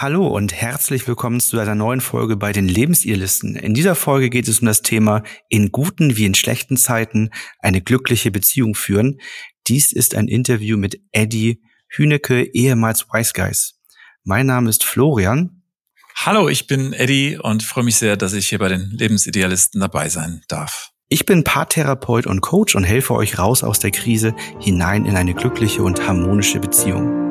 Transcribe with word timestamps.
Hallo 0.00 0.28
und 0.28 0.54
herzlich 0.54 1.08
willkommen 1.08 1.40
zu 1.40 1.58
einer 1.58 1.74
neuen 1.74 2.00
Folge 2.00 2.36
bei 2.36 2.52
den 2.52 2.68
Lebensidealisten. 2.68 3.56
In 3.56 3.74
dieser 3.74 3.96
Folge 3.96 4.30
geht 4.30 4.46
es 4.46 4.60
um 4.60 4.66
das 4.66 4.82
Thema 4.82 5.24
in 5.48 5.72
guten 5.72 6.16
wie 6.16 6.24
in 6.24 6.36
schlechten 6.36 6.76
Zeiten 6.76 7.30
eine 7.58 7.82
glückliche 7.82 8.30
Beziehung 8.30 8.76
führen. 8.76 9.20
Dies 9.66 9.92
ist 9.92 10.14
ein 10.14 10.28
Interview 10.28 10.78
mit 10.78 11.00
Eddie 11.10 11.60
Hünecke, 11.88 12.44
ehemals 12.44 13.08
Wise 13.12 13.32
Guys. 13.34 13.80
Mein 14.22 14.46
Name 14.46 14.70
ist 14.70 14.84
Florian. 14.84 15.64
Hallo, 16.14 16.48
ich 16.48 16.68
bin 16.68 16.92
Eddie 16.92 17.36
und 17.36 17.64
freue 17.64 17.82
mich 17.82 17.96
sehr, 17.96 18.16
dass 18.16 18.34
ich 18.34 18.50
hier 18.50 18.60
bei 18.60 18.68
den 18.68 18.92
Lebensidealisten 18.92 19.80
dabei 19.80 20.10
sein 20.10 20.42
darf. 20.46 20.92
Ich 21.08 21.26
bin 21.26 21.42
Paartherapeut 21.42 22.28
und 22.28 22.40
Coach 22.40 22.76
und 22.76 22.84
helfe 22.84 23.14
euch 23.14 23.40
raus 23.40 23.64
aus 23.64 23.80
der 23.80 23.90
Krise 23.90 24.36
hinein 24.60 25.06
in 25.06 25.16
eine 25.16 25.34
glückliche 25.34 25.82
und 25.82 26.06
harmonische 26.06 26.60
Beziehung. 26.60 27.27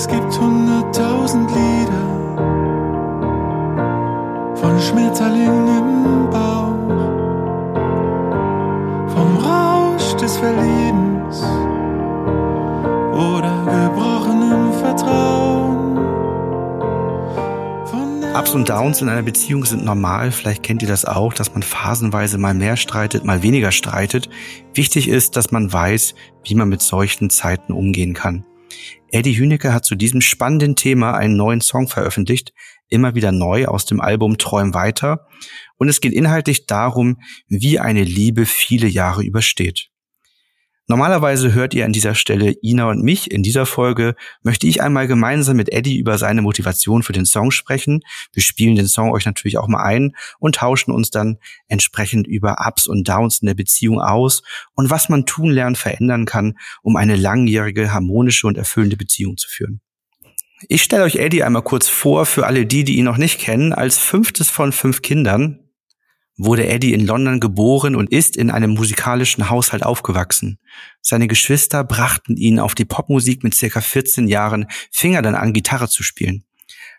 Es 0.00 0.06
gibt 0.06 0.38
hunderttausend 0.38 1.50
Lieder 1.50 2.06
von 4.54 4.80
Schmetterlingen 4.80 5.66
im 5.66 6.30
Bauch, 6.30 6.86
vom 9.08 9.36
Rausch 9.38 10.14
des 10.14 10.36
Verliebens 10.36 11.42
oder 13.12 13.64
gebrochenem 13.64 14.72
Vertrauen. 14.74 15.98
Ups 18.38 18.54
und 18.54 18.68
Downs 18.68 19.02
in 19.02 19.08
einer 19.08 19.22
Beziehung 19.22 19.64
sind 19.64 19.84
normal. 19.84 20.30
Vielleicht 20.30 20.62
kennt 20.62 20.80
ihr 20.82 20.88
das 20.88 21.06
auch, 21.06 21.32
dass 21.32 21.54
man 21.54 21.64
phasenweise 21.64 22.38
mal 22.38 22.54
mehr 22.54 22.76
streitet, 22.76 23.24
mal 23.24 23.42
weniger 23.42 23.72
streitet. 23.72 24.30
Wichtig 24.74 25.08
ist, 25.08 25.34
dass 25.34 25.50
man 25.50 25.72
weiß, 25.72 26.14
wie 26.44 26.54
man 26.54 26.68
mit 26.68 26.82
solchen 26.82 27.30
Zeiten 27.30 27.72
umgehen 27.72 28.14
kann. 28.14 28.44
Eddie 29.10 29.38
Hünecke 29.38 29.72
hat 29.72 29.84
zu 29.84 29.94
diesem 29.94 30.20
spannenden 30.20 30.76
Thema 30.76 31.14
einen 31.14 31.36
neuen 31.36 31.60
Song 31.60 31.88
veröffentlicht, 31.88 32.52
immer 32.88 33.14
wieder 33.14 33.32
neu 33.32 33.66
aus 33.66 33.86
dem 33.86 34.00
Album 34.00 34.38
Träum 34.38 34.74
weiter. 34.74 35.26
Und 35.76 35.88
es 35.88 36.00
geht 36.00 36.12
inhaltlich 36.12 36.66
darum, 36.66 37.20
wie 37.46 37.78
eine 37.78 38.04
Liebe 38.04 38.46
viele 38.46 38.86
Jahre 38.86 39.22
übersteht. 39.22 39.90
Normalerweise 40.90 41.52
hört 41.52 41.74
ihr 41.74 41.84
an 41.84 41.92
dieser 41.92 42.14
Stelle 42.14 42.54
Ina 42.62 42.88
und 42.88 43.02
mich. 43.02 43.30
In 43.30 43.42
dieser 43.42 43.66
Folge 43.66 44.14
möchte 44.42 44.66
ich 44.66 44.82
einmal 44.82 45.06
gemeinsam 45.06 45.58
mit 45.58 45.70
Eddie 45.70 45.98
über 45.98 46.16
seine 46.16 46.40
Motivation 46.40 47.02
für 47.02 47.12
den 47.12 47.26
Song 47.26 47.50
sprechen. 47.50 48.00
Wir 48.32 48.42
spielen 48.42 48.74
den 48.74 48.88
Song 48.88 49.12
euch 49.12 49.26
natürlich 49.26 49.58
auch 49.58 49.68
mal 49.68 49.82
ein 49.82 50.16
und 50.38 50.54
tauschen 50.54 50.92
uns 50.92 51.10
dann 51.10 51.36
entsprechend 51.66 52.26
über 52.26 52.66
Ups 52.66 52.86
und 52.86 53.06
Downs 53.06 53.40
in 53.40 53.46
der 53.46 53.54
Beziehung 53.54 54.00
aus 54.00 54.42
und 54.74 54.88
was 54.88 55.10
man 55.10 55.26
tun 55.26 55.50
lernen 55.50 55.76
verändern 55.76 56.24
kann, 56.24 56.56
um 56.80 56.96
eine 56.96 57.16
langjährige, 57.16 57.92
harmonische 57.92 58.46
und 58.46 58.56
erfüllende 58.56 58.96
Beziehung 58.96 59.36
zu 59.36 59.46
führen. 59.46 59.82
Ich 60.68 60.82
stelle 60.82 61.04
euch 61.04 61.16
Eddie 61.16 61.42
einmal 61.42 61.62
kurz 61.62 61.86
vor 61.88 62.24
für 62.24 62.46
alle 62.46 62.64
die, 62.64 62.84
die 62.84 62.96
ihn 62.96 63.04
noch 63.04 63.18
nicht 63.18 63.38
kennen, 63.38 63.74
als 63.74 63.98
fünftes 63.98 64.48
von 64.48 64.72
fünf 64.72 65.02
Kindern 65.02 65.67
wurde 66.38 66.66
Eddie 66.66 66.94
in 66.94 67.04
London 67.04 67.40
geboren 67.40 67.96
und 67.96 68.10
ist 68.10 68.36
in 68.36 68.50
einem 68.50 68.70
musikalischen 68.70 69.50
Haushalt 69.50 69.84
aufgewachsen. 69.84 70.58
Seine 71.02 71.26
Geschwister 71.26 71.84
brachten 71.84 72.36
ihn 72.36 72.60
auf 72.60 72.74
die 72.74 72.84
Popmusik 72.84 73.42
mit 73.42 73.54
circa 73.54 73.80
14 73.80 74.28
Jahren, 74.28 74.66
fing 74.90 75.14
er 75.14 75.22
dann 75.22 75.34
an, 75.34 75.52
Gitarre 75.52 75.88
zu 75.88 76.02
spielen. 76.02 76.44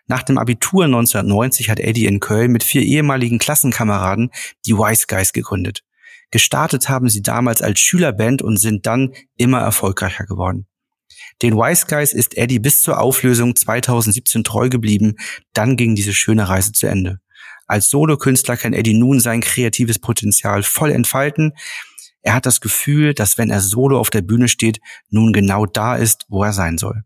Nach 0.06 0.22
dem 0.22 0.38
Abitur 0.38 0.84
1990 0.84 1.70
hat 1.70 1.80
Eddie 1.80 2.06
in 2.06 2.20
Köln 2.20 2.52
mit 2.52 2.64
vier 2.64 2.82
ehemaligen 2.82 3.38
Klassenkameraden 3.38 4.30
die 4.66 4.74
Wise 4.74 5.06
Guys 5.08 5.32
gegründet. 5.32 5.84
Gestartet 6.30 6.88
haben 6.88 7.08
sie 7.08 7.22
damals 7.22 7.62
als 7.62 7.80
Schülerband 7.80 8.42
und 8.42 8.58
sind 8.58 8.86
dann 8.86 9.14
immer 9.36 9.60
erfolgreicher 9.60 10.26
geworden. 10.26 10.66
Den 11.42 11.56
Wise 11.56 11.86
Guys 11.88 12.12
ist 12.12 12.36
Eddie 12.36 12.58
bis 12.58 12.82
zur 12.82 13.00
Auflösung 13.00 13.56
2017 13.56 14.44
treu 14.44 14.68
geblieben, 14.68 15.16
dann 15.54 15.76
ging 15.76 15.94
diese 15.94 16.12
schöne 16.12 16.48
Reise 16.48 16.72
zu 16.72 16.86
Ende. 16.86 17.20
Als 17.70 17.88
Solokünstler 17.88 18.56
kann 18.56 18.72
Eddie 18.72 18.94
nun 18.94 19.20
sein 19.20 19.42
kreatives 19.42 20.00
Potenzial 20.00 20.64
voll 20.64 20.90
entfalten. 20.90 21.52
Er 22.20 22.34
hat 22.34 22.44
das 22.44 22.60
Gefühl, 22.60 23.14
dass 23.14 23.38
wenn 23.38 23.48
er 23.48 23.60
solo 23.60 24.00
auf 24.00 24.10
der 24.10 24.22
Bühne 24.22 24.48
steht, 24.48 24.80
nun 25.08 25.32
genau 25.32 25.66
da 25.66 25.94
ist, 25.94 26.24
wo 26.28 26.42
er 26.42 26.52
sein 26.52 26.78
soll. 26.78 27.04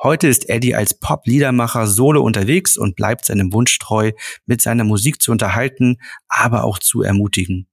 Heute 0.00 0.28
ist 0.28 0.48
Eddie 0.48 0.76
als 0.76 0.94
Pop-Liedermacher 0.94 1.88
solo 1.88 2.22
unterwegs 2.22 2.78
und 2.78 2.94
bleibt 2.94 3.24
seinem 3.24 3.52
Wunsch 3.52 3.76
treu, 3.80 4.12
mit 4.46 4.62
seiner 4.62 4.84
Musik 4.84 5.20
zu 5.20 5.32
unterhalten, 5.32 5.96
aber 6.28 6.62
auch 6.62 6.78
zu 6.78 7.02
ermutigen. 7.02 7.66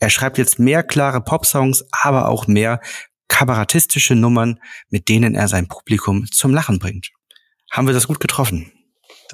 Er 0.00 0.10
schreibt 0.10 0.36
jetzt 0.36 0.58
mehr 0.58 0.82
klare 0.82 1.22
Popsongs, 1.22 1.82
aber 1.92 2.28
auch 2.28 2.46
mehr 2.46 2.82
kabarettistische 3.28 4.14
Nummern, 4.14 4.60
mit 4.90 5.08
denen 5.08 5.34
er 5.34 5.48
sein 5.48 5.66
Publikum 5.66 6.30
zum 6.30 6.52
Lachen 6.52 6.78
bringt. 6.78 7.10
Haben 7.70 7.86
wir 7.86 7.94
das 7.94 8.06
gut 8.06 8.20
getroffen? 8.20 8.70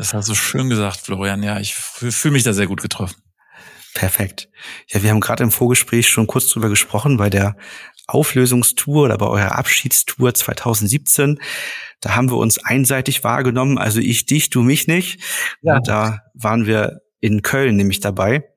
Das 0.00 0.14
hast 0.14 0.30
du 0.30 0.34
schön 0.34 0.70
gesagt, 0.70 0.98
Florian. 0.98 1.42
Ja, 1.42 1.60
ich 1.60 1.74
fühle 1.74 2.32
mich 2.32 2.42
da 2.42 2.54
sehr 2.54 2.66
gut 2.66 2.80
getroffen. 2.80 3.20
Perfekt. 3.92 4.48
Ja, 4.88 5.02
wir 5.02 5.10
haben 5.10 5.20
gerade 5.20 5.42
im 5.42 5.50
Vorgespräch 5.50 6.08
schon 6.08 6.26
kurz 6.26 6.48
drüber 6.48 6.70
gesprochen 6.70 7.18
bei 7.18 7.28
der 7.28 7.54
Auflösungstour 8.06 9.04
oder 9.04 9.18
bei 9.18 9.26
eurer 9.26 9.58
Abschiedstour 9.58 10.32
2017. 10.32 11.38
Da 12.00 12.14
haben 12.14 12.30
wir 12.30 12.38
uns 12.38 12.56
einseitig 12.64 13.24
wahrgenommen, 13.24 13.76
also 13.76 14.00
ich 14.00 14.24
dich, 14.24 14.48
du 14.48 14.62
mich 14.62 14.86
nicht. 14.86 15.22
Ja. 15.60 15.80
Da 15.80 16.20
waren 16.32 16.64
wir 16.64 17.02
in 17.20 17.42
Köln 17.42 17.76
nämlich 17.76 18.00
dabei. 18.00 18.48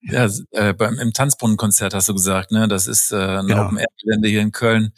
Ja, 0.00 0.28
äh, 0.52 0.74
beim, 0.74 1.00
im 1.00 1.12
Tanzbrunnenkonzert 1.12 1.92
hast 1.92 2.08
du 2.08 2.14
gesagt, 2.14 2.52
ne? 2.52 2.68
Das 2.68 2.86
ist 2.86 3.10
äh, 3.10 3.16
ein 3.16 3.48
genau. 3.48 3.64
Open 3.64 3.78
Air 3.78 3.88
Gelände 4.00 4.28
hier 4.28 4.42
in 4.42 4.52
Köln. 4.52 4.92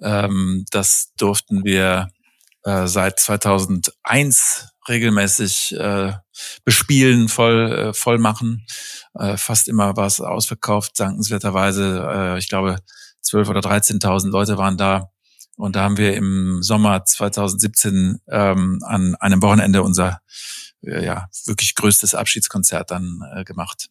Ähm, 0.00 0.64
das 0.70 1.12
durften 1.18 1.62
wir 1.62 2.08
äh, 2.64 2.86
seit 2.86 3.20
2001 3.20 4.68
regelmäßig 4.88 5.74
äh, 5.76 6.12
bespielen, 6.64 7.28
voll, 7.28 7.72
äh, 7.72 7.94
voll 7.94 8.18
machen. 8.18 8.66
Äh, 9.14 9.36
fast 9.36 9.68
immer 9.68 9.96
war 9.96 10.06
es 10.06 10.20
ausverkauft, 10.20 10.98
dankenswerterweise. 10.98 12.08
Äh, 12.10 12.38
ich 12.38 12.48
glaube, 12.48 12.78
12.000 13.24 13.50
oder 13.50 13.60
13.000 13.60 14.30
Leute 14.30 14.58
waren 14.58 14.76
da. 14.76 15.10
Und 15.56 15.74
da 15.76 15.82
haben 15.82 15.96
wir 15.96 16.14
im 16.14 16.62
Sommer 16.62 17.04
2017 17.04 18.20
ähm, 18.28 18.80
an 18.84 19.16
einem 19.16 19.42
Wochenende 19.42 19.82
unser 19.82 20.20
äh, 20.82 21.04
ja 21.04 21.28
wirklich 21.46 21.74
größtes 21.74 22.14
Abschiedskonzert 22.14 22.90
dann 22.90 23.20
äh, 23.34 23.44
gemacht. 23.44 23.88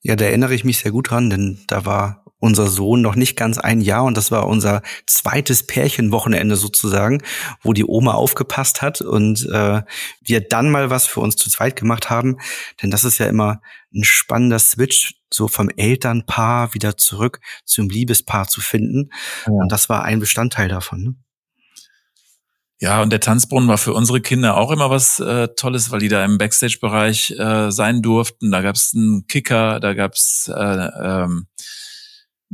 Ja, 0.00 0.16
da 0.16 0.24
erinnere 0.24 0.54
ich 0.54 0.64
mich 0.64 0.78
sehr 0.78 0.92
gut 0.92 1.10
dran, 1.10 1.30
denn 1.30 1.58
da 1.66 1.84
war 1.84 2.23
unser 2.38 2.66
Sohn 2.66 3.00
noch 3.00 3.14
nicht 3.14 3.36
ganz 3.36 3.58
ein 3.58 3.80
Jahr 3.80 4.04
und 4.04 4.16
das 4.16 4.30
war 4.30 4.46
unser 4.46 4.82
zweites 5.06 5.66
Pärchenwochenende 5.66 6.56
sozusagen, 6.56 7.22
wo 7.62 7.72
die 7.72 7.86
Oma 7.86 8.12
aufgepasst 8.12 8.82
hat 8.82 9.00
und 9.00 9.48
äh, 9.50 9.82
wir 10.20 10.40
dann 10.40 10.70
mal 10.70 10.90
was 10.90 11.06
für 11.06 11.20
uns 11.20 11.36
zu 11.36 11.48
zweit 11.48 11.76
gemacht 11.76 12.10
haben. 12.10 12.38
Denn 12.82 12.90
das 12.90 13.04
ist 13.04 13.18
ja 13.18 13.26
immer 13.26 13.62
ein 13.94 14.04
spannender 14.04 14.58
Switch, 14.58 15.14
so 15.32 15.48
vom 15.48 15.70
Elternpaar 15.70 16.74
wieder 16.74 16.96
zurück 16.96 17.40
zum 17.64 17.88
Liebespaar 17.88 18.46
zu 18.48 18.60
finden. 18.60 19.10
Ja. 19.46 19.52
Und 19.52 19.72
das 19.72 19.88
war 19.88 20.04
ein 20.04 20.20
Bestandteil 20.20 20.68
davon. 20.68 21.02
Ne? 21.02 21.14
Ja, 22.80 23.00
und 23.00 23.10
der 23.10 23.20
Tanzbrunnen 23.20 23.68
war 23.68 23.78
für 23.78 23.94
unsere 23.94 24.20
Kinder 24.20 24.56
auch 24.56 24.70
immer 24.70 24.90
was 24.90 25.20
äh, 25.20 25.48
Tolles, 25.56 25.90
weil 25.90 26.00
die 26.00 26.08
da 26.08 26.24
im 26.24 26.38
Backstage-Bereich 26.38 27.30
äh, 27.38 27.70
sein 27.70 28.02
durften. 28.02 28.50
Da 28.50 28.60
gab's 28.60 28.92
einen 28.94 29.26
Kicker, 29.26 29.80
da 29.80 29.94
gab's 29.94 30.50
äh, 30.54 30.88
ähm, 31.02 31.46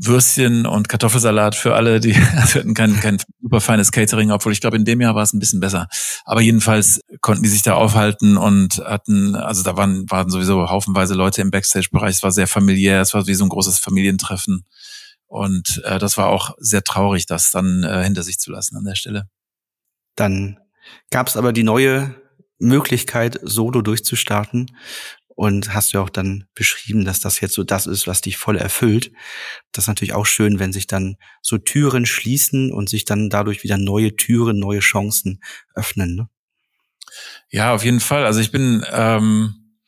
Würstchen 0.03 0.67
und 0.67 0.89
Kartoffelsalat 0.89 1.55
für 1.55 1.75
alle, 1.75 2.01
die 2.01 2.15
also 2.37 2.61
hatten 2.61 2.75
kein, 2.75 2.99
kein 3.01 3.19
super 3.41 3.61
feines 3.61 3.93
Catering, 3.93 4.31
obwohl 4.31 4.53
ich 4.53 4.61
glaube, 4.61 4.77
in 4.77 4.85
dem 4.85 5.01
Jahr 5.01 5.15
war 5.15 5.23
es 5.23 5.33
ein 5.33 5.39
bisschen 5.39 5.61
besser. 5.61 5.89
Aber 6.25 6.41
jedenfalls 6.41 7.01
konnten 7.21 7.43
die 7.43 7.49
sich 7.49 7.63
da 7.63 7.75
aufhalten 7.75 8.37
und 8.37 8.79
hatten, 8.79 9.35
also 9.35 9.63
da 9.63 9.77
waren, 9.77 10.11
waren 10.11 10.31
sowieso 10.31 10.71
haufenweise 10.71 11.15
Leute 11.15 11.43
im 11.43 11.51
Backstage-Bereich. 11.51 12.17
Es 12.17 12.23
war 12.23 12.33
sehr 12.33 12.47
familiär, 12.47 13.01
es 13.01 13.15
war 13.15 13.27
wie 13.27 13.35
so 13.35 13.45
ein 13.45 13.51
großes 13.51 13.79
Familientreffen. 13.79 14.65
Und 15.27 15.83
äh, 15.85 15.99
das 15.99 16.17
war 16.17 16.29
auch 16.29 16.57
sehr 16.59 16.83
traurig, 16.83 17.27
das 17.27 17.51
dann 17.51 17.85
äh, 17.85 18.03
hinter 18.03 18.23
sich 18.23 18.39
zu 18.39 18.51
lassen 18.51 18.77
an 18.77 18.85
der 18.85 18.97
Stelle. 18.97 19.29
Dann 20.17 20.59
gab 21.11 21.29
es 21.29 21.37
aber 21.37 21.53
die 21.53 21.63
neue 21.63 22.15
Möglichkeit, 22.59 23.39
solo 23.43 23.81
durchzustarten 23.81 24.77
und 25.41 25.73
hast 25.73 25.93
ja 25.95 26.03
auch 26.03 26.11
dann 26.11 26.45
beschrieben, 26.55 27.07
dass 27.07 27.21
das 27.21 27.41
jetzt 27.41 27.55
so 27.55 27.65
das 27.65 27.87
ist, 27.87 28.07
was 28.07 28.21
dich 28.21 28.37
voll 28.37 28.59
erfüllt. 28.59 29.11
Das 29.73 29.85
ist 29.85 29.89
natürlich 29.89 30.13
auch 30.13 30.27
schön, 30.27 30.59
wenn 30.59 30.71
sich 30.71 30.87
dann 30.87 31.17
so 31.41 31.57
Türen 31.57 32.05
schließen 32.05 32.71
und 32.71 32.91
sich 32.91 33.07
dann 33.07 33.31
dadurch 33.31 33.63
wieder 33.63 33.79
neue 33.79 34.15
Türen, 34.17 34.59
neue 34.59 34.81
Chancen 34.81 35.43
öffnen. 35.75 36.15
Ne? 36.15 36.29
Ja, 37.49 37.73
auf 37.73 37.85
jeden 37.85 38.01
Fall. 38.01 38.27
Also 38.27 38.39
ich 38.41 38.53
bin, 38.53 38.85
ähm, 38.93 39.79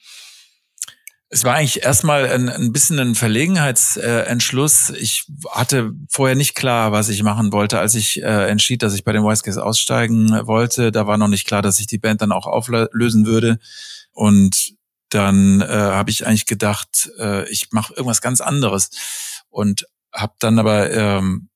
es 1.28 1.44
war 1.44 1.56
eigentlich 1.56 1.82
erstmal 1.82 2.31
ein, 2.31 2.48
ein 2.48 2.72
bisschen 2.72 2.98
ein 2.98 3.14
Verlegenheitsentschluss. 3.14 4.88
ich 4.88 5.26
hatte 5.50 5.93
vorher 6.08 6.34
nicht 6.34 6.55
klar, 6.55 6.93
was 6.93 7.10
ich 7.10 7.22
machen 7.22 7.52
wollte, 7.52 7.78
als 7.78 7.94
ich 7.94 8.22
äh, 8.22 8.48
entschied, 8.48 8.82
dass 8.82 8.94
ich 8.94 9.05
bei 9.05 9.12
den 9.12 9.22
Wise 9.22 9.43
Guys 9.43 9.58
aussteigen 9.58 10.31
wollte. 10.46 10.93
Da 10.93 11.06
war 11.06 11.19
noch 11.19 11.28
nicht 11.28 11.46
klar, 11.46 11.60
dass 11.60 11.78
ich 11.78 11.87
die 11.87 11.98
Band 11.98 12.22
dann 12.22 12.32
auch 12.32 12.46
auflösen 12.46 13.26
würde. 13.26 13.58
Und 14.14 14.76
dann 15.14 15.61
äh, 15.61 15.67
habe 15.67 16.11
ich 16.11 16.26
eigentlich 16.26 16.47
gedacht, 16.47 17.11
äh, 17.19 17.49
ich 17.50 17.69
mache 17.73 17.94
irgendwas 17.94 18.20
ganz 18.20 18.41
anderes 18.41 18.91
und 19.50 19.87
habe 20.12 20.35
dann 20.38 20.59
aber 20.59 20.91
ähm, 20.91 21.49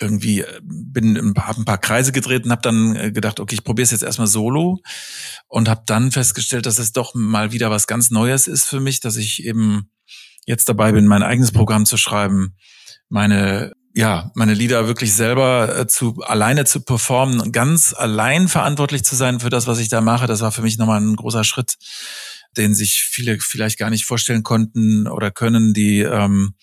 irgendwie 0.00 0.40
äh, 0.40 0.60
bin 0.62 1.34
hab 1.36 1.58
ein 1.58 1.64
paar 1.64 1.78
Kreise 1.78 2.12
gedreht 2.12 2.44
und 2.44 2.50
habe 2.50 2.62
dann 2.62 2.96
äh, 2.96 3.12
gedacht, 3.12 3.40
okay, 3.40 3.54
ich 3.54 3.64
probiere 3.64 3.84
es 3.84 3.90
jetzt 3.90 4.02
erstmal 4.02 4.26
solo 4.26 4.80
und 5.48 5.68
habe 5.68 5.82
dann 5.86 6.12
festgestellt, 6.12 6.66
dass 6.66 6.78
es 6.78 6.92
doch 6.92 7.14
mal 7.14 7.52
wieder 7.52 7.70
was 7.70 7.86
ganz 7.86 8.10
Neues 8.10 8.46
ist 8.46 8.64
für 8.64 8.80
mich, 8.80 9.00
dass 9.00 9.16
ich 9.16 9.44
eben 9.44 9.90
jetzt 10.46 10.68
dabei 10.68 10.92
bin, 10.92 11.06
mein 11.06 11.22
eigenes 11.22 11.52
Programm 11.52 11.86
zu 11.86 11.96
schreiben, 11.96 12.56
meine 13.08 13.72
ja, 13.94 14.30
meine 14.34 14.54
Lieder 14.54 14.86
wirklich 14.86 15.12
selber 15.12 15.76
äh, 15.76 15.86
zu 15.88 16.22
alleine 16.22 16.64
zu 16.64 16.80
performen 16.82 17.50
ganz 17.50 17.92
allein 17.96 18.46
verantwortlich 18.46 19.02
zu 19.02 19.16
sein 19.16 19.40
für 19.40 19.50
das, 19.50 19.66
was 19.66 19.80
ich 19.80 19.88
da 19.88 20.00
mache, 20.00 20.28
das 20.28 20.40
war 20.40 20.52
für 20.52 20.62
mich 20.62 20.78
nochmal 20.78 21.00
ein 21.00 21.16
großer 21.16 21.42
Schritt, 21.42 21.74
den 22.58 22.74
sich 22.74 23.02
viele 23.02 23.38
vielleicht 23.40 23.78
gar 23.78 23.90
nicht 23.90 24.04
vorstellen 24.04 24.42
konnten 24.42 25.06
oder 25.06 25.30
können, 25.30 25.72
die 25.72 26.00
ähm, 26.00 26.54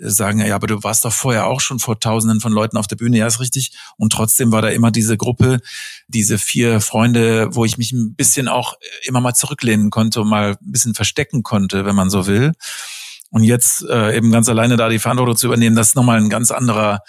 sagen, 0.00 0.40
ja, 0.40 0.54
aber 0.54 0.66
du 0.66 0.82
warst 0.82 1.04
doch 1.04 1.12
vorher 1.12 1.46
auch 1.46 1.60
schon 1.60 1.78
vor 1.78 2.00
Tausenden 2.00 2.40
von 2.40 2.52
Leuten 2.52 2.76
auf 2.76 2.86
der 2.86 2.96
Bühne, 2.96 3.18
ja, 3.18 3.26
ist 3.26 3.40
richtig. 3.40 3.72
Und 3.96 4.12
trotzdem 4.12 4.50
war 4.52 4.62
da 4.62 4.68
immer 4.68 4.90
diese 4.90 5.16
Gruppe, 5.16 5.60
diese 6.08 6.38
vier 6.38 6.80
Freunde, 6.80 7.54
wo 7.54 7.64
ich 7.64 7.76
mich 7.76 7.92
ein 7.92 8.14
bisschen 8.14 8.48
auch 8.48 8.74
immer 9.02 9.20
mal 9.20 9.34
zurücklehnen 9.34 9.90
konnte 9.90 10.22
und 10.22 10.28
mal 10.28 10.56
ein 10.60 10.72
bisschen 10.72 10.94
verstecken 10.94 11.42
konnte, 11.42 11.84
wenn 11.84 11.94
man 11.94 12.10
so 12.10 12.26
will. 12.26 12.52
Und 13.30 13.44
jetzt 13.44 13.84
äh, 13.88 14.16
eben 14.16 14.32
ganz 14.32 14.48
alleine 14.48 14.76
da 14.76 14.88
die 14.88 14.98
Verantwortung 14.98 15.36
zu 15.36 15.46
übernehmen, 15.46 15.76
das 15.76 15.88
ist 15.88 15.96
nochmal 15.96 16.18
ein 16.18 16.30
ganz 16.30 16.50
anderer, 16.50 17.00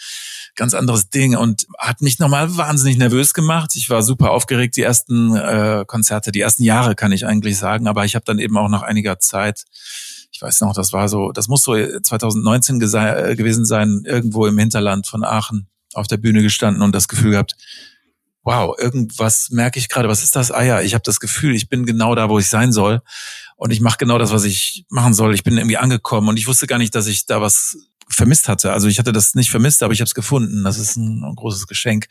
ganz 0.55 0.73
anderes 0.73 1.09
Ding 1.09 1.35
und 1.35 1.65
hat 1.77 2.01
mich 2.01 2.19
nochmal 2.19 2.57
wahnsinnig 2.57 2.97
nervös 2.97 3.33
gemacht. 3.33 3.71
Ich 3.75 3.89
war 3.89 4.03
super 4.03 4.31
aufgeregt, 4.31 4.75
die 4.75 4.81
ersten 4.81 5.35
äh, 5.35 5.85
Konzerte, 5.87 6.31
die 6.31 6.41
ersten 6.41 6.63
Jahre 6.63 6.95
kann 6.95 7.11
ich 7.11 7.25
eigentlich 7.25 7.57
sagen, 7.57 7.87
aber 7.87 8.05
ich 8.05 8.15
habe 8.15 8.25
dann 8.25 8.39
eben 8.39 8.57
auch 8.57 8.69
nach 8.69 8.81
einiger 8.83 9.19
Zeit 9.19 9.65
ich 10.31 10.41
weiß 10.41 10.61
noch, 10.61 10.73
das 10.73 10.91
war 10.91 11.07
so, 11.07 11.31
das 11.31 11.47
muss 11.47 11.63
so 11.63 11.75
2019 11.75 12.77
äh, 12.77 13.35
gewesen 13.35 13.65
sein, 13.65 14.03
irgendwo 14.05 14.47
im 14.47 14.57
Hinterland 14.57 15.05
von 15.05 15.23
Aachen 15.23 15.67
auf 15.93 16.07
der 16.07 16.17
Bühne 16.17 16.41
gestanden 16.41 16.81
und 16.81 16.95
das 16.95 17.07
Gefühl 17.07 17.31
gehabt, 17.31 17.55
wow, 18.43 18.75
irgendwas 18.79 19.49
merke 19.51 19.77
ich 19.77 19.87
gerade, 19.87 20.09
was 20.09 20.23
ist 20.23 20.35
das? 20.35 20.49
Ah 20.49 20.63
ja, 20.63 20.81
ich 20.81 20.93
habe 20.93 21.03
das 21.03 21.19
Gefühl, 21.19 21.53
ich 21.53 21.69
bin 21.69 21.85
genau 21.85 22.15
da, 22.15 22.29
wo 22.29 22.39
ich 22.39 22.49
sein 22.49 22.71
soll 22.71 23.01
und 23.55 23.71
ich 23.71 23.81
mache 23.81 23.97
genau 23.97 24.17
das, 24.17 24.31
was 24.31 24.43
ich 24.43 24.85
machen 24.89 25.13
soll. 25.13 25.35
Ich 25.35 25.43
bin 25.43 25.57
irgendwie 25.57 25.77
angekommen 25.77 26.29
und 26.29 26.39
ich 26.39 26.47
wusste 26.47 26.65
gar 26.65 26.79
nicht, 26.79 26.95
dass 26.95 27.07
ich 27.07 27.25
da 27.25 27.41
was 27.41 27.77
vermisst 28.13 28.47
hatte. 28.47 28.73
Also 28.73 28.87
ich 28.87 28.99
hatte 28.99 29.11
das 29.11 29.35
nicht 29.35 29.51
vermisst, 29.51 29.83
aber 29.83 29.93
ich 29.93 30.01
habe 30.01 30.07
es 30.07 30.13
gefunden. 30.13 30.63
Das 30.63 30.77
ist 30.77 30.95
ein, 30.95 31.23
ein 31.23 31.35
großes 31.35 31.67
Geschenk, 31.67 32.07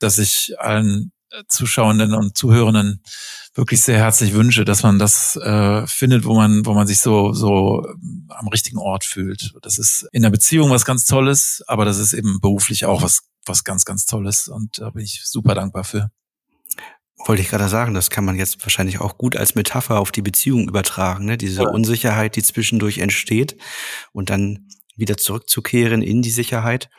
dass 0.00 0.18
ich 0.18 0.54
allen 0.58 1.12
Zuschauenden 1.48 2.14
und 2.14 2.36
Zuhörenden 2.36 3.02
wirklich 3.54 3.82
sehr 3.82 3.98
herzlich 3.98 4.32
wünsche, 4.32 4.64
dass 4.64 4.82
man 4.82 4.98
das 4.98 5.36
äh, 5.36 5.86
findet, 5.86 6.24
wo 6.24 6.34
man, 6.34 6.64
wo 6.66 6.74
man 6.74 6.86
sich 6.86 7.00
so, 7.00 7.32
so 7.32 7.86
am 8.28 8.48
richtigen 8.48 8.78
Ort 8.78 9.04
fühlt. 9.04 9.54
Das 9.62 9.78
ist 9.78 10.08
in 10.12 10.22
der 10.22 10.30
Beziehung 10.30 10.70
was 10.70 10.84
ganz 10.84 11.04
Tolles, 11.04 11.62
aber 11.66 11.84
das 11.84 11.98
ist 11.98 12.12
eben 12.12 12.40
beruflich 12.40 12.84
auch 12.84 13.02
was, 13.02 13.22
was 13.44 13.64
ganz, 13.64 13.84
ganz 13.84 14.06
Tolles 14.06 14.48
und 14.48 14.78
da 14.78 14.90
bin 14.90 15.04
ich 15.04 15.22
super 15.24 15.54
dankbar 15.54 15.84
für. 15.84 16.10
Wollte 17.24 17.42
ich 17.42 17.50
gerade 17.50 17.68
sagen, 17.68 17.94
das 17.94 18.10
kann 18.10 18.24
man 18.24 18.36
jetzt 18.36 18.60
wahrscheinlich 18.64 19.00
auch 19.00 19.16
gut 19.16 19.36
als 19.36 19.54
Metapher 19.54 20.00
auf 20.00 20.10
die 20.10 20.22
Beziehung 20.22 20.66
übertragen, 20.66 21.26
ne? 21.26 21.36
diese 21.36 21.62
ja. 21.62 21.68
Unsicherheit, 21.68 22.36
die 22.36 22.42
zwischendurch 22.42 22.98
entsteht 22.98 23.56
und 24.12 24.30
dann 24.30 24.66
wieder 24.96 25.16
zurückzukehren 25.16 26.02
in 26.02 26.22
die 26.22 26.30
Sicherheit. 26.30 26.90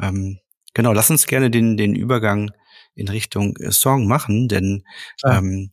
Ähm, 0.00 0.38
genau, 0.74 0.92
lass 0.92 1.10
uns 1.10 1.26
gerne 1.26 1.50
den, 1.50 1.76
den 1.76 1.94
Übergang 1.94 2.50
in 2.94 3.08
Richtung 3.08 3.56
äh, 3.56 3.72
Song 3.72 4.06
machen, 4.06 4.48
denn 4.48 4.84
ja. 5.22 5.38
ähm, 5.38 5.72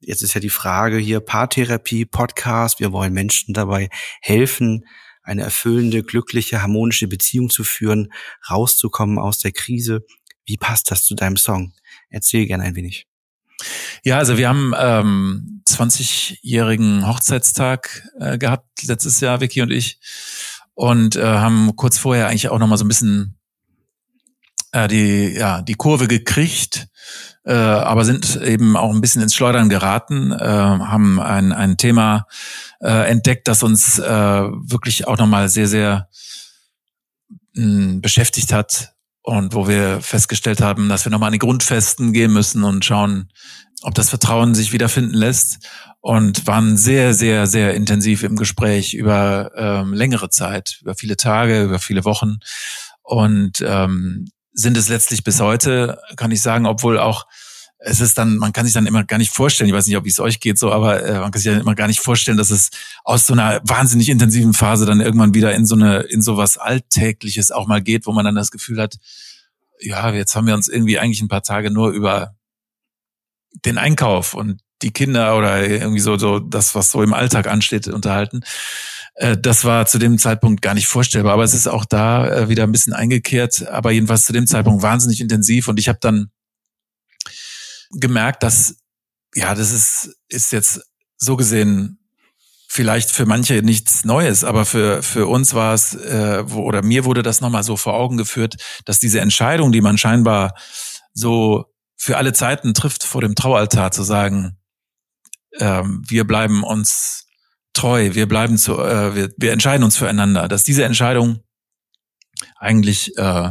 jetzt 0.00 0.22
ist 0.22 0.34
ja 0.34 0.40
die 0.40 0.50
Frage 0.50 0.98
hier 0.98 1.20
Paartherapie, 1.20 2.04
Podcast. 2.04 2.80
Wir 2.80 2.92
wollen 2.92 3.12
Menschen 3.12 3.54
dabei 3.54 3.88
helfen, 4.20 4.84
eine 5.22 5.42
erfüllende, 5.42 6.02
glückliche, 6.02 6.62
harmonische 6.62 7.08
Beziehung 7.08 7.48
zu 7.48 7.64
führen, 7.64 8.12
rauszukommen 8.50 9.18
aus 9.18 9.38
der 9.38 9.52
Krise. 9.52 10.04
Wie 10.44 10.58
passt 10.58 10.90
das 10.90 11.04
zu 11.04 11.14
deinem 11.14 11.36
Song? 11.36 11.72
Erzähl 12.10 12.46
gerne 12.46 12.64
ein 12.64 12.76
wenig. 12.76 13.06
Ja, 14.02 14.18
also 14.18 14.36
wir 14.36 14.48
haben 14.48 14.74
ähm, 14.76 15.62
20-jährigen 15.66 17.06
Hochzeitstag 17.06 18.02
äh, 18.20 18.36
gehabt 18.36 18.82
letztes 18.82 19.20
Jahr, 19.20 19.40
Vicky 19.40 19.62
und 19.62 19.70
ich, 19.70 19.98
und 20.74 21.16
äh, 21.16 21.22
haben 21.22 21.74
kurz 21.76 21.98
vorher 21.98 22.28
eigentlich 22.28 22.48
auch 22.48 22.58
noch 22.58 22.66
mal 22.66 22.76
so 22.76 22.84
ein 22.84 22.88
bisschen 22.88 23.38
äh, 24.72 24.88
die 24.88 25.34
ja 25.34 25.62
die 25.62 25.74
Kurve 25.74 26.08
gekriegt 26.08 26.88
äh, 27.44 27.52
aber 27.52 28.04
sind 28.04 28.36
eben 28.36 28.76
auch 28.76 28.90
ein 28.90 29.00
bisschen 29.00 29.22
ins 29.22 29.34
Schleudern 29.34 29.68
geraten, 29.68 30.32
äh, 30.32 30.38
haben 30.38 31.20
ein, 31.20 31.52
ein 31.52 31.76
Thema 31.76 32.26
äh, 32.80 33.10
entdeckt, 33.10 33.48
das 33.48 33.62
uns 33.62 33.98
äh, 33.98 34.04
wirklich 34.04 35.06
auch 35.06 35.18
nochmal 35.18 35.50
sehr, 35.50 35.68
sehr 35.68 36.08
mh, 37.54 37.62
hm, 37.62 38.00
beschäftigt 38.00 38.52
hat 38.52 38.94
und 39.22 39.54
wo 39.54 39.68
wir 39.68 40.00
festgestellt 40.00 40.62
haben, 40.62 40.88
dass 40.88 41.04
wir 41.04 41.10
nochmal 41.10 41.28
an 41.28 41.34
die 41.34 41.38
Grundfesten 41.38 42.14
gehen 42.14 42.32
müssen 42.32 42.64
und 42.64 42.84
schauen, 42.84 43.30
ob 43.82 43.94
das 43.94 44.08
Vertrauen 44.08 44.54
sich 44.54 44.72
wiederfinden 44.72 45.14
lässt 45.14 45.58
und 46.04 46.46
waren 46.46 46.76
sehr, 46.76 47.14
sehr, 47.14 47.46
sehr 47.46 47.72
intensiv 47.72 48.24
im 48.24 48.36
Gespräch 48.36 48.92
über 48.92 49.50
ähm, 49.56 49.94
längere 49.94 50.28
Zeit, 50.28 50.80
über 50.82 50.94
viele 50.94 51.16
Tage, 51.16 51.62
über 51.62 51.78
viele 51.78 52.04
Wochen. 52.04 52.40
Und 53.02 53.64
ähm, 53.66 54.28
sind 54.52 54.76
es 54.76 54.90
letztlich 54.90 55.24
bis 55.24 55.40
heute, 55.40 55.98
kann 56.16 56.30
ich 56.30 56.42
sagen, 56.42 56.66
obwohl 56.66 56.98
auch 56.98 57.24
es 57.78 58.02
ist 58.02 58.18
dann, 58.18 58.36
man 58.36 58.52
kann 58.52 58.66
sich 58.66 58.74
dann 58.74 58.86
immer 58.86 59.02
gar 59.04 59.16
nicht 59.16 59.32
vorstellen, 59.32 59.70
ich 59.70 59.74
weiß 59.74 59.86
nicht, 59.86 59.96
ob 59.96 60.04
es 60.04 60.20
euch 60.20 60.40
geht 60.40 60.58
so, 60.58 60.70
aber 60.72 61.02
äh, 61.02 61.20
man 61.20 61.30
kann 61.30 61.40
sich 61.40 61.50
dann 61.50 61.62
immer 61.62 61.74
gar 61.74 61.86
nicht 61.86 62.00
vorstellen, 62.00 62.36
dass 62.36 62.50
es 62.50 62.68
aus 63.02 63.26
so 63.26 63.32
einer 63.32 63.62
wahnsinnig 63.64 64.10
intensiven 64.10 64.52
Phase 64.52 64.84
dann 64.84 65.00
irgendwann 65.00 65.32
wieder 65.32 65.54
in 65.54 65.64
so 65.64 65.74
eine, 65.74 66.00
in 66.00 66.20
so 66.20 66.36
was 66.36 66.58
Alltägliches 66.58 67.50
auch 67.50 67.66
mal 67.66 67.80
geht, 67.80 68.04
wo 68.06 68.12
man 68.12 68.26
dann 68.26 68.34
das 68.34 68.50
Gefühl 68.50 68.78
hat, 68.78 68.98
ja, 69.80 70.12
jetzt 70.12 70.36
haben 70.36 70.46
wir 70.46 70.54
uns 70.54 70.68
irgendwie 70.68 70.98
eigentlich 70.98 71.22
ein 71.22 71.28
paar 71.28 71.42
Tage 71.42 71.70
nur 71.70 71.92
über 71.92 72.34
den 73.64 73.78
Einkauf 73.78 74.34
und 74.34 74.63
die 74.82 74.92
Kinder 74.92 75.36
oder 75.36 75.66
irgendwie 75.66 76.00
so, 76.00 76.16
so 76.18 76.38
das, 76.38 76.74
was 76.74 76.90
so 76.90 77.02
im 77.02 77.14
Alltag 77.14 77.46
ansteht, 77.46 77.88
unterhalten. 77.88 78.42
Äh, 79.14 79.36
das 79.36 79.64
war 79.64 79.86
zu 79.86 79.98
dem 79.98 80.18
Zeitpunkt 80.18 80.62
gar 80.62 80.74
nicht 80.74 80.86
vorstellbar, 80.86 81.34
aber 81.34 81.44
es 81.44 81.54
ist 81.54 81.68
auch 81.68 81.84
da 81.84 82.26
äh, 82.28 82.48
wieder 82.48 82.64
ein 82.64 82.72
bisschen 82.72 82.92
eingekehrt, 82.92 83.66
aber 83.68 83.90
jedenfalls 83.92 84.24
zu 84.24 84.32
dem 84.32 84.46
Zeitpunkt 84.46 84.82
wahnsinnig 84.82 85.20
intensiv 85.20 85.68
und 85.68 85.78
ich 85.78 85.88
habe 85.88 85.98
dann 86.00 86.30
gemerkt, 87.90 88.42
dass 88.42 88.76
ja, 89.34 89.54
das 89.54 89.72
ist 89.72 90.16
ist 90.28 90.52
jetzt 90.52 90.80
so 91.16 91.36
gesehen 91.36 91.98
vielleicht 92.68 93.10
für 93.10 93.26
manche 93.26 93.62
nichts 93.62 94.04
Neues, 94.04 94.42
aber 94.42 94.64
für 94.64 95.02
für 95.02 95.26
uns 95.26 95.54
war 95.54 95.74
es 95.74 95.94
äh, 95.94 96.44
oder 96.54 96.82
mir 96.82 97.04
wurde 97.04 97.22
das 97.22 97.40
nochmal 97.40 97.62
so 97.62 97.76
vor 97.76 97.94
Augen 97.94 98.16
geführt, 98.16 98.56
dass 98.84 98.98
diese 98.98 99.20
Entscheidung, 99.20 99.70
die 99.70 99.80
man 99.80 99.98
scheinbar 99.98 100.54
so 101.12 101.66
für 101.96 102.16
alle 102.16 102.32
Zeiten 102.32 102.74
trifft 102.74 103.04
vor 103.04 103.20
dem 103.20 103.36
Traualtar, 103.36 103.92
zu 103.92 104.02
sagen, 104.02 104.58
ähm, 105.58 106.02
wir 106.06 106.24
bleiben 106.24 106.62
uns 106.64 107.26
treu, 107.72 108.14
wir 108.14 108.26
bleiben 108.26 108.58
zu, 108.58 108.78
äh, 108.78 109.14
wir, 109.14 109.30
wir 109.36 109.52
entscheiden 109.52 109.84
uns 109.84 109.96
füreinander, 109.96 110.48
dass 110.48 110.64
diese 110.64 110.84
Entscheidung 110.84 111.40
eigentlich 112.58 113.16
äh, 113.18 113.50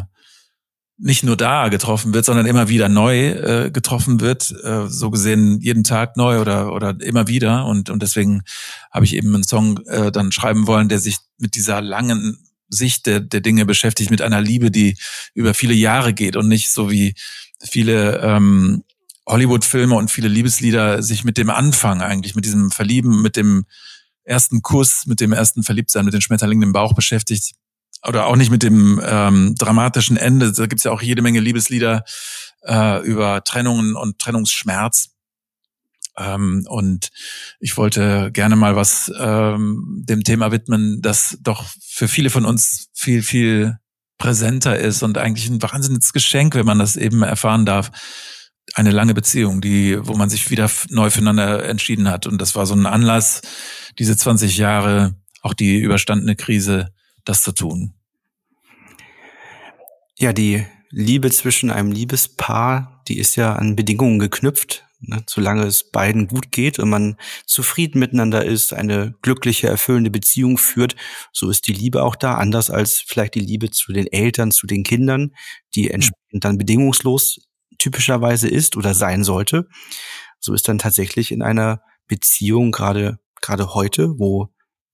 nicht 0.98 1.24
nur 1.24 1.36
da 1.36 1.70
getroffen 1.70 2.14
wird, 2.14 2.26
sondern 2.26 2.46
immer 2.46 2.70
wieder 2.70 2.88
neu 2.88 3.30
äh, 3.30 3.72
getroffen 3.72 4.22
wird, 4.22 4.54
äh, 4.64 4.88
so 4.88 5.10
gesehen 5.10 5.60
jeden 5.60 5.84
Tag 5.84 6.18
neu 6.18 6.40
oder 6.40 6.72
oder 6.74 6.96
immer 7.02 7.28
wieder. 7.28 7.66
Und 7.66 7.90
und 7.90 8.02
deswegen 8.02 8.44
habe 8.92 9.06
ich 9.06 9.16
eben 9.16 9.34
einen 9.34 9.44
Song 9.44 9.80
äh, 9.88 10.12
dann 10.12 10.32
schreiben 10.32 10.68
wollen, 10.68 10.90
der 10.90 11.00
sich 11.00 11.18
mit 11.38 11.56
dieser 11.56 11.82
langen 11.82 12.38
Sicht 12.70 13.06
der, 13.06 13.20
der 13.20 13.42
Dinge 13.42 13.66
beschäftigt, 13.66 14.12
mit 14.12 14.22
einer 14.22 14.42
Liebe, 14.42 14.72
die 14.72 14.98
über 15.34 15.54
viele 15.54 15.74
Jahre 15.74 16.14
geht 16.14 16.36
und 16.36 16.48
nicht 16.48 16.72
so 16.72 16.90
wie 16.90 17.16
viele 17.62 18.20
ähm, 18.20 18.84
Hollywood-Filme 19.28 19.96
und 19.96 20.12
viele 20.12 20.28
Liebeslieder 20.28 21.02
sich 21.02 21.24
mit 21.24 21.38
dem 21.38 21.50
Anfang 21.50 22.02
eigentlich, 22.02 22.36
mit 22.36 22.46
diesem 22.46 22.72
Verlieben, 22.72 23.22
mit 23.22 23.36
dem 23.36 23.66
ersten 24.24 24.62
Kuss, 24.62 25.06
mit 25.06 25.20
dem 25.20 25.34
ersten 25.34 25.64
Verliebtsein, 25.64 26.06
mit 26.06 26.14
den 26.14 26.22
Schmetterlingen 26.22 26.64
im 26.64 26.74
Bauch 26.74 26.94
beschäftigt. 26.94 27.56
Oder 28.06 28.26
auch 28.26 28.36
nicht 28.36 28.52
mit 28.52 28.64
dem 28.64 29.02
ähm, 29.04 29.56
dramatischen 29.56 30.18
Ende. 30.18 30.52
Da 30.52 30.66
gibt's 30.66 30.84
ja 30.84 30.92
auch 30.92 31.02
jede 31.02 31.22
Menge 31.22 31.40
Liebeslieder 31.40 32.04
äh, 32.64 33.02
über 33.06 33.44
Trennungen 33.44 33.96
und 33.96 34.20
Trennungsschmerz. 34.20 35.12
Ähm, 36.18 36.66
und 36.68 37.10
ich 37.60 37.78
wollte 37.78 38.32
gerne 38.32 38.56
mal 38.56 38.76
was 38.76 39.12
ähm, 39.18 40.04
dem 40.06 40.24
Thema 40.24 40.52
widmen, 40.52 41.02
das 41.02 41.38
doch 41.42 41.66
für 41.82 42.08
viele 42.08 42.30
von 42.30 42.46
uns 42.46 42.90
viel, 42.94 43.24
viel 43.24 43.78
präsenter 44.18 44.78
ist 44.78 45.02
und 45.02 45.18
eigentlich 45.18 45.48
ein 45.50 45.62
wahnsinniges 45.62 46.14
Geschenk, 46.14 46.56
wenn 46.56 46.66
man 46.66 46.80
das 46.80 46.96
eben 46.98 47.24
erfahren 47.24 47.66
darf. 47.66 47.92
Eine 48.74 48.92
lange 48.92 49.14
Beziehung, 49.14 49.62
die, 49.62 49.98
wo 50.06 50.16
man 50.16 50.30
sich 50.30 50.50
wieder 50.50 50.70
neu 50.90 51.10
füreinander 51.10 51.64
entschieden 51.66 52.10
hat. 52.10 52.26
Und 52.26 52.42
das 52.42 52.56
war 52.56 52.66
so 52.66 52.74
ein 52.74 52.86
Anlass, 52.86 53.42
diese 54.00 54.18
20 54.18 54.58
Jahre, 54.58 55.16
auch 55.42 55.54
die 55.54 55.78
überstandene 55.78 56.36
Krise, 56.36 56.94
das 57.26 57.44
zu 57.44 57.52
tun? 57.52 57.94
Ja, 60.18 60.34
die 60.34 60.66
Liebe 60.90 61.32
zwischen 61.32 61.72
einem 61.72 61.92
Liebespaar, 61.92 63.04
die 63.08 63.18
ist 63.20 63.36
ja 63.36 63.56
an 63.56 63.76
Bedingungen 63.76 64.20
geknüpft, 64.20 64.86
Ne? 65.06 65.24
Solange 65.28 65.64
es 65.64 65.92
beiden 65.92 66.28
gut 66.28 66.52
geht 66.52 66.80
und 66.80 66.90
man 66.90 67.18
zufrieden 67.46 68.00
miteinander 68.00 68.46
ist, 68.46 68.74
eine 68.74 69.14
glückliche, 69.22 69.68
erfüllende 69.68 70.10
Beziehung 70.10 70.58
führt, 70.58 70.96
so 71.32 71.50
ist 71.50 71.68
die 71.68 71.74
Liebe 71.74 72.04
auch 72.04 72.16
da, 72.16 72.36
anders 72.36 72.70
als 72.70 73.04
vielleicht 73.06 73.36
die 73.36 73.42
Liebe 73.42 73.70
zu 73.70 73.92
den 73.92 74.08
Eltern, 74.08 74.52
zu 74.52 74.66
den 74.66 74.84
Kindern, 74.84 75.36
die 75.76 75.92
entsprechend 75.92 76.46
dann 76.46 76.58
bedingungslos 76.58 77.42
typischerweise 77.84 78.48
ist 78.48 78.78
oder 78.78 78.94
sein 78.94 79.24
sollte. 79.24 79.68
So 80.40 80.54
ist 80.54 80.68
dann 80.68 80.80
tatsächlich 80.80 81.32
in 81.32 81.42
einer 81.42 81.82
Beziehung 82.08 82.72
gerade 82.72 83.20
gerade 83.42 83.74
heute, 83.74 84.18
wo 84.18 84.50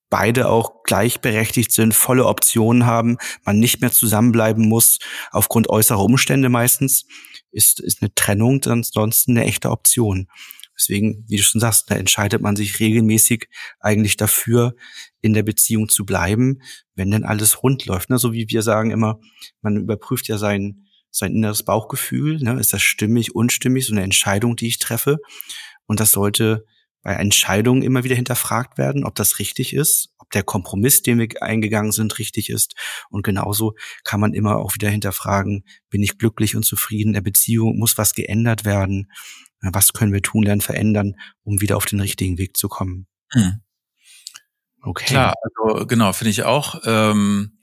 beide 0.10 0.50
auch 0.50 0.82
gleichberechtigt 0.84 1.72
sind, 1.72 1.94
volle 1.94 2.26
Optionen 2.26 2.88
haben, 2.88 3.18
man 3.46 3.60
nicht 3.60 3.80
mehr 3.80 3.92
zusammenbleiben 3.92 4.68
muss 4.68 4.98
aufgrund 5.30 5.70
äußerer 5.70 6.04
Umstände 6.04 6.50
meistens, 6.50 7.06
ist, 7.52 7.80
ist 7.80 8.02
eine 8.02 8.14
Trennung 8.16 8.62
ansonsten 8.66 9.38
eine 9.38 9.46
echte 9.46 9.70
Option. 9.70 10.28
Deswegen, 10.76 11.26
wie 11.28 11.38
du 11.38 11.44
schon 11.44 11.62
sagst, 11.62 11.92
da 11.92 11.96
entscheidet 11.96 12.42
man 12.42 12.56
sich 12.56 12.80
regelmäßig 12.80 13.50
eigentlich 13.80 14.18
dafür, 14.18 14.76
in 15.22 15.34
der 15.34 15.44
Beziehung 15.44 15.90
zu 15.90 16.06
bleiben, 16.06 16.62
wenn 16.96 17.12
denn 17.12 17.26
alles 17.26 17.62
rund 17.62 17.86
läuft. 17.86 18.10
Ne? 18.10 18.18
So 18.18 18.34
wie 18.34 18.50
wir 18.50 18.62
sagen 18.62 18.90
immer, 18.90 19.20
man 19.62 19.76
überprüft 19.76 20.28
ja 20.28 20.38
sein, 20.38 20.88
sein 21.12 21.34
inneres 21.34 21.64
Bauchgefühl. 21.64 22.40
Ne? 22.40 22.60
Ist 22.60 22.74
das 22.74 22.82
stimmig, 22.82 23.36
unstimmig, 23.36 23.86
so 23.86 23.94
eine 23.94 24.04
Entscheidung, 24.04 24.56
die 24.56 24.68
ich 24.68 24.80
treffe. 24.80 25.18
Und 25.86 26.00
das 26.00 26.12
sollte 26.12 26.66
bei 27.02 27.14
Entscheidungen 27.14 27.82
immer 27.82 28.04
wieder 28.04 28.16
hinterfragt 28.16 28.78
werden, 28.78 29.06
ob 29.06 29.16
das 29.16 29.40
richtig 29.40 29.74
ist, 29.74 30.10
ob 30.18 30.30
der 30.32 30.44
Kompromiss, 30.44 31.02
den 31.02 31.18
wir 31.18 31.30
eingegangen 31.42 31.92
sind, 31.92 32.20
richtig 32.20 32.50
ist. 32.50 32.76
Und 33.10 33.24
genauso 33.24 33.76
kann 34.04 34.20
man 34.20 34.34
immer 34.34 34.58
auch 34.58 34.76
wieder 34.76 34.90
hinterfragen, 34.90 35.64
bin 35.90 36.04
ich 36.04 36.18
glücklich 36.18 36.56
und 36.56 36.66
zufrieden 36.66 37.10
in 37.10 37.14
der 37.14 37.22
Beziehung, 37.22 37.78
muss 37.78 37.98
was 37.98 38.14
geändert 38.14 38.66
werden, 38.66 39.12
was 39.62 39.94
können 39.94 40.14
wir 40.14 40.22
tun, 40.22 40.44
lernen, 40.44 40.62
verändern, 40.62 41.16
um 41.44 41.62
wieder 41.62 41.78
auf 41.78 41.86
den 41.86 42.00
richtigen 42.00 42.38
Weg 42.38 42.58
zu 42.58 42.68
kommen. 42.68 43.08
Hm. 43.32 43.62
Okay. 44.82 45.06
Klar, 45.06 45.34
also 45.42 45.86
genau, 45.86 46.14
finde 46.14 46.32
ich 46.32 46.44
auch. 46.44 46.82
Ähm, 46.86 47.60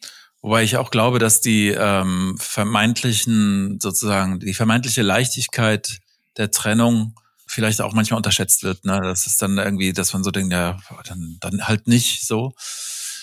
wobei 0.47 0.63
ich 0.63 0.77
auch 0.77 0.93
glaube, 0.93 1.19
dass 1.19 1.41
die 1.41 1.71
ähm, 1.71 2.37
vermeintlichen, 2.39 3.81
sozusagen, 3.81 4.39
die 4.39 4.55
vermeintliche 4.55 5.03
Leichtigkeit 5.03 5.99
der 6.37 6.53
Trennung 6.53 7.19
vielleicht 7.49 7.81
auch 7.81 7.93
manchmal 7.95 8.19
unterschätzt 8.19 8.63
wird. 8.63 8.85
Ne? 8.85 9.01
Das 9.03 9.27
ist 9.27 9.43
dann 9.43 9.59
irgendwie, 9.59 9.93
dass 9.93 10.13
man 10.13 10.23
so 10.23 10.31
denkt, 10.31 10.53
ja, 10.53 10.79
dann, 11.09 11.39
dann 11.41 11.67
halt 11.67 11.89
nicht 11.89 12.29
so. 12.29 12.55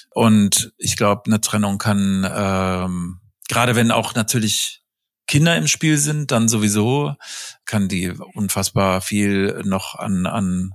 Und 0.09 0.73
ich 0.77 0.97
glaube, 0.97 1.21
eine 1.27 1.39
Trennung 1.39 1.77
kann, 1.77 2.29
ähm, 2.29 3.21
gerade 3.47 3.77
wenn 3.77 3.91
auch 3.91 4.15
natürlich 4.15 4.83
Kinder 5.25 5.55
im 5.55 5.67
Spiel 5.67 5.97
sind, 5.97 6.31
dann 6.31 6.49
sowieso 6.49 7.15
kann 7.63 7.87
die 7.87 8.09
unfassbar 8.09 8.99
viel 8.99 9.61
noch 9.63 9.95
an, 9.95 10.25
an, 10.25 10.73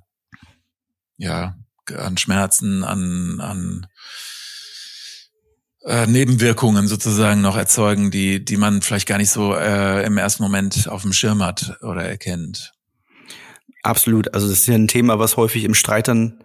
ja, 1.18 1.58
an 1.94 2.16
Schmerzen, 2.16 2.84
an, 2.84 3.38
an 3.42 3.86
äh, 5.88 6.07
Nebenwirkungen 6.07 6.87
sozusagen 6.87 7.40
noch 7.40 7.57
erzeugen, 7.57 8.11
die, 8.11 8.45
die 8.45 8.59
man 8.59 8.83
vielleicht 8.83 9.09
gar 9.09 9.16
nicht 9.16 9.30
so 9.30 9.54
äh, 9.54 10.04
im 10.04 10.18
ersten 10.18 10.42
Moment 10.42 10.88
auf 10.88 11.02
dem 11.02 11.14
Schirm 11.14 11.42
hat 11.42 11.78
oder 11.80 12.02
erkennt. 12.02 12.75
Absolut. 13.83 14.35
Also 14.35 14.49
das 14.49 14.61
ist 14.61 14.66
ja 14.66 14.75
ein 14.75 14.88
Thema, 14.88 15.18
was 15.18 15.37
häufig 15.37 15.64
im 15.64 15.75
Streit 15.75 16.09
dann 16.09 16.45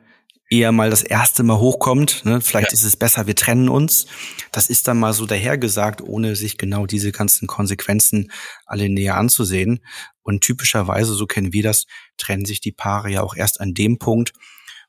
eher 0.49 0.71
mal 0.71 0.89
das 0.89 1.03
erste 1.03 1.43
Mal 1.43 1.57
hochkommt. 1.57 2.23
Ne? 2.23 2.39
Vielleicht 2.39 2.71
ja. 2.71 2.73
ist 2.73 2.85
es 2.85 2.95
besser, 2.95 3.27
wir 3.27 3.35
trennen 3.35 3.67
uns. 3.67 4.05
Das 4.53 4.69
ist 4.69 4.87
dann 4.87 4.97
mal 4.97 5.11
so 5.11 5.25
dahergesagt, 5.25 6.01
ohne 6.01 6.37
sich 6.37 6.57
genau 6.57 6.85
diese 6.85 7.11
ganzen 7.11 7.47
Konsequenzen 7.47 8.31
alle 8.65 8.87
näher 8.87 9.17
anzusehen. 9.17 9.83
Und 10.21 10.41
typischerweise, 10.41 11.13
so 11.15 11.25
kennen 11.25 11.51
wir 11.51 11.63
das, 11.63 11.85
trennen 12.17 12.45
sich 12.45 12.61
die 12.61 12.71
Paare 12.71 13.09
ja 13.09 13.21
auch 13.21 13.35
erst 13.35 13.59
an 13.59 13.73
dem 13.73 13.97
Punkt, 13.97 14.31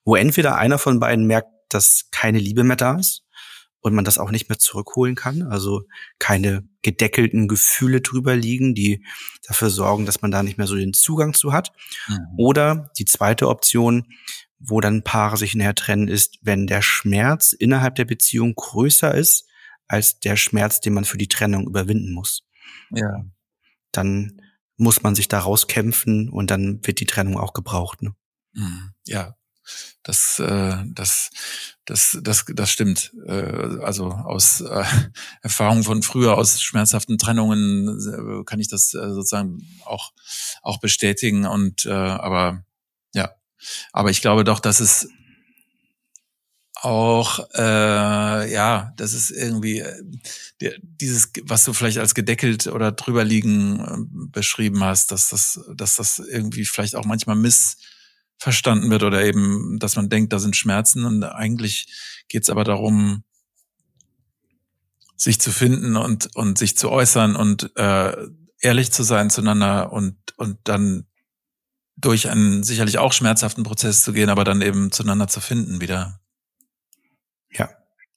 wo 0.04 0.14
entweder 0.14 0.56
einer 0.56 0.78
von 0.78 1.00
beiden 1.00 1.26
merkt, 1.26 1.48
dass 1.70 2.04
keine 2.12 2.38
Liebe 2.38 2.62
mehr 2.62 2.76
da 2.76 2.98
ist 2.98 3.23
und 3.84 3.94
man 3.94 4.06
das 4.06 4.16
auch 4.16 4.30
nicht 4.30 4.48
mehr 4.48 4.58
zurückholen 4.58 5.14
kann. 5.14 5.42
Also 5.42 5.82
keine 6.18 6.66
gedeckelten 6.80 7.48
Gefühle 7.48 8.00
drüber 8.00 8.34
liegen, 8.34 8.74
die 8.74 9.04
dafür 9.46 9.68
sorgen, 9.68 10.06
dass 10.06 10.22
man 10.22 10.30
da 10.30 10.42
nicht 10.42 10.56
mehr 10.56 10.66
so 10.66 10.74
den 10.74 10.94
Zugang 10.94 11.34
zu 11.34 11.52
hat. 11.52 11.70
Mhm. 12.08 12.18
Oder 12.38 12.90
die 12.98 13.04
zweite 13.04 13.46
Option, 13.46 14.06
wo 14.58 14.80
dann 14.80 15.04
Paare 15.04 15.36
sich 15.36 15.54
näher 15.54 15.74
trennen, 15.74 16.08
ist, 16.08 16.38
wenn 16.40 16.66
der 16.66 16.80
Schmerz 16.80 17.52
innerhalb 17.52 17.94
der 17.96 18.06
Beziehung 18.06 18.54
größer 18.54 19.14
ist 19.14 19.46
als 19.86 20.18
der 20.18 20.36
Schmerz, 20.36 20.80
den 20.80 20.94
man 20.94 21.04
für 21.04 21.18
die 21.18 21.28
Trennung 21.28 21.66
überwinden 21.66 22.14
muss. 22.14 22.42
Ja. 22.90 23.26
Dann 23.92 24.40
muss 24.78 25.02
man 25.02 25.14
sich 25.14 25.28
da 25.28 25.40
rauskämpfen 25.40 26.30
und 26.30 26.50
dann 26.50 26.80
wird 26.86 27.00
die 27.00 27.06
Trennung 27.06 27.36
auch 27.36 27.52
gebraucht. 27.52 28.00
Ne? 28.00 28.14
Mhm. 28.54 28.94
Ja, 29.04 29.36
das, 30.02 30.38
äh, 30.38 30.76
das, 30.86 31.30
das, 31.84 32.18
das, 32.22 32.44
das 32.48 32.70
stimmt. 32.70 33.12
Äh, 33.26 33.80
also 33.82 34.06
aus 34.06 34.60
äh, 34.60 34.84
Erfahrung 35.42 35.82
von 35.82 36.02
früher, 36.02 36.36
aus 36.36 36.60
schmerzhaften 36.62 37.18
Trennungen 37.18 37.88
äh, 38.40 38.44
kann 38.44 38.60
ich 38.60 38.68
das 38.68 38.94
äh, 38.94 39.10
sozusagen 39.10 39.66
auch 39.84 40.12
auch 40.62 40.78
bestätigen. 40.80 41.46
Und 41.46 41.86
äh, 41.86 41.92
aber 41.92 42.64
ja, 43.14 43.30
aber 43.92 44.10
ich 44.10 44.20
glaube 44.20 44.44
doch, 44.44 44.60
dass 44.60 44.80
es 44.80 45.08
auch 46.84 47.38
äh, 47.54 48.52
ja, 48.52 48.92
das 48.96 49.14
ist 49.14 49.30
irgendwie 49.30 49.78
äh, 49.78 50.78
dieses, 50.82 51.30
was 51.44 51.64
du 51.64 51.72
vielleicht 51.72 51.98
als 51.98 52.14
gedeckelt 52.14 52.66
oder 52.66 52.92
drüber 52.92 53.24
liegen 53.24 53.80
äh, 53.80 54.28
beschrieben 54.30 54.84
hast, 54.84 55.10
dass 55.10 55.30
das, 55.30 55.60
dass 55.74 55.96
das 55.96 56.18
irgendwie 56.18 56.66
vielleicht 56.66 56.94
auch 56.94 57.06
manchmal 57.06 57.36
miss 57.36 57.78
verstanden 58.38 58.90
wird 58.90 59.02
oder 59.02 59.24
eben, 59.24 59.78
dass 59.78 59.96
man 59.96 60.08
denkt, 60.08 60.32
da 60.32 60.38
sind 60.38 60.56
Schmerzen 60.56 61.04
und 61.04 61.24
eigentlich 61.24 61.86
geht 62.28 62.42
es 62.42 62.50
aber 62.50 62.64
darum, 62.64 63.24
sich 65.16 65.40
zu 65.40 65.52
finden 65.52 65.96
und, 65.96 66.34
und 66.34 66.58
sich 66.58 66.76
zu 66.76 66.90
äußern 66.90 67.36
und 67.36 67.70
äh, 67.76 68.16
ehrlich 68.60 68.92
zu 68.92 69.02
sein 69.02 69.30
zueinander 69.30 69.92
und, 69.92 70.16
und 70.36 70.58
dann 70.64 71.06
durch 71.96 72.28
einen 72.28 72.64
sicherlich 72.64 72.98
auch 72.98 73.12
schmerzhaften 73.12 73.62
Prozess 73.62 74.02
zu 74.02 74.12
gehen, 74.12 74.28
aber 74.28 74.44
dann 74.44 74.62
eben 74.62 74.90
zueinander 74.90 75.28
zu 75.28 75.40
finden 75.40 75.80
wieder. 75.80 76.20
Ja, 77.50 77.70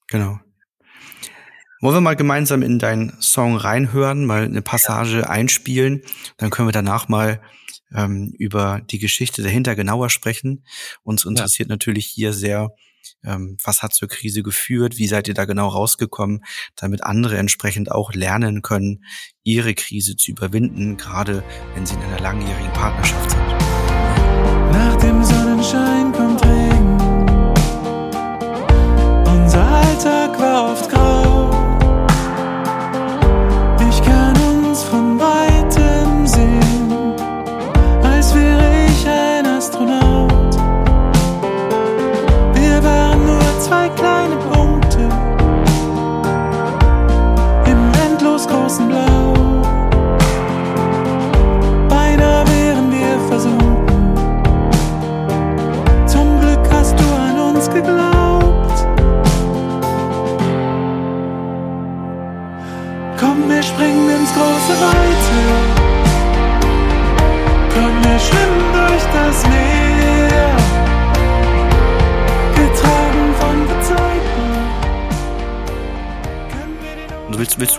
genau. 0.08 0.40
Wollen 1.80 1.96
wir 1.96 2.02
mal 2.02 2.16
gemeinsam 2.16 2.64
in 2.64 2.80
deinen 2.80 3.22
Song 3.22 3.56
reinhören, 3.56 4.26
mal 4.26 4.44
eine 4.44 4.64
Passage 4.64 5.30
einspielen, 5.30 6.02
dann 6.38 6.50
können 6.50 6.68
wir 6.68 6.74
danach 6.74 7.08
mal 7.08 7.40
ähm, 7.94 8.34
über 8.38 8.82
die 8.90 9.00
Geschichte 9.00 9.44
dahinter 9.44 9.76
genauer 9.76 10.10
sprechen. 10.10 10.64
Uns 11.04 11.26
interessiert 11.26 11.70
ja. 11.70 11.74
natürlich 11.74 12.06
hier 12.06 12.34
sehr, 12.34 12.72
ähm, 13.24 13.58
was 13.64 13.82
hat 13.82 13.94
zur 13.94 14.08
Krise 14.08 14.44
geführt, 14.44 14.98
wie 14.98 15.08
seid 15.08 15.28
ihr 15.28 15.34
da 15.34 15.46
genau 15.46 15.68
rausgekommen, 15.70 16.44
damit 16.76 17.04
andere 17.04 17.38
entsprechend 17.38 17.92
auch 17.92 18.14
lernen 18.14 18.62
können, 18.62 19.04
ihre 19.44 19.74
Krise 19.74 20.16
zu 20.16 20.32
überwinden, 20.32 20.98
gerade 20.98 21.44
wenn 21.74 21.86
sie 21.86 21.96
in 21.96 22.02
einer 22.02 22.20
langjährigen 22.20 22.74
Partnerschaft 22.74 23.32
sind. 23.32 23.48
Nach 24.72 24.96
dem 24.98 25.24
Sonnenschein 25.24 26.12
kommt 26.12 26.44
Regen. 26.44 26.98
Unser 29.26 29.66
Alltag 29.66 30.40
war 30.40 30.72
oft 30.72 30.90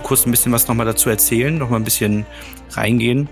kurz 0.08 0.26
ein 0.26 0.30
bisschen 0.30 0.52
was 0.52 0.66
nochmal 0.66 0.86
dazu 0.86 1.10
erzählen, 1.10 1.56
nochmal 1.56 1.78
ein 1.78 1.84
bisschen 1.84 2.26
reingehen? 2.70 3.28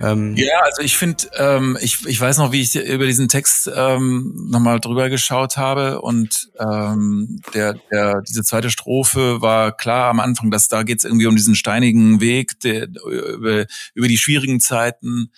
Ähm 0.00 0.36
ja, 0.36 0.60
also 0.64 0.82
ich 0.82 0.96
finde, 0.96 1.28
ähm, 1.36 1.78
ich, 1.80 2.04
ich 2.06 2.20
weiß 2.20 2.38
noch, 2.38 2.52
wie 2.52 2.60
ich 2.60 2.74
über 2.74 3.06
diesen 3.06 3.28
Text 3.28 3.70
ähm, 3.74 4.48
nochmal 4.50 4.80
drüber 4.80 5.08
geschaut 5.08 5.56
habe 5.56 6.02
und 6.02 6.50
ähm, 6.58 7.40
der, 7.54 7.74
der, 7.90 8.20
diese 8.22 8.42
zweite 8.42 8.70
Strophe 8.70 9.40
war 9.40 9.74
klar 9.74 10.10
am 10.10 10.20
Anfang, 10.20 10.50
dass 10.50 10.68
da 10.68 10.82
geht 10.82 10.98
es 10.98 11.04
irgendwie 11.04 11.26
um 11.26 11.36
diesen 11.36 11.54
steinigen 11.54 12.20
Weg 12.20 12.60
der, 12.60 12.88
über, 12.88 13.64
über 13.94 14.08
die 14.08 14.18
schwierigen 14.18 14.60
Zeiten 14.60 15.30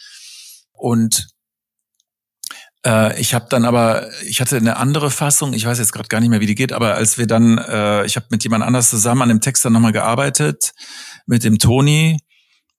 und 0.72 1.33
Äh, 2.84 3.20
ich 3.20 3.34
habe 3.34 3.46
dann 3.48 3.64
aber, 3.64 4.10
ich 4.24 4.40
hatte 4.40 4.56
eine 4.56 4.76
andere 4.76 5.10
Fassung, 5.10 5.52
ich 5.52 5.66
weiß 5.66 5.78
jetzt 5.78 5.92
gerade 5.92 6.08
gar 6.08 6.20
nicht 6.20 6.30
mehr, 6.30 6.40
wie 6.40 6.46
die 6.46 6.54
geht, 6.54 6.72
aber 6.72 6.94
als 6.94 7.18
wir 7.18 7.26
dann, 7.26 7.58
äh, 7.58 8.04
ich 8.06 8.16
habe 8.16 8.26
mit 8.30 8.42
jemand 8.42 8.64
anders 8.64 8.90
zusammen 8.90 9.22
an 9.22 9.28
dem 9.28 9.40
Text 9.40 9.64
dann 9.64 9.72
nochmal 9.72 9.92
gearbeitet, 9.92 10.72
mit 11.26 11.44
dem 11.44 11.58
Toni, 11.58 12.18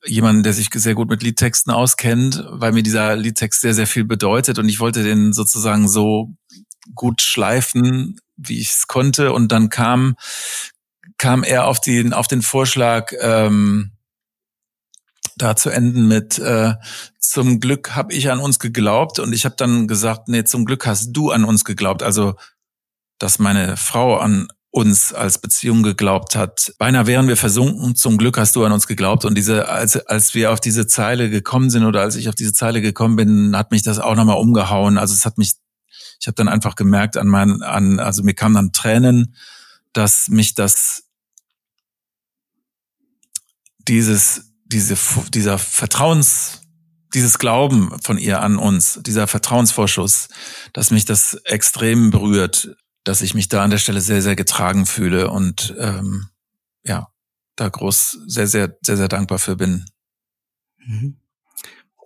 jemand, 0.05 0.45
der 0.45 0.53
sich 0.53 0.69
sehr 0.73 0.93
gut 0.93 1.09
mit 1.09 1.23
Liedtexten 1.23 1.73
auskennt, 1.73 2.43
weil 2.49 2.71
mir 2.71 2.83
dieser 2.83 3.15
Liedtext 3.15 3.61
sehr, 3.61 3.73
sehr 3.73 3.87
viel 3.87 4.05
bedeutet 4.05 4.59
und 4.59 4.69
ich 4.69 4.79
wollte 4.79 5.03
den 5.03 5.33
sozusagen 5.33 5.87
so 5.87 6.35
gut 6.93 7.21
schleifen, 7.21 8.19
wie 8.37 8.59
ich 8.59 8.69
es 8.71 8.87
konnte. 8.87 9.33
Und 9.33 9.51
dann 9.51 9.69
kam, 9.69 10.15
kam 11.17 11.43
er 11.43 11.65
auf 11.65 11.81
den, 11.81 12.13
auf 12.13 12.27
den 12.27 12.41
Vorschlag, 12.41 13.11
ähm, 13.19 13.91
da 15.37 15.55
zu 15.55 15.69
enden 15.69 16.07
mit 16.07 16.39
äh, 16.39 16.75
zum 17.19 17.59
Glück 17.59 17.95
habe 17.95 18.13
ich 18.13 18.31
an 18.31 18.39
uns 18.39 18.59
geglaubt 18.59 19.19
und 19.19 19.33
ich 19.33 19.45
habe 19.45 19.55
dann 19.57 19.87
gesagt, 19.87 20.27
nee, 20.27 20.43
zum 20.43 20.65
Glück 20.65 20.85
hast 20.85 21.11
du 21.11 21.31
an 21.31 21.43
uns 21.43 21.65
geglaubt. 21.65 22.03
Also, 22.03 22.35
dass 23.17 23.39
meine 23.39 23.77
Frau 23.77 24.17
an 24.17 24.47
uns 24.75 25.13
als 25.13 25.37
Beziehung 25.37 25.83
geglaubt 25.83 26.35
hat. 26.35 26.73
Beinahe 26.77 27.07
wären 27.07 27.29
wir 27.29 27.37
versunken. 27.37 27.95
Zum 27.95 28.17
Glück 28.17 28.37
hast 28.37 28.57
du 28.57 28.65
an 28.65 28.73
uns 28.73 28.87
geglaubt. 28.87 29.23
Und 29.23 29.35
diese, 29.35 29.69
als, 29.69 29.95
als 29.95 30.33
wir 30.33 30.51
auf 30.51 30.59
diese 30.59 30.85
Zeile 30.85 31.29
gekommen 31.29 31.69
sind 31.69 31.85
oder 31.85 32.01
als 32.01 32.17
ich 32.17 32.27
auf 32.27 32.35
diese 32.35 32.51
Zeile 32.51 32.81
gekommen 32.81 33.15
bin, 33.15 33.55
hat 33.55 33.71
mich 33.71 33.83
das 33.83 33.99
auch 33.99 34.15
nochmal 34.15 34.37
umgehauen. 34.37 34.97
Also 34.97 35.13
es 35.13 35.25
hat 35.25 35.37
mich, 35.37 35.53
ich 36.19 36.27
habe 36.27 36.35
dann 36.35 36.49
einfach 36.49 36.75
gemerkt 36.75 37.15
an 37.15 37.27
meinen, 37.27 37.63
an, 37.63 38.01
also 38.01 38.21
mir 38.21 38.33
kamen 38.33 38.55
dann 38.55 38.73
Tränen, 38.73 39.35
dass 39.93 40.27
mich 40.27 40.55
das, 40.55 41.03
dieses, 43.87 44.54
diese, 44.65 44.97
dieser 45.29 45.57
Vertrauens, 45.57 46.61
dieses 47.13 47.39
Glauben 47.39 47.97
von 48.03 48.17
ihr 48.17 48.41
an 48.41 48.57
uns, 48.57 48.99
dieser 49.05 49.27
Vertrauensvorschuss, 49.27 50.27
dass 50.73 50.91
mich 50.91 51.05
das 51.05 51.35
extrem 51.45 52.11
berührt 52.11 52.75
dass 53.05 53.21
ich 53.21 53.35
mich 53.35 53.47
da 53.47 53.63
an 53.63 53.69
der 53.69 53.77
Stelle 53.77 54.01
sehr, 54.01 54.21
sehr 54.21 54.35
getragen 54.35 54.85
fühle 54.85 55.29
und 55.29 55.73
ähm, 55.79 56.27
ja, 56.83 57.07
da 57.55 57.69
groß 57.69 58.17
sehr, 58.25 58.47
sehr, 58.47 58.77
sehr, 58.81 58.97
sehr 58.97 59.07
dankbar 59.07 59.39
für 59.39 59.55
bin. 59.55 59.85
Mhm. 60.85 61.21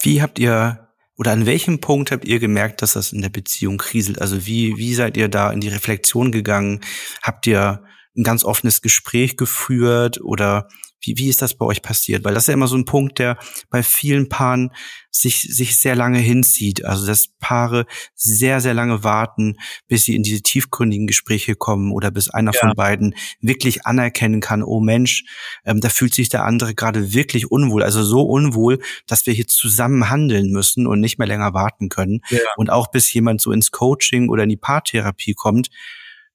Wie 0.04 0.22
habt 0.22 0.38
ihr 0.38 0.88
oder 1.16 1.32
an 1.32 1.46
welchem 1.46 1.82
Punkt 1.82 2.12
habt 2.12 2.26
ihr 2.26 2.40
gemerkt, 2.40 2.82
dass 2.82 2.94
das 2.94 3.12
in 3.12 3.22
der 3.22 3.30
Beziehung 3.30 3.78
kriselt? 3.78 4.22
Also 4.22 4.46
wie, 4.46 4.78
wie 4.78 4.94
seid 4.94 5.18
ihr 5.18 5.30
da 5.30 5.52
in 5.52 5.62
die 5.62 5.70
Reflexion 5.70 6.32
gegangen? 6.32 6.82
Habt 7.22 7.48
ihr 7.48 7.84
ein 8.16 8.24
ganz 8.24 8.44
offenes 8.44 8.82
Gespräch 8.82 9.38
geführt 9.38 10.22
oder 10.22 10.68
wie, 11.02 11.18
wie 11.18 11.30
ist 11.30 11.42
das 11.42 11.54
bei 11.54 11.66
euch 11.66 11.82
passiert? 11.82 12.24
Weil 12.24 12.34
das 12.34 12.44
ist 12.44 12.48
ja 12.48 12.54
immer 12.54 12.68
so 12.68 12.76
ein 12.76 12.86
Punkt, 12.86 13.20
der 13.20 13.38
bei 13.70 13.84
vielen 13.84 14.30
Paaren 14.30 14.72
sich, 15.12 15.42
sich 15.42 15.78
sehr 15.78 15.96
lange 15.96 16.20
hinzieht. 16.20 16.86
Also, 16.86 17.06
dass 17.06 17.28
Paare 17.40 17.86
sehr, 18.16 18.62
sehr 18.62 18.74
lange 18.74 19.04
warten, 19.04 19.58
bis 19.88 20.06
sie 20.06 20.16
in 20.16 20.24
diese 20.24 20.42
tiefgründigen 20.42 21.08
Gespräche 21.08 21.56
kommen 21.56 21.92
oder 21.92 22.12
bis 22.12 22.30
einer 22.30 22.54
ja. 22.54 22.60
von 22.60 22.74
beiden 22.76 23.16
wirklich 23.42 23.86
anerkennen 23.86 24.42
kann, 24.42 24.64
oh 24.64 24.80
Mensch, 24.80 25.24
ähm, 25.66 25.82
da 25.82 25.90
fühlt 25.90 26.14
sich 26.14 26.30
der 26.30 26.46
andere 26.46 26.76
gerade 26.76 27.14
wirklich 27.14 27.50
unwohl. 27.50 27.84
Also 27.84 28.04
so 28.04 28.22
unwohl, 28.22 28.80
dass 29.08 29.26
wir 29.26 29.34
hier 29.34 29.48
zusammen 29.48 30.10
handeln 30.10 30.52
müssen 30.52 30.88
und 30.88 31.00
nicht 31.00 31.18
mehr 31.18 31.28
länger 31.28 31.54
warten 31.54 31.90
können. 31.90 32.22
Ja. 32.30 32.40
Und 32.58 32.70
auch 32.70 32.88
bis 32.92 33.12
jemand 33.14 33.42
so 33.42 33.52
ins 33.52 33.72
Coaching 33.72 34.30
oder 34.30 34.44
in 34.44 34.50
die 34.50 34.58
Paartherapie 34.58 35.34
kommt, 35.34 35.70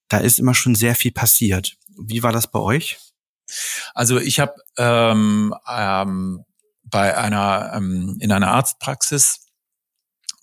da 0.07 0.17
ist 0.17 0.39
immer 0.39 0.53
schon 0.53 0.75
sehr 0.75 0.95
viel 0.95 1.11
passiert. 1.11 1.77
Wie 1.97 2.23
war 2.23 2.31
das 2.31 2.51
bei 2.51 2.59
euch? 2.59 2.97
Also 3.95 4.19
ich 4.19 4.39
habe 4.41 4.53
ähm, 4.77 5.55
ähm, 5.67 6.43
bei 6.83 7.17
einer 7.17 7.71
ähm, 7.73 8.17
in 8.19 8.31
einer 8.31 8.51
Arztpraxis, 8.51 9.47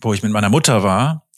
wo 0.01 0.15
ich 0.15 0.23
mit 0.23 0.33
meiner 0.33 0.49
Mutter 0.49 0.83
war 0.83 1.29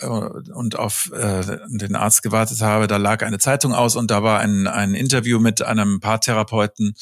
äh, 0.00 0.06
und 0.06 0.76
auf 0.76 1.10
äh, 1.12 1.58
den 1.68 1.94
Arzt 1.94 2.24
gewartet 2.24 2.60
habe, 2.60 2.88
da 2.88 2.96
lag 2.96 3.22
eine 3.22 3.38
Zeitung 3.38 3.72
aus 3.72 3.94
und 3.94 4.10
da 4.10 4.24
war 4.24 4.40
ein, 4.40 4.66
ein 4.66 4.94
Interview 4.94 5.38
mit 5.38 5.62
einem 5.62 6.00
Paartherapeuten 6.00 6.94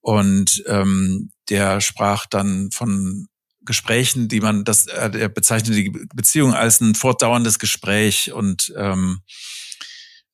und 0.00 0.62
ähm, 0.66 1.30
der 1.48 1.80
sprach 1.80 2.26
dann 2.26 2.70
von 2.70 3.28
Gesprächen, 3.62 4.28
die 4.28 4.40
man, 4.40 4.64
das 4.64 4.86
er 4.86 5.30
bezeichnete 5.30 5.74
die 5.74 6.06
Beziehung 6.14 6.52
als 6.52 6.82
ein 6.82 6.94
fortdauerndes 6.94 7.58
Gespräch 7.58 8.30
und 8.30 8.74
ähm, 8.76 9.22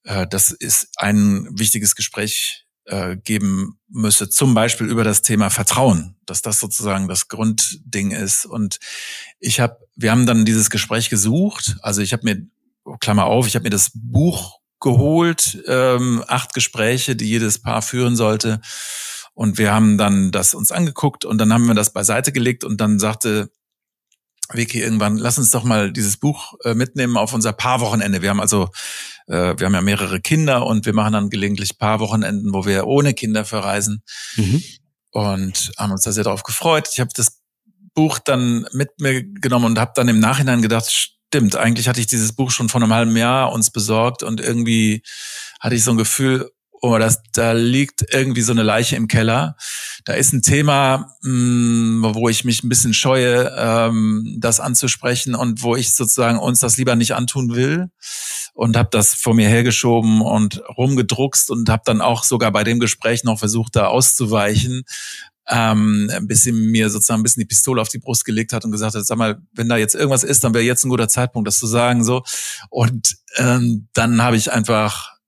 äh, 0.02 0.26
das 0.26 0.50
ist 0.50 0.88
ein 0.96 1.46
wichtiges 1.52 1.94
Gespräch 1.94 2.66
äh, 2.90 3.16
geben 3.16 3.78
müsse, 3.88 4.28
zum 4.28 4.54
Beispiel 4.54 4.88
über 4.88 5.04
das 5.04 5.22
Thema 5.22 5.50
Vertrauen, 5.50 6.16
dass 6.26 6.42
das 6.42 6.60
sozusagen 6.60 7.08
das 7.08 7.28
Grundding 7.28 8.10
ist. 8.10 8.44
Und 8.44 8.78
ich 9.38 9.60
habe, 9.60 9.78
wir 9.96 10.10
haben 10.10 10.26
dann 10.26 10.44
dieses 10.44 10.70
Gespräch 10.70 11.08
gesucht. 11.08 11.76
Also 11.82 12.02
ich 12.02 12.12
habe 12.12 12.24
mir, 12.24 12.46
Klammer 12.98 13.26
auf, 13.26 13.46
ich 13.46 13.54
habe 13.54 13.64
mir 13.64 13.70
das 13.70 13.90
Buch 13.94 14.58
geholt, 14.80 15.62
ähm, 15.66 16.24
acht 16.26 16.54
Gespräche, 16.54 17.14
die 17.14 17.28
jedes 17.28 17.60
Paar 17.60 17.82
führen 17.82 18.16
sollte. 18.16 18.60
Und 19.34 19.58
wir 19.58 19.72
haben 19.72 19.96
dann 19.96 20.32
das 20.32 20.54
uns 20.54 20.72
angeguckt 20.72 21.24
und 21.24 21.38
dann 21.38 21.52
haben 21.52 21.66
wir 21.66 21.74
das 21.74 21.92
beiseite 21.92 22.32
gelegt 22.32 22.64
und 22.64 22.80
dann 22.80 22.98
sagte 22.98 23.50
Vicky 24.52 24.80
irgendwann, 24.80 25.16
lass 25.16 25.38
uns 25.38 25.50
doch 25.50 25.64
mal 25.64 25.92
dieses 25.92 26.16
Buch 26.16 26.54
äh, 26.64 26.74
mitnehmen 26.74 27.16
auf 27.16 27.32
unser 27.32 27.52
Paarwochenende. 27.52 28.22
Wir 28.22 28.30
haben 28.30 28.40
also, 28.40 28.70
äh, 29.30 29.54
wir 29.58 29.66
haben 29.66 29.74
ja 29.74 29.80
mehrere 29.80 30.20
Kinder 30.20 30.66
und 30.66 30.86
wir 30.86 30.92
machen 30.92 31.12
dann 31.12 31.30
gelegentlich 31.30 31.78
Paarwochenenden, 31.78 32.52
wo 32.52 32.66
wir 32.66 32.86
ohne 32.86 33.14
Kinder 33.14 33.44
verreisen 33.44 34.02
mhm. 34.36 34.62
und 35.12 35.72
haben 35.78 35.92
uns 35.92 36.02
da 36.02 36.12
sehr 36.12 36.24
darauf 36.24 36.42
gefreut. 36.42 36.88
Ich 36.92 37.00
habe 37.00 37.10
das 37.14 37.40
Buch 37.94 38.18
dann 38.18 38.66
mit 38.72 38.90
mir 39.00 39.22
genommen 39.22 39.66
und 39.66 39.78
habe 39.78 39.92
dann 39.94 40.08
im 40.08 40.18
Nachhinein 40.18 40.62
gedacht, 40.62 40.90
stimmt, 40.90 41.54
eigentlich 41.54 41.88
hatte 41.88 42.00
ich 42.00 42.08
dieses 42.08 42.32
Buch 42.32 42.50
schon 42.50 42.68
vor 42.68 42.82
einem 42.82 42.92
halben 42.92 43.16
Jahr 43.16 43.52
uns 43.52 43.70
besorgt 43.70 44.24
und 44.24 44.40
irgendwie 44.40 45.02
hatte 45.60 45.76
ich 45.76 45.84
so 45.84 45.92
ein 45.92 45.96
Gefühl, 45.96 46.50
oh, 46.80 46.98
das, 46.98 47.22
da 47.32 47.52
liegt 47.52 48.04
irgendwie 48.12 48.40
so 48.40 48.52
eine 48.52 48.62
Leiche 48.62 48.96
im 48.96 49.06
Keller. 49.06 49.56
Da 50.04 50.14
ist 50.14 50.32
ein 50.32 50.42
Thema, 50.42 51.14
mh, 51.22 51.30
mm, 51.30 52.14
wo 52.14 52.28
ich 52.28 52.44
mich 52.44 52.62
ein 52.62 52.68
bisschen 52.68 52.94
scheue, 52.94 53.54
ähm, 53.56 54.36
das 54.38 54.60
anzusprechen 54.60 55.34
und 55.34 55.62
wo 55.62 55.76
ich 55.76 55.94
sozusagen 55.94 56.38
uns 56.38 56.60
das 56.60 56.78
lieber 56.78 56.96
nicht 56.96 57.14
antun 57.14 57.54
will 57.54 57.90
und 58.54 58.76
habe 58.76 58.88
das 58.90 59.14
vor 59.14 59.34
mir 59.34 59.48
hergeschoben 59.48 60.22
und 60.22 60.62
rumgedruckst 60.76 61.50
und 61.50 61.68
habe 61.68 61.82
dann 61.84 62.00
auch 62.00 62.24
sogar 62.24 62.50
bei 62.50 62.64
dem 62.64 62.80
Gespräch 62.80 63.24
noch 63.24 63.38
versucht, 63.38 63.76
da 63.76 63.86
auszuweichen, 63.86 64.84
ähm, 65.48 66.10
bis 66.22 66.44
sie 66.44 66.52
mir 66.52 66.88
sozusagen 66.88 67.20
ein 67.20 67.22
bisschen 67.24 67.40
die 67.40 67.46
Pistole 67.46 67.82
auf 67.82 67.88
die 67.88 67.98
Brust 67.98 68.24
gelegt 68.24 68.52
hat 68.52 68.64
und 68.64 68.70
gesagt 68.70 68.94
hat, 68.94 69.04
sag 69.04 69.18
mal, 69.18 69.42
wenn 69.52 69.68
da 69.68 69.76
jetzt 69.76 69.94
irgendwas 69.94 70.24
ist, 70.24 70.44
dann 70.44 70.54
wäre 70.54 70.64
jetzt 70.64 70.84
ein 70.84 70.90
guter 70.90 71.08
Zeitpunkt, 71.08 71.46
das 71.46 71.58
zu 71.58 71.66
sagen 71.66 72.04
so. 72.04 72.22
Und 72.70 73.16
ähm, 73.36 73.88
dann 73.92 74.22
habe 74.22 74.36
ich 74.36 74.52
einfach 74.52 75.19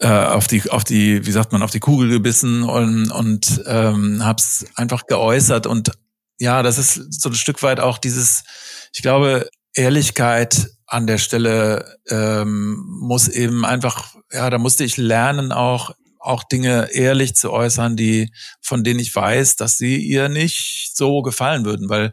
äh, 0.00 0.08
auf 0.08 0.46
die 0.46 0.68
auf 0.70 0.84
die 0.84 1.26
wie 1.26 1.32
sagt 1.32 1.52
man 1.52 1.62
auf 1.62 1.70
die 1.70 1.80
Kugel 1.80 2.08
gebissen 2.08 2.62
und 2.62 3.10
und 3.10 3.62
ähm, 3.66 4.24
habe 4.24 4.40
es 4.40 4.66
einfach 4.74 5.06
geäußert. 5.06 5.66
Und 5.66 5.92
ja 6.38 6.62
das 6.62 6.78
ist 6.78 7.20
so 7.20 7.28
ein 7.28 7.34
Stück 7.34 7.62
weit 7.62 7.80
auch 7.80 7.98
dieses 7.98 8.44
ich 8.92 9.02
glaube 9.02 9.48
Ehrlichkeit 9.74 10.70
an 10.86 11.06
der 11.06 11.18
Stelle 11.18 11.96
ähm, 12.08 12.84
muss 13.00 13.28
eben 13.28 13.64
einfach 13.64 14.14
ja 14.32 14.50
da 14.50 14.58
musste 14.58 14.84
ich 14.84 14.96
lernen 14.96 15.52
auch 15.52 15.94
auch 16.18 16.44
Dinge 16.44 16.90
ehrlich 16.92 17.34
zu 17.34 17.50
äußern 17.52 17.96
die 17.96 18.32
von 18.60 18.84
denen 18.84 19.00
ich 19.00 19.14
weiß 19.14 19.56
dass 19.56 19.78
sie 19.78 19.96
ihr 19.96 20.28
nicht 20.28 20.92
so 20.96 21.22
gefallen 21.22 21.64
würden. 21.64 21.88
Weil 21.88 22.12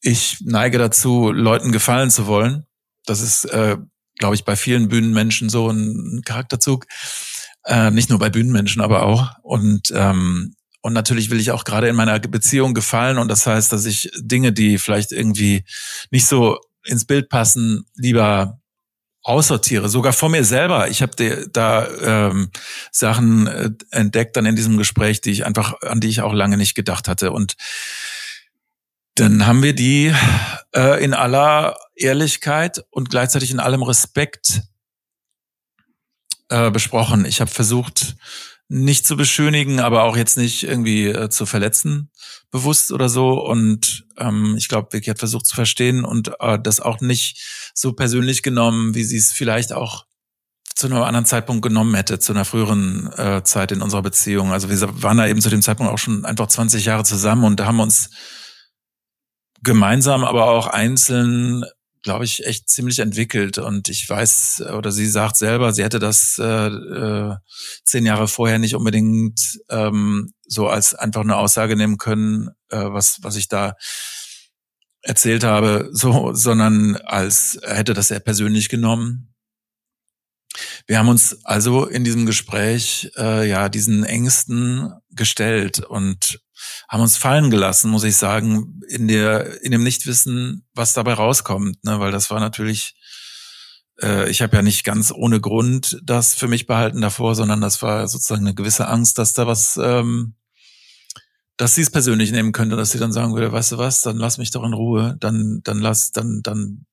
ich 0.00 0.38
neige 0.40 0.78
dazu 0.78 1.32
Leuten 1.32 1.72
gefallen 1.72 2.10
zu 2.10 2.26
wollen. 2.26 2.66
Das 3.04 3.20
ist 3.20 3.44
äh, 3.46 3.76
glaube 4.18 4.34
ich, 4.34 4.44
bei 4.44 4.56
vielen 4.56 4.88
Bühnenmenschen 4.88 5.48
so 5.48 5.70
ein 5.70 6.22
Charakterzug. 6.24 6.86
Äh, 7.64 7.90
nicht 7.90 8.10
nur 8.10 8.18
bei 8.18 8.30
Bühnenmenschen, 8.30 8.82
aber 8.82 9.02
auch. 9.02 9.32
Und, 9.42 9.92
ähm, 9.94 10.54
und 10.80 10.92
natürlich 10.92 11.30
will 11.30 11.40
ich 11.40 11.50
auch 11.50 11.64
gerade 11.64 11.88
in 11.88 11.96
meiner 11.96 12.18
Beziehung 12.18 12.74
gefallen. 12.74 13.18
Und 13.18 13.28
das 13.28 13.46
heißt, 13.46 13.72
dass 13.72 13.84
ich 13.84 14.10
Dinge, 14.18 14.52
die 14.52 14.78
vielleicht 14.78 15.12
irgendwie 15.12 15.64
nicht 16.10 16.26
so 16.26 16.58
ins 16.84 17.04
Bild 17.04 17.28
passen, 17.28 17.84
lieber 17.94 18.58
aussortiere, 19.22 19.90
sogar 19.90 20.14
vor 20.14 20.30
mir 20.30 20.44
selber. 20.44 20.88
Ich 20.88 21.02
habe 21.02 21.48
da 21.52 21.86
ähm, 22.00 22.50
Sachen 22.90 23.46
äh, 23.46 23.70
entdeckt 23.90 24.36
dann 24.36 24.46
in 24.46 24.56
diesem 24.56 24.78
Gespräch, 24.78 25.20
die 25.20 25.30
ich 25.32 25.44
einfach, 25.44 25.74
an 25.82 26.00
die 26.00 26.08
ich 26.08 26.22
auch 26.22 26.32
lange 26.32 26.56
nicht 26.56 26.74
gedacht 26.74 27.08
hatte. 27.08 27.32
Und 27.32 27.54
dann 29.16 29.46
haben 29.46 29.62
wir 29.62 29.74
die 29.74 30.14
äh, 30.74 31.04
in 31.04 31.12
aller 31.12 31.76
Ehrlichkeit 32.00 32.84
und 32.90 33.10
gleichzeitig 33.10 33.50
in 33.50 33.60
allem 33.60 33.82
Respekt 33.82 34.62
äh, 36.48 36.70
besprochen. 36.70 37.24
Ich 37.24 37.40
habe 37.40 37.50
versucht, 37.50 38.16
nicht 38.68 39.06
zu 39.06 39.16
beschönigen, 39.16 39.80
aber 39.80 40.04
auch 40.04 40.16
jetzt 40.16 40.36
nicht 40.36 40.62
irgendwie 40.62 41.06
äh, 41.06 41.30
zu 41.30 41.46
verletzen, 41.46 42.10
bewusst 42.50 42.92
oder 42.92 43.08
so. 43.08 43.32
Und 43.40 44.06
ähm, 44.18 44.56
ich 44.58 44.68
glaube, 44.68 44.88
Vicky 44.92 45.08
hat 45.08 45.18
versucht 45.18 45.46
zu 45.46 45.54
verstehen 45.54 46.04
und 46.04 46.32
äh, 46.40 46.58
das 46.58 46.80
auch 46.80 47.00
nicht 47.00 47.72
so 47.74 47.92
persönlich 47.94 48.42
genommen, 48.42 48.94
wie 48.94 49.04
sie 49.04 49.16
es 49.16 49.32
vielleicht 49.32 49.72
auch 49.72 50.06
zu 50.74 50.86
einem 50.86 51.02
anderen 51.02 51.24
Zeitpunkt 51.24 51.62
genommen 51.62 51.94
hätte, 51.94 52.18
zu 52.18 52.32
einer 52.32 52.44
früheren 52.44 53.10
äh, 53.14 53.42
Zeit 53.42 53.72
in 53.72 53.82
unserer 53.82 54.02
Beziehung. 54.02 54.52
Also 54.52 54.68
wir 54.70 55.02
waren 55.02 55.16
da 55.16 55.26
eben 55.26 55.40
zu 55.40 55.50
dem 55.50 55.62
Zeitpunkt 55.62 55.92
auch 55.92 55.98
schon 55.98 56.24
einfach 56.24 56.46
20 56.46 56.84
Jahre 56.84 57.04
zusammen 57.04 57.44
und 57.44 57.58
da 57.58 57.66
haben 57.66 57.78
wir 57.78 57.82
uns 57.82 58.10
gemeinsam, 59.62 60.24
aber 60.24 60.44
auch 60.44 60.68
einzeln 60.68 61.64
glaube 62.02 62.24
ich, 62.24 62.44
echt 62.46 62.68
ziemlich 62.68 62.98
entwickelt. 62.98 63.58
Und 63.58 63.88
ich 63.88 64.08
weiß, 64.08 64.64
oder 64.76 64.92
sie 64.92 65.06
sagt 65.06 65.36
selber, 65.36 65.72
sie 65.72 65.84
hätte 65.84 65.98
das 65.98 66.38
äh, 66.38 66.66
äh, 66.68 67.36
zehn 67.84 68.06
Jahre 68.06 68.28
vorher 68.28 68.58
nicht 68.58 68.74
unbedingt 68.74 69.60
ähm, 69.68 70.32
so 70.46 70.68
als 70.68 70.94
einfach 70.94 71.22
eine 71.22 71.36
Aussage 71.36 71.76
nehmen 71.76 71.98
können, 71.98 72.50
äh, 72.70 72.78
was, 72.78 73.18
was 73.22 73.36
ich 73.36 73.48
da 73.48 73.74
erzählt 75.02 75.44
habe, 75.44 75.88
so, 75.92 76.34
sondern 76.34 76.96
als 76.96 77.58
hätte 77.62 77.94
das 77.94 78.10
er 78.10 78.20
persönlich 78.20 78.68
genommen. 78.68 79.34
Wir 80.86 80.98
haben 80.98 81.08
uns 81.08 81.44
also 81.44 81.86
in 81.86 82.04
diesem 82.04 82.26
Gespräch 82.26 83.10
äh, 83.16 83.48
ja 83.48 83.68
diesen 83.68 84.04
Ängsten 84.04 84.92
gestellt 85.10 85.80
und 85.80 86.40
haben 86.88 87.02
uns 87.02 87.16
fallen 87.16 87.50
gelassen, 87.50 87.90
muss 87.90 88.04
ich 88.04 88.16
sagen, 88.16 88.80
in 88.88 89.08
der 89.08 89.62
in 89.62 89.72
dem 89.72 89.82
Nichtwissen, 89.82 90.66
was 90.74 90.94
dabei 90.94 91.14
rauskommt, 91.14 91.84
ne? 91.84 92.00
weil 92.00 92.12
das 92.12 92.30
war 92.30 92.40
natürlich 92.40 92.94
äh, 94.02 94.30
ich 94.30 94.42
habe 94.42 94.56
ja 94.56 94.62
nicht 94.62 94.84
ganz 94.84 95.12
ohne 95.12 95.40
Grund 95.40 96.00
das 96.02 96.34
für 96.34 96.48
mich 96.48 96.66
behalten 96.66 97.00
davor, 97.00 97.34
sondern 97.34 97.60
das 97.60 97.82
war 97.82 98.08
sozusagen 98.08 98.46
eine 98.46 98.54
gewisse 98.54 98.88
Angst, 98.88 99.18
dass 99.18 99.34
da 99.34 99.46
was 99.46 99.78
ähm, 99.82 100.34
dass 101.56 101.74
sie 101.74 101.82
es 101.82 101.90
persönlich 101.90 102.30
nehmen 102.30 102.52
könnte, 102.52 102.76
dass 102.76 102.92
sie 102.92 102.98
dann 102.98 103.12
sagen 103.12 103.34
würde, 103.34 103.50
weißt 103.50 103.72
du 103.72 103.78
was, 103.78 104.02
dann 104.02 104.16
lass 104.16 104.38
mich 104.38 104.52
doch 104.52 104.64
in 104.64 104.74
Ruhe, 104.74 105.16
dann 105.20 105.60
dann 105.64 105.80
lass 105.80 106.12
dann 106.12 106.40
dann 106.42 106.86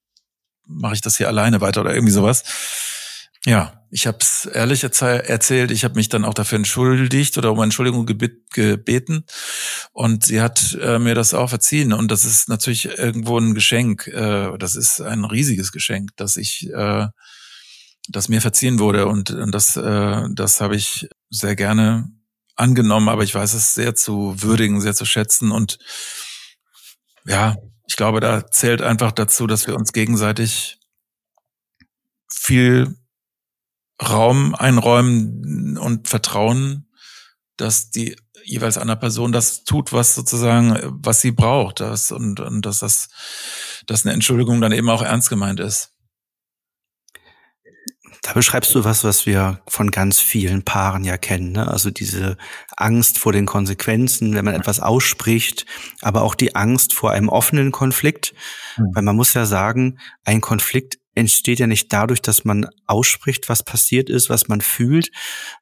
mache 0.67 0.95
ich 0.95 1.01
das 1.01 1.17
hier 1.17 1.27
alleine 1.27 1.61
weiter 1.61 1.81
oder 1.81 1.93
irgendwie 1.93 2.13
sowas. 2.13 2.43
Ja, 3.45 3.85
ich 3.91 4.07
habe 4.07 4.17
es 4.21 4.45
ehrlich 4.45 4.83
erzählt. 4.83 5.69
Ich 5.69 5.83
habe 5.83 5.95
mich 5.95 6.09
dann 6.09 6.25
auch 6.25 6.33
dafür 6.33 6.57
entschuldigt 6.57 7.37
oder 7.37 7.51
um 7.51 7.61
Entschuldigung 7.61 8.05
gebeten. 8.07 9.25
Und 9.93 10.25
sie 10.25 10.41
hat 10.41 10.75
äh, 10.81 10.97
mir 10.97 11.13
das 11.13 11.35
auch 11.35 11.49
verziehen. 11.49 11.93
Und 11.93 12.09
das 12.09 12.25
ist 12.25 12.49
natürlich 12.49 12.85
irgendwo 12.85 13.37
ein 13.37 13.53
Geschenk. 13.53 14.07
Äh, 14.07 14.57
das 14.57 14.75
ist 14.75 14.99
ein 14.99 15.23
riesiges 15.25 15.71
Geschenk, 15.71 16.09
dass 16.17 16.37
ich, 16.37 16.67
äh, 16.73 17.07
dass 18.09 18.29
mir 18.29 18.41
verziehen 18.41 18.79
wurde. 18.79 19.05
Und, 19.05 19.29
und 19.29 19.51
das, 19.51 19.77
äh, 19.77 20.23
das 20.33 20.59
habe 20.59 20.75
ich 20.75 21.07
sehr 21.29 21.55
gerne 21.55 22.09
angenommen. 22.55 23.09
Aber 23.09 23.23
ich 23.23 23.35
weiß 23.35 23.53
es 23.53 23.75
sehr 23.75 23.93
zu 23.93 24.41
würdigen, 24.41 24.81
sehr 24.81 24.95
zu 24.95 25.05
schätzen. 25.05 25.51
Und 25.51 25.77
ja, 27.25 27.55
ich 27.87 27.95
glaube, 27.95 28.21
da 28.21 28.47
zählt 28.49 28.81
einfach 28.81 29.11
dazu, 29.11 29.45
dass 29.45 29.67
wir 29.67 29.75
uns 29.75 29.93
gegenseitig 29.93 30.79
viel 32.27 32.95
Raum 34.01 34.55
einräumen 34.55 35.77
und 35.77 36.07
vertrauen, 36.09 36.89
dass 37.57 37.89
die 37.91 38.15
jeweils 38.43 38.77
andere 38.77 38.97
Person 38.97 39.31
das 39.31 39.63
tut, 39.63 39.93
was 39.93 40.15
sozusagen, 40.15 40.77
was 41.03 41.21
sie 41.21 41.31
braucht, 41.31 41.79
das, 41.79 42.11
und, 42.11 42.39
und 42.39 42.65
dass 42.65 42.79
das, 42.79 43.09
dass 43.87 44.05
eine 44.05 44.13
Entschuldigung 44.13 44.61
dann 44.61 44.71
eben 44.71 44.89
auch 44.89 45.01
ernst 45.01 45.29
gemeint 45.29 45.59
ist. 45.59 45.91
Da 48.21 48.33
beschreibst 48.33 48.73
du 48.73 48.83
was, 48.83 49.03
was 49.03 49.27
wir 49.27 49.61
von 49.67 49.91
ganz 49.91 50.19
vielen 50.19 50.63
Paaren 50.63 51.03
ja 51.03 51.15
kennen. 51.15 51.51
Ne? 51.51 51.67
Also 51.67 51.91
diese 51.91 52.37
Angst 52.75 53.19
vor 53.19 53.31
den 53.31 53.45
Konsequenzen, 53.45 54.33
wenn 54.33 54.45
man 54.45 54.55
etwas 54.55 54.79
ausspricht, 54.79 55.67
aber 56.01 56.23
auch 56.23 56.33
die 56.33 56.55
Angst 56.55 56.93
vor 56.93 57.11
einem 57.11 57.29
offenen 57.29 57.71
Konflikt. 57.71 58.33
Mhm. 58.77 58.83
Weil 58.95 59.03
man 59.03 59.15
muss 59.15 59.35
ja 59.35 59.45
sagen, 59.45 59.99
ein 60.23 60.41
Konflikt 60.41 60.97
entsteht 61.15 61.59
ja 61.59 61.67
nicht 61.67 61.91
dadurch, 61.91 62.21
dass 62.21 62.43
man 62.43 62.67
ausspricht, 62.85 63.47
was 63.47 63.63
passiert 63.63 64.09
ist, 64.09 64.29
was 64.29 64.47
man 64.49 64.59
fühlt, 64.61 65.09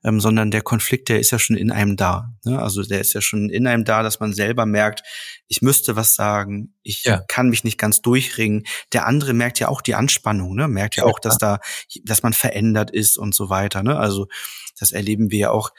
ähm, 0.03 0.19
sondern 0.19 0.51
der 0.51 0.63
Konflikt, 0.63 1.09
der 1.09 1.19
ist 1.19 1.31
ja 1.31 1.39
schon 1.39 1.55
in 1.55 1.71
einem 1.71 1.95
da. 1.95 2.33
Ne? 2.43 2.59
Also 2.59 2.83
der 2.83 2.99
ist 2.99 3.13
ja 3.13 3.21
schon 3.21 3.49
in 3.49 3.67
einem 3.67 3.85
da, 3.85 4.01
dass 4.01 4.19
man 4.19 4.33
selber 4.33 4.65
merkt, 4.65 5.03
ich 5.47 5.61
müsste 5.61 5.95
was 5.95 6.15
sagen, 6.15 6.73
ich 6.81 7.03
ja. 7.03 7.23
kann 7.27 7.49
mich 7.49 7.63
nicht 7.63 7.77
ganz 7.77 8.01
durchringen. 8.01 8.63
Der 8.91 9.05
andere 9.05 9.33
merkt 9.33 9.59
ja 9.59 9.67
auch 9.69 9.81
die 9.81 9.95
Anspannung, 9.95 10.55
ne? 10.55 10.67
merkt 10.67 10.95
ja, 10.95 11.05
ja 11.05 11.11
auch, 11.11 11.19
dass 11.19 11.37
da, 11.37 11.59
dass 12.03 12.23
man 12.23 12.33
verändert 12.33 12.89
ist 12.89 13.17
und 13.17 13.35
so 13.35 13.49
weiter. 13.49 13.83
Ne? 13.83 13.97
Also 13.97 14.27
das 14.79 14.91
erleben 14.91 15.29
wir 15.29 15.39
ja 15.39 15.51
auch 15.51 15.69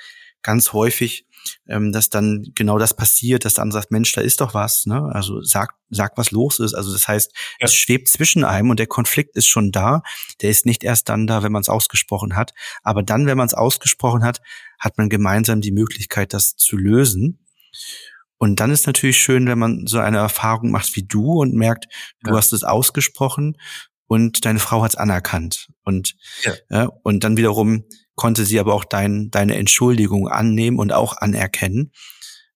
ganz 0.43 0.73
häufig, 0.73 1.27
ähm, 1.67 1.93
dass 1.93 2.11
dann 2.11 2.53
genau 2.55 2.79
das 2.79 2.95
passiert, 2.95 3.45
dass 3.45 3.55
der 3.55 3.63
andere 3.63 3.81
sagt, 3.81 3.91
Mensch, 3.91 4.13
da 4.13 4.21
ist 4.21 4.41
doch 4.41 4.55
was, 4.55 4.87
ne? 4.87 5.11
Also 5.13 5.43
sag, 5.43 5.75
sag, 5.91 6.17
was 6.17 6.31
los 6.31 6.59
ist. 6.59 6.75
Also 6.75 6.93
das 6.93 7.09
heißt, 7.09 7.33
ja. 7.61 7.65
es 7.67 7.75
schwebt 7.75 8.09
zwischen 8.09 8.45
einem 8.45 8.71
und 8.71 8.79
der 8.79 8.87
Konflikt 8.87 9.37
ist 9.37 9.47
schon 9.47 9.73
da. 9.73 10.03
Der 10.43 10.51
ist 10.51 10.67
nicht 10.67 10.85
erst 10.85 11.09
dann 11.09 11.27
da, 11.27 11.43
wenn 11.43 11.53
man 11.53 11.63
es 11.63 11.69
ausgesprochen 11.69 12.37
hat. 12.37 12.53
Aber 12.83 13.03
dann, 13.03 13.27
wenn 13.27 13.39
man 13.39 13.47
es 13.47 13.55
ausgesprochen 13.55 14.25
hat, 14.25 14.41
hat 14.79 14.99
man 14.99 15.09
gemeinsam 15.09 15.61
die 15.61 15.73
Möglichkeit, 15.73 16.35
das 16.35 16.57
zu 16.57 16.77
lösen. 16.77 17.45
Und 18.39 18.61
dann 18.61 18.71
ist 18.71 18.87
natürlich 18.87 19.19
schön, 19.19 19.47
wenn 19.47 19.59
man 19.59 19.87
so 19.87 19.99
eine 19.99 20.19
Erfahrung 20.19 20.71
macht 20.71 20.97
wie 20.97 21.05
du 21.05 21.41
und 21.41 21.55
merkt, 21.55 21.87
du 22.23 22.31
ja. 22.33 22.37
hast 22.37 22.53
es 22.53 22.65
ausgesprochen 22.65 23.57
und 24.07 24.45
deine 24.45 24.59
Frau 24.59 24.83
hat 24.83 24.93
es 24.93 24.97
anerkannt. 24.97 25.71
Und, 25.83 26.15
ja. 26.43 26.53
ja. 26.69 26.85
und 27.03 27.25
dann 27.25 27.37
wiederum 27.37 27.85
konnte 28.15 28.45
sie 28.45 28.59
aber 28.61 28.75
auch 28.75 28.85
dein, 28.85 29.31
deine 29.31 29.57
Entschuldigung 29.57 30.29
annehmen 30.29 30.79
und 30.79 30.93
auch 30.93 31.17
anerkennen. 31.17 31.93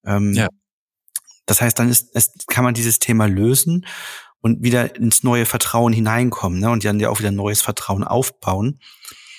Ähm, 0.05 0.33
ja. 0.33 0.49
Das 1.47 1.61
heißt, 1.61 1.79
dann 1.79 1.88
ist, 1.88 2.11
es, 2.14 2.33
kann 2.47 2.64
man 2.64 2.75
dieses 2.75 2.99
Thema 2.99 3.27
lösen 3.27 3.87
und 4.40 4.62
wieder 4.62 4.97
ins 4.97 5.23
neue 5.23 5.47
Vertrauen 5.47 5.92
hineinkommen 5.92 6.61
ne? 6.61 6.71
und 6.71 6.85
dann 6.85 7.01
ja 7.01 7.09
auch 7.09 7.18
wieder 7.18 7.31
neues 7.31 7.62
Vertrauen 7.62 8.05
aufbauen. 8.05 8.81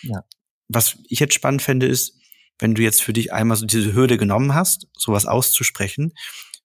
Ja. 0.01 0.23
Was 0.67 0.97
ich 1.07 1.19
jetzt 1.19 1.33
spannend 1.33 1.61
fände, 1.61 1.85
ist, 1.87 2.15
wenn 2.59 2.75
du 2.75 2.81
jetzt 2.81 3.01
für 3.01 3.13
dich 3.13 3.31
einmal 3.31 3.57
so 3.57 3.65
diese 3.65 3.93
Hürde 3.93 4.17
genommen 4.17 4.53
hast, 4.53 4.87
sowas 4.97 5.25
auszusprechen, 5.25 6.13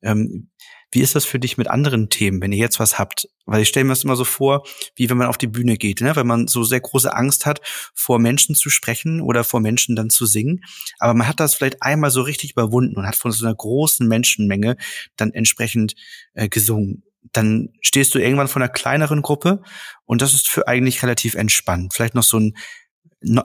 ähm, 0.03 0.51
wie 0.91 1.01
ist 1.01 1.15
das 1.15 1.25
für 1.25 1.39
dich 1.39 1.57
mit 1.57 1.69
anderen 1.69 2.09
Themen, 2.09 2.41
wenn 2.41 2.53
ihr 2.53 2.59
jetzt 2.59 2.81
was 2.81 2.99
habt? 2.99 3.29
Weil 3.47 3.63
ich 3.63 3.69
stelle 3.69 3.85
mir 3.85 3.93
das 3.93 4.05
immer 4.05 4.17
so 4.17 4.25
vor, 4.25 4.65
wie 4.97 5.11
wenn 5.11 5.17
man 5.17 5.27
auf 5.27 5.39
die 5.39 5.47
Bühne 5.47 5.77
geht, 5.77 6.01
ne? 6.01 6.17
wenn 6.17 6.27
man 6.27 6.49
so 6.49 6.65
sehr 6.65 6.81
große 6.81 7.15
Angst 7.15 7.47
hat, 7.47 7.61
vor 7.95 8.19
Menschen 8.19 8.55
zu 8.55 8.71
sprechen 8.71 9.21
oder 9.21 9.45
vor 9.45 9.61
Menschen 9.61 9.97
dann 9.97 10.11
zu 10.11 10.27
singen. 10.27 10.61
Aber 10.99 11.15
man 11.15 11.29
hat 11.29 11.41
das 11.41 11.55
vielleicht 11.55 11.83
einmal 11.83 12.11
so 12.11 12.23
richtig 12.23 12.53
überwunden 12.53 12.97
und 12.97 13.07
hat 13.07 13.17
von 13.17 13.33
so 13.33 13.45
einer 13.45 13.55
großen 13.55 14.07
Menschenmenge 14.07 14.77
dann 15.17 15.33
entsprechend 15.33 15.95
äh, 16.35 16.49
gesungen. 16.49 17.03
Dann 17.33 17.71
stehst 17.81 18.15
du 18.15 18.19
irgendwann 18.19 18.49
vor 18.49 18.63
einer 18.63 18.71
kleineren 18.71 19.23
Gruppe 19.23 19.63
und 20.05 20.23
das 20.23 20.35
ist 20.35 20.49
für 20.49 20.69
eigentlich 20.69 21.03
relativ 21.03 21.35
entspannt. 21.35 21.95
Vielleicht 21.95 22.15
noch 22.15 22.23
so 22.23 22.39
ein 22.39 22.55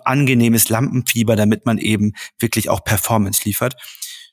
angenehmes 0.03 0.69
Lampenfieber, 0.69 1.35
damit 1.35 1.65
man 1.65 1.77
eben 1.77 2.13
wirklich 2.37 2.69
auch 2.69 2.83
Performance 2.83 3.41
liefert. 3.45 3.75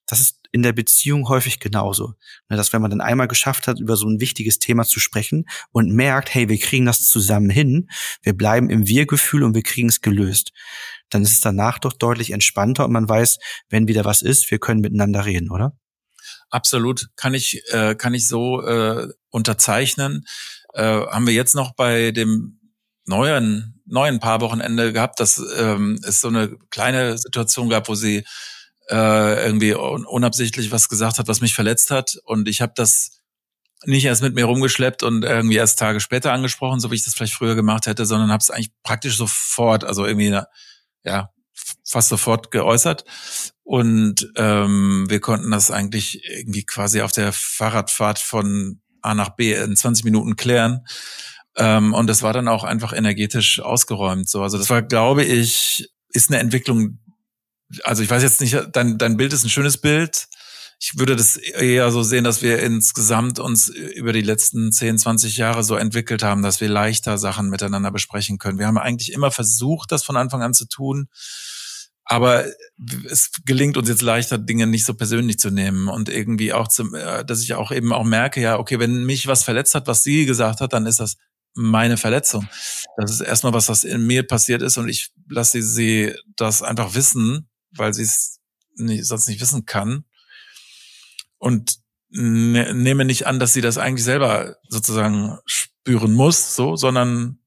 Das 0.07 0.21
ist 0.21 0.39
in 0.53 0.63
der 0.63 0.73
Beziehung 0.73 1.29
häufig 1.29 1.61
genauso. 1.61 2.15
Ne, 2.49 2.57
dass 2.57 2.73
wenn 2.73 2.81
man 2.81 2.91
dann 2.91 3.01
einmal 3.01 3.29
geschafft 3.29 3.67
hat, 3.67 3.81
über 3.81 3.97
so 3.97 4.07
ein 4.09 4.21
wichtiges 4.21 4.59
Thema 4.59 4.85
zu 4.85 5.01
sprechen 5.01 5.47
und 5.73 5.93
merkt, 5.93 6.33
hey, 6.35 6.49
wir 6.49 6.59
kriegen 6.59 6.87
das 6.87 7.07
zusammen 7.07 7.51
hin, 7.51 7.91
wir 8.23 8.37
bleiben 8.37 8.71
im 8.71 8.87
Wir-Gefühl 8.87 9.43
und 9.43 9.55
wir 9.55 9.63
kriegen 9.63 9.89
es 9.89 10.01
gelöst, 10.01 10.53
dann 11.11 11.23
ist 11.23 11.33
es 11.33 11.41
danach 11.41 11.79
doch 11.79 11.93
deutlich 11.93 12.31
entspannter 12.31 12.85
und 12.85 12.93
man 12.93 13.09
weiß, 13.09 13.39
wenn 13.69 13.89
wieder 13.89 14.05
was 14.05 14.23
ist, 14.23 14.51
wir 14.51 14.59
können 14.59 14.81
miteinander 14.81 15.25
reden, 15.25 15.51
oder? 15.51 15.77
Absolut, 16.51 17.09
kann 17.17 17.35
ich 17.35 17.63
äh, 17.73 17.95
kann 17.97 18.15
ich 18.15 18.29
so 18.29 18.63
äh, 18.63 19.09
unterzeichnen. 19.31 20.25
Äh, 20.75 20.83
haben 20.85 21.27
wir 21.27 21.35
jetzt 21.35 21.55
noch 21.55 21.75
bei 21.75 22.13
dem 22.13 22.61
neuen 23.05 23.77
neuen 23.85 24.21
Paarwochenende 24.21 24.93
gehabt, 24.93 25.21
dass 25.21 25.41
ähm, 25.57 26.01
es 26.05 26.21
so 26.21 26.29
eine 26.29 26.57
kleine 26.71 27.19
Situation 27.19 27.69
gab, 27.69 27.89
wo 27.89 27.95
sie 27.95 28.25
äh, 28.91 29.45
irgendwie 29.45 29.75
unabsichtlich 29.75 30.71
was 30.71 30.89
gesagt 30.89 31.19
hat, 31.19 31.29
was 31.29 31.41
mich 31.41 31.55
verletzt 31.55 31.91
hat. 31.91 32.19
Und 32.25 32.49
ich 32.49 32.61
habe 32.61 32.73
das 32.77 33.23
nicht 33.85 34.05
erst 34.05 34.23
mit 34.23 34.35
mir 34.35 34.47
rumgeschleppt 34.47 35.03
und 35.03 35.25
irgendwie 35.25 35.57
erst 35.57 35.79
Tage 35.79 36.01
später 36.01 36.33
angesprochen, 36.33 36.81
so 36.81 36.91
wie 36.91 36.95
ich 36.95 37.05
das 37.05 37.15
vielleicht 37.15 37.35
früher 37.35 37.55
gemacht 37.55 37.87
hätte, 37.87 38.07
sondern 38.07 38.31
habe 38.31 38.41
es 38.41 38.51
eigentlich 38.51 38.73
praktisch 38.83 39.17
sofort, 39.17 39.85
also 39.85 40.07
irgendwie 40.07 40.39
ja 41.05 41.31
fast 41.85 42.09
sofort 42.09 42.51
geäußert. 42.51 43.05
Und 43.63 44.33
ähm, 44.37 45.07
wir 45.09 45.21
konnten 45.21 45.51
das 45.51 45.71
eigentlich 45.71 46.23
irgendwie 46.25 46.65
quasi 46.65 47.01
auf 47.01 47.13
der 47.13 47.33
Fahrradfahrt 47.33 48.19
von 48.19 48.81
A 49.03 49.15
nach 49.15 49.31
B 49.31 49.55
in 49.55 49.77
20 49.77 50.05
Minuten 50.05 50.37
klären. 50.37 50.87
Ähm, 51.57 51.95
und 51.95 52.07
das 52.09 52.23
war 52.23 52.33
dann 52.33 52.49
auch 52.49 52.65
einfach 52.65 52.93
energetisch 52.93 53.61
ausgeräumt. 53.61 54.29
So, 54.29 54.43
also 54.43 54.59
das 54.59 54.71
war, 54.71 54.83
glaube 54.83 55.25
ich, 55.25 55.89
ist 56.11 56.31
eine 56.31 56.41
Entwicklung, 56.41 56.99
also 57.83 58.03
ich 58.03 58.11
weiß 58.11 58.23
jetzt 58.23 58.41
nicht, 58.41 58.57
dein, 58.73 58.99
dein 58.99 59.17
Bild 59.17 59.33
ist 59.33 59.45
ein 59.45 59.51
schönes 59.51 59.79
Bild. 59.79 60.29
Ich 60.79 60.99
würde 60.99 61.17
das 61.17 61.37
eher 61.37 61.91
so 61.91 62.03
sehen, 62.03 62.25
dass 62.25 62.43
wir 62.43 62.59
insgesamt 62.61 63.39
uns 63.39 63.69
über 63.69 64.13
die 64.13 64.21
letzten 64.21 64.73
10, 64.73 64.99
20 64.99 65.37
Jahre 65.39 65.65
so 65.65 65.75
entwickelt 65.75 66.23
haben, 66.23 66.43
dass 66.43 66.61
wir 66.61 66.69
leichter 66.69 67.17
Sachen 67.17 67.49
miteinander 67.49 67.91
besprechen 67.91 68.39
können. 68.39 68.59
Wir 68.59 68.67
haben 68.67 68.77
eigentlich 68.77 69.13
immer 69.13 69.31
versucht, 69.31 69.91
das 69.91 70.05
von 70.05 70.17
Anfang 70.17 70.43
an 70.43 70.53
zu 70.53 70.69
tun. 70.69 71.09
Aber 72.05 72.45
es 73.11 73.31
gelingt 73.45 73.77
uns 73.77 73.89
jetzt 73.89 74.03
leichter, 74.03 74.39
Dinge 74.39 74.69
nicht 74.69 74.85
so 74.85 74.95
persönlich 74.95 75.39
zu 75.39 75.51
nehmen 75.51 75.89
und 75.89 76.09
irgendwie 76.09 76.53
auch, 76.53 76.69
zum, 76.69 76.95
äh, 76.95 77.25
dass 77.25 77.43
ich 77.43 77.55
auch 77.55 77.73
eben 77.73 77.93
auch 77.93 78.05
merke, 78.05 78.41
ja, 78.41 78.61
okay, 78.61 78.79
wenn 78.79 79.05
mich 79.05 79.27
was 79.27 79.43
verletzt 79.43 79.75
hat, 79.75 79.89
was 79.89 80.05
sie 80.05 80.25
gesagt 80.25 80.61
hat, 80.61 80.73
dann 80.73 80.87
ist 80.87 81.01
das 81.01 81.17
meine 81.55 81.97
Verletzung. 81.97 82.49
Das 82.97 83.11
ist 83.11 83.23
erstmal 83.23 83.55
was, 83.55 83.69
was 83.69 83.83
in 83.83 84.07
mir 84.07 84.25
passiert 84.25 84.63
ist 84.63 84.77
und 84.77 84.89
ich 84.89 85.11
lasse 85.29 85.61
sie 85.63 86.15
das 86.37 86.63
einfach 86.63 86.95
wissen 86.95 87.49
weil 87.73 87.95
sie 87.95 88.03
es 88.03 88.41
nicht, 88.75 89.07
sonst 89.07 89.29
nicht 89.29 89.41
wissen 89.41 89.67
kann. 89.67 90.05
Und 91.39 91.79
ne, 92.09 92.75
nehme 92.75 93.05
nicht 93.05 93.27
an, 93.27 93.39
dass 93.39 93.53
sie 93.53 93.61
das 93.61 93.79
eigentlich 93.79 94.05
selber 94.05 94.57
sozusagen 94.69 95.39
spüren 95.47 96.15
muss, 96.15 96.57
so, 96.57 96.77
sondern 96.77 97.39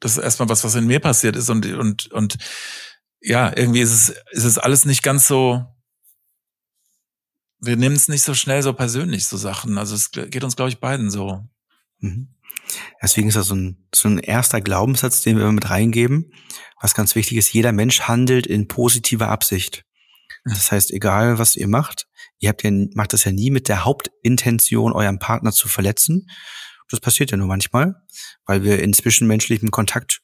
das 0.00 0.16
ist 0.16 0.22
erstmal 0.24 0.48
was, 0.48 0.64
was 0.64 0.74
in 0.74 0.86
mir 0.86 1.00
passiert 1.00 1.36
ist 1.36 1.48
und, 1.48 1.66
und, 1.66 2.10
und 2.10 2.38
ja, 3.20 3.56
irgendwie 3.56 3.80
ist 3.80 3.92
es, 3.92 4.08
ist 4.32 4.44
es 4.44 4.58
alles 4.58 4.84
nicht 4.84 5.02
ganz 5.02 5.28
so, 5.28 5.64
wir 7.60 7.76
nehmen 7.76 7.94
es 7.94 8.08
nicht 8.08 8.22
so 8.22 8.34
schnell 8.34 8.62
so 8.62 8.72
persönlich, 8.72 9.26
so 9.26 9.36
Sachen. 9.36 9.78
Also 9.78 9.94
es 9.94 10.10
geht 10.10 10.42
uns, 10.42 10.56
glaube 10.56 10.70
ich, 10.70 10.80
beiden 10.80 11.10
so. 11.10 11.44
Mhm. 12.00 12.34
Deswegen 13.00 13.28
ist 13.28 13.36
das 13.36 13.46
so 13.46 13.54
ein, 13.54 13.88
so 13.94 14.08
ein 14.08 14.18
erster 14.18 14.60
Glaubenssatz, 14.60 15.22
den 15.22 15.38
wir 15.38 15.50
mit 15.52 15.70
reingeben. 15.70 16.32
Was 16.82 16.94
ganz 16.94 17.14
wichtig 17.14 17.38
ist, 17.38 17.52
jeder 17.52 17.72
Mensch 17.72 18.02
handelt 18.02 18.46
in 18.46 18.68
positiver 18.68 19.28
Absicht. 19.28 19.84
Das 20.44 20.72
heißt, 20.72 20.90
egal 20.90 21.38
was 21.38 21.56
ihr 21.56 21.68
macht, 21.68 22.08
ihr 22.40 22.48
habt 22.48 22.64
ja, 22.64 22.70
macht 22.94 23.12
das 23.12 23.24
ja 23.24 23.32
nie 23.32 23.50
mit 23.50 23.68
der 23.68 23.84
Hauptintention, 23.84 24.92
euren 24.92 25.18
Partner 25.18 25.52
zu 25.52 25.68
verletzen. 25.68 26.28
Das 26.90 27.00
passiert 27.00 27.30
ja 27.30 27.36
nur 27.36 27.46
manchmal, 27.46 27.94
weil 28.44 28.64
wir 28.64 28.82
in 28.82 28.92
zwischenmenschlichem 28.92 29.70
Kontakt 29.70 30.20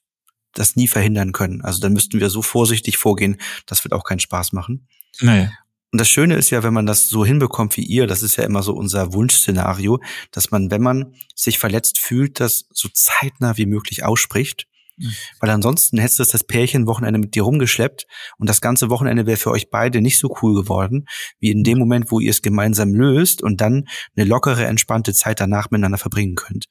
das 0.53 0.77
nie 0.77 0.89
verhindern 0.89 1.33
können. 1.33 1.63
Also 1.63 1.81
dann 1.81 1.93
müssten 1.93 2.21
wir 2.21 2.29
so 2.29 2.43
vorsichtig 2.43 2.99
vorgehen, 2.99 3.37
das 3.67 3.85
wird 3.85 3.95
auch 3.95 4.05
keinen 4.05 4.21
Spaß 4.21 4.53
machen. 4.53 4.89
Nee. 5.21 5.49
Und 5.91 6.01
das 6.01 6.11
Schöne 6.11 6.35
ist 6.35 6.51
ja, 6.51 6.63
wenn 6.63 6.75
man 6.75 6.85
das 6.85 7.09
so 7.09 7.25
hinbekommt 7.25 7.77
wie 7.79 7.85
ihr, 7.85 8.07
das 8.07 8.23
ist 8.23 8.37
ja 8.37 8.45
immer 8.45 8.63
so 8.63 8.75
unser 8.75 9.15
Wunschszenario, 9.15 10.01
dass 10.33 10.51
man, 10.51 10.71
wenn 10.71 10.83
man 10.83 11.15
sich 11.35 11.59
verletzt 11.59 11.99
fühlt, 11.99 12.41
das 12.41 12.67
so 12.71 12.91
zeitnah 12.93 13.57
wie 13.57 13.67
möglich 13.67 14.05
ausspricht. 14.05 14.68
Mhm. 14.99 15.15
Weil 15.41 15.51
ansonsten 15.51 15.99
hättest 15.99 16.19
du 16.19 16.25
das 16.25 16.45
Pärchen 16.45 16.87
Wochenende 16.87 17.19
mit 17.19 17.35
dir 17.35 17.43
rumgeschleppt 17.43 18.07
und 18.39 18.49
das 18.49 18.61
ganze 18.61 18.91
Wochenende 18.91 19.27
wäre 19.27 19.37
für 19.37 19.51
euch 19.51 19.71
beide 19.71 20.01
nicht 20.01 20.19
so 20.19 20.35
cool 20.43 20.55
geworden, 20.55 21.07
wie 21.41 21.51
in 21.51 21.65
dem 21.65 21.79
Moment, 21.79 22.11
wo 22.11 22.21
ihr 22.21 22.31
es 22.31 22.43
gemeinsam 22.43 22.91
löst 22.91 23.43
und 23.43 23.61
dann 23.61 23.89
eine 24.17 24.27
lockere, 24.27 24.67
entspannte 24.67 25.15
Zeit 25.15 25.41
danach 25.41 25.71
miteinander 25.71 25.99
verbringen 25.99 26.35
könnt. 26.35 26.67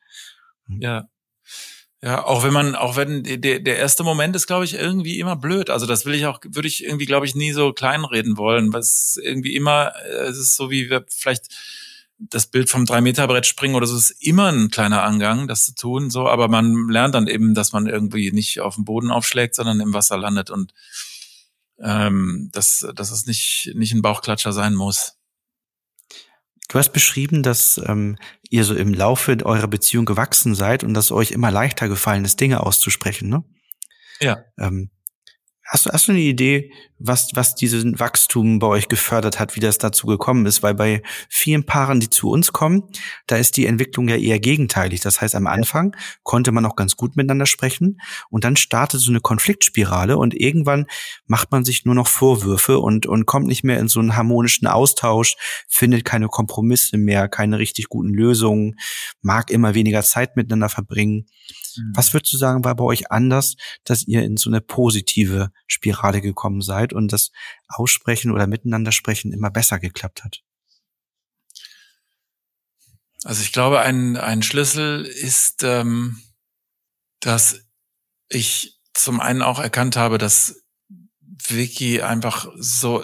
Ja, 0.68 1.08
ja, 2.04 2.24
auch 2.24 2.44
wenn 2.44 2.54
man, 2.54 2.76
auch 2.76 2.96
wenn 2.96 3.24
der, 3.24 3.60
der 3.60 3.78
erste 3.78 4.04
Moment 4.04 4.36
ist, 4.36 4.46
glaube 4.46 4.66
ich, 4.66 4.76
irgendwie 4.76 5.20
immer 5.20 5.36
blöd. 5.36 5.72
Also 5.72 5.88
das 5.88 6.06
will 6.06 6.14
ich 6.14 6.28
auch, 6.28 6.40
würde 6.48 6.68
ich 6.68 6.84
irgendwie, 6.84 7.08
glaube 7.08 7.26
ich, 7.26 7.34
nie 7.34 7.54
so 7.54 7.74
kleinreden 7.74 8.38
wollen, 8.38 8.72
was 8.72 9.18
irgendwie 9.22 9.56
immer, 9.56 9.94
äh, 10.06 10.28
es 10.28 10.38
ist 10.38 10.56
so 10.56 10.70
wie 10.70 10.92
wir 10.92 11.06
vielleicht 11.10 11.48
das 12.20 12.48
Bild 12.48 12.70
vom 12.70 12.86
drei 12.86 13.02
Meter 13.02 13.28
Brett 13.28 13.46
springen 13.46 13.76
oder 13.76 13.86
so 13.86 13.96
es 13.96 14.10
ist 14.10 14.24
immer 14.24 14.52
ein 14.52 14.70
kleiner 14.70 15.04
Angang, 15.04 15.48
das 15.48 15.66
zu 15.66 15.76
tun, 15.76 16.10
so, 16.10 16.28
aber 16.28 16.48
man 16.48 16.90
lernt 16.90 17.16
dann 17.16 17.28
eben, 17.28 17.54
dass 17.54 17.74
man 17.74 17.88
irgendwie 17.88 18.32
nicht 18.32 18.60
auf 18.60 18.76
dem 18.76 18.86
Boden 18.86 19.12
aufschlägt, 19.12 19.56
sondern 19.56 19.80
im 19.80 19.94
Wasser 19.94 20.18
landet 20.18 20.50
und 20.50 20.74
ähm, 21.80 22.50
dass, 22.54 22.88
dass 22.96 23.12
es 23.12 23.28
nicht, 23.28 23.72
nicht 23.76 23.94
ein 23.94 24.02
Bauchklatscher 24.02 24.52
sein 24.52 24.74
muss. 24.74 25.14
Du 26.70 26.80
hast 26.80 26.92
beschrieben, 26.92 27.44
dass 27.44 27.80
ähm, 27.86 28.18
ihr 28.50 28.64
so 28.66 28.76
im 28.76 28.94
Laufe 28.94 29.38
eurer 29.46 29.68
Beziehung 29.68 30.06
gewachsen 30.06 30.54
seid 30.54 30.84
und 30.84 30.94
dass 30.94 31.12
euch 31.12 31.32
immer 31.32 31.52
leichter 31.52 31.88
gefallen 31.88 32.26
ist, 32.26 32.42
Dinge 32.42 32.62
auszusprechen, 32.62 33.30
ne? 33.30 33.44
Ja. 34.20 34.44
Ähm, 34.58 34.90
Hast 35.70 35.86
du, 35.86 35.90
hast 35.92 36.08
du 36.08 36.14
eine 36.14 36.22
Idee, 36.22 36.72
was, 36.98 37.32
was 37.34 37.54
diesen 37.54 38.00
Wachstum 38.00 38.60
bei 38.60 38.68
euch 38.68 38.88
gefördert 38.88 39.38
hat, 39.38 39.58
wie 39.58 39.60
das 39.60 39.78
dazu 39.78 40.08
gekommen 40.08 40.46
ist? 40.46 40.64
Weil 40.64 40.74
bei 40.74 41.02
vielen 41.28 41.66
Paaren, 41.66 42.00
die 42.00 42.10
zu 42.10 42.30
uns 42.30 42.54
kommen, 42.54 42.84
da 43.28 43.36
ist 43.36 43.58
die 43.58 43.66
Entwicklung 43.66 44.08
ja 44.08 44.16
eher 44.16 44.40
gegenteilig. 44.40 45.02
Das 45.02 45.20
heißt, 45.20 45.36
am 45.36 45.46
Anfang 45.46 45.94
konnte 46.24 46.54
man 46.54 46.66
auch 46.66 46.78
ganz 46.78 46.96
gut 46.96 47.18
miteinander 47.18 47.46
sprechen 47.46 48.00
und 48.30 48.46
dann 48.46 48.56
startet 48.56 49.02
so 49.02 49.12
eine 49.12 49.20
Konfliktspirale 49.20 50.18
und 50.18 50.34
irgendwann 50.34 50.86
macht 51.26 51.52
man 51.52 51.66
sich 51.66 51.84
nur 51.84 51.96
noch 51.96 52.08
Vorwürfe 52.08 52.80
und, 52.80 53.06
und 53.06 53.26
kommt 53.26 53.48
nicht 53.48 53.66
mehr 53.66 53.80
in 53.80 53.90
so 53.90 54.00
einen 54.00 54.16
harmonischen 54.16 54.68
Austausch, 54.68 55.36
findet 55.68 56.06
keine 56.06 56.30
Kompromisse 56.30 56.98
mehr, 56.98 57.28
keine 57.28 57.60
richtig 57.60 57.90
guten 57.90 58.14
Lösungen, 58.14 58.78
mag 59.22 59.52
immer 59.52 59.76
weniger 59.76 60.04
Zeit 60.04 60.38
miteinander 60.38 60.70
verbringen. 60.70 61.26
Mhm. 61.78 61.94
Was 61.96 62.14
würdest 62.14 62.34
du 62.34 62.38
sagen, 62.38 62.64
war 62.64 62.76
bei 62.76 62.84
euch 62.84 63.12
anders, 63.12 63.56
dass 63.84 64.08
ihr 64.08 64.24
in 64.24 64.38
so 64.38 64.50
eine 64.50 64.62
positive 64.62 65.52
Spirale 65.68 66.22
gekommen 66.22 66.62
seid 66.62 66.94
und 66.94 67.12
das 67.12 67.32
Aussprechen 67.68 68.32
oder 68.32 68.48
Miteinander 68.48 68.92
sprechen 68.92 69.34
immer 69.34 69.50
besser 69.52 69.80
geklappt 69.80 70.24
hat? 70.24 70.42
Also 73.24 73.42
ich 73.42 73.52
glaube, 73.52 73.80
ein, 73.80 74.16
ein 74.18 74.44
Schlüssel 74.44 75.04
ist, 75.04 75.64
ähm, 75.64 76.22
dass 77.20 77.62
ich 78.30 78.80
zum 78.94 79.20
einen 79.20 79.42
auch 79.42 79.60
erkannt 79.60 79.96
habe, 79.96 80.18
dass 80.18 80.64
Vicky 81.48 82.02
einfach 82.02 82.48
so, 82.58 83.04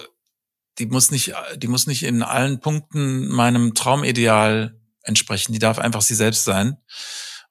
die 0.79 0.85
muss 0.85 1.11
nicht, 1.11 1.33
die 1.57 1.67
muss 1.67 1.87
nicht 1.87 2.03
in 2.03 2.23
allen 2.23 2.59
Punkten 2.59 3.27
meinem 3.27 3.73
Traumideal 3.73 4.79
entsprechen. 5.03 5.53
Die 5.53 5.59
darf 5.59 5.79
einfach 5.79 6.01
sie 6.01 6.15
selbst 6.15 6.45
sein 6.45 6.77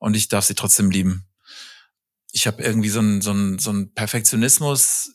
und 0.03 0.17
ich 0.17 0.27
darf 0.27 0.45
sie 0.45 0.57
trotzdem 0.57 0.91
lieben. 0.91 1.29
Ich 2.33 2.49
habe 2.49 2.61
irgendwie 2.61 2.89
so 2.89 2.99
einen 2.99 3.21
so 3.21 3.31
einen, 3.31 3.61
so 3.61 3.71
einen 3.71 3.95
Perfektionismus 3.95 5.13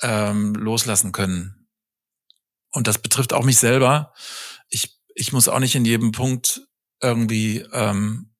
ähm, 0.00 0.54
loslassen 0.54 1.10
können. 1.10 1.68
Und 2.70 2.86
das 2.86 2.98
betrifft 2.98 3.32
auch 3.32 3.44
mich 3.44 3.58
selber. 3.58 4.14
Ich, 4.68 4.96
ich 5.16 5.32
muss 5.32 5.48
auch 5.48 5.58
nicht 5.58 5.74
in 5.74 5.84
jedem 5.84 6.12
Punkt 6.12 6.68
irgendwie 7.00 7.66
ähm, 7.72 8.32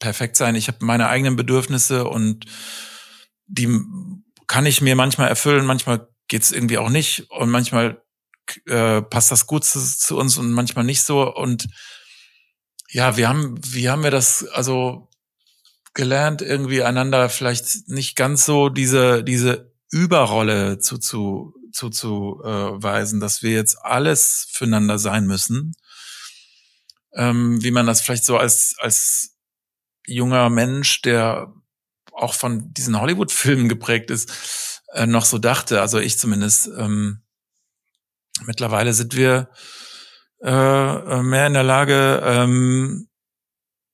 perfekt 0.00 0.36
sein. 0.36 0.56
Ich 0.56 0.66
habe 0.66 0.84
meine 0.84 1.08
eigenen 1.08 1.36
Bedürfnisse 1.36 2.08
und 2.08 2.44
die 3.46 3.68
kann 4.48 4.66
ich 4.66 4.80
mir 4.80 4.96
manchmal 4.96 5.28
erfüllen, 5.28 5.64
manchmal 5.64 6.08
geht's 6.26 6.50
irgendwie 6.50 6.78
auch 6.78 6.90
nicht 6.90 7.30
und 7.30 7.50
manchmal 7.50 8.02
äh, 8.66 9.00
passt 9.00 9.30
das 9.30 9.46
gut 9.46 9.64
zu, 9.64 9.78
zu 9.78 10.18
uns 10.18 10.36
und 10.38 10.50
manchmal 10.50 10.84
nicht 10.84 11.04
so. 11.04 11.32
Und 11.32 11.68
ja, 12.90 13.16
wir 13.16 13.28
haben, 13.28 13.58
wie 13.72 13.88
haben 13.88 14.02
wir 14.02 14.10
das 14.10 14.46
also 14.46 15.08
gelernt, 15.94 16.42
irgendwie 16.42 16.82
einander 16.82 17.28
vielleicht 17.28 17.88
nicht 17.88 18.16
ganz 18.16 18.44
so 18.44 18.68
diese, 18.68 19.24
diese 19.24 19.72
Überrolle 19.90 20.78
zu, 20.78 20.98
zu, 20.98 21.54
zu, 21.72 21.90
äh, 22.44 22.48
weisen, 22.82 23.20
dass 23.20 23.42
wir 23.42 23.52
jetzt 23.52 23.76
alles 23.82 24.46
füreinander 24.50 24.98
sein 24.98 25.26
müssen. 25.26 25.74
Ähm, 27.14 27.62
wie 27.62 27.70
man 27.70 27.86
das 27.86 28.00
vielleicht 28.00 28.24
so 28.24 28.36
als, 28.36 28.76
als 28.78 29.36
junger 30.06 30.50
Mensch, 30.50 31.02
der 31.02 31.52
auch 32.12 32.34
von 32.34 32.72
diesen 32.74 33.00
Hollywood-Filmen 33.00 33.68
geprägt 33.68 34.10
ist, 34.10 34.82
äh, 34.92 35.06
noch 35.06 35.24
so 35.24 35.38
dachte. 35.38 35.80
Also 35.80 35.98
ich 35.98 36.18
zumindest. 36.18 36.68
Ähm, 36.78 37.22
mittlerweile 38.44 38.92
sind 38.92 39.16
wir 39.16 39.50
äh, 40.42 40.50
äh, 40.50 41.22
mehr 41.22 41.46
in 41.46 41.54
der 41.54 41.62
Lage, 41.64 42.22
ähm, 42.24 43.08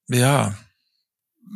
ja, 0.08 0.54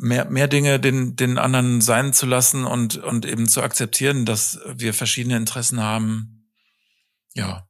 mehr, 0.00 0.24
mehr 0.26 0.48
Dinge 0.48 0.80
den, 0.80 1.16
den 1.16 1.38
anderen 1.38 1.80
sein 1.80 2.12
zu 2.12 2.26
lassen 2.26 2.64
und, 2.64 2.96
und 2.96 3.26
eben 3.26 3.48
zu 3.48 3.62
akzeptieren, 3.62 4.24
dass 4.24 4.58
wir 4.66 4.94
verschiedene 4.94 5.36
Interessen 5.36 5.80
haben. 5.80 6.50
Ja. 7.34 7.68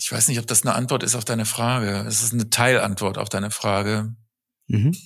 Ich 0.00 0.10
weiß 0.10 0.28
nicht, 0.28 0.38
ob 0.38 0.46
das 0.46 0.62
eine 0.62 0.74
Antwort 0.74 1.02
ist 1.02 1.14
auf 1.14 1.24
deine 1.24 1.44
Frage. 1.44 2.04
Es 2.06 2.22
ist 2.22 2.32
eine 2.32 2.50
Teilantwort 2.50 3.18
auf 3.18 3.28
deine 3.28 3.50
Frage. 3.50 4.14
Mhm. 4.66 4.96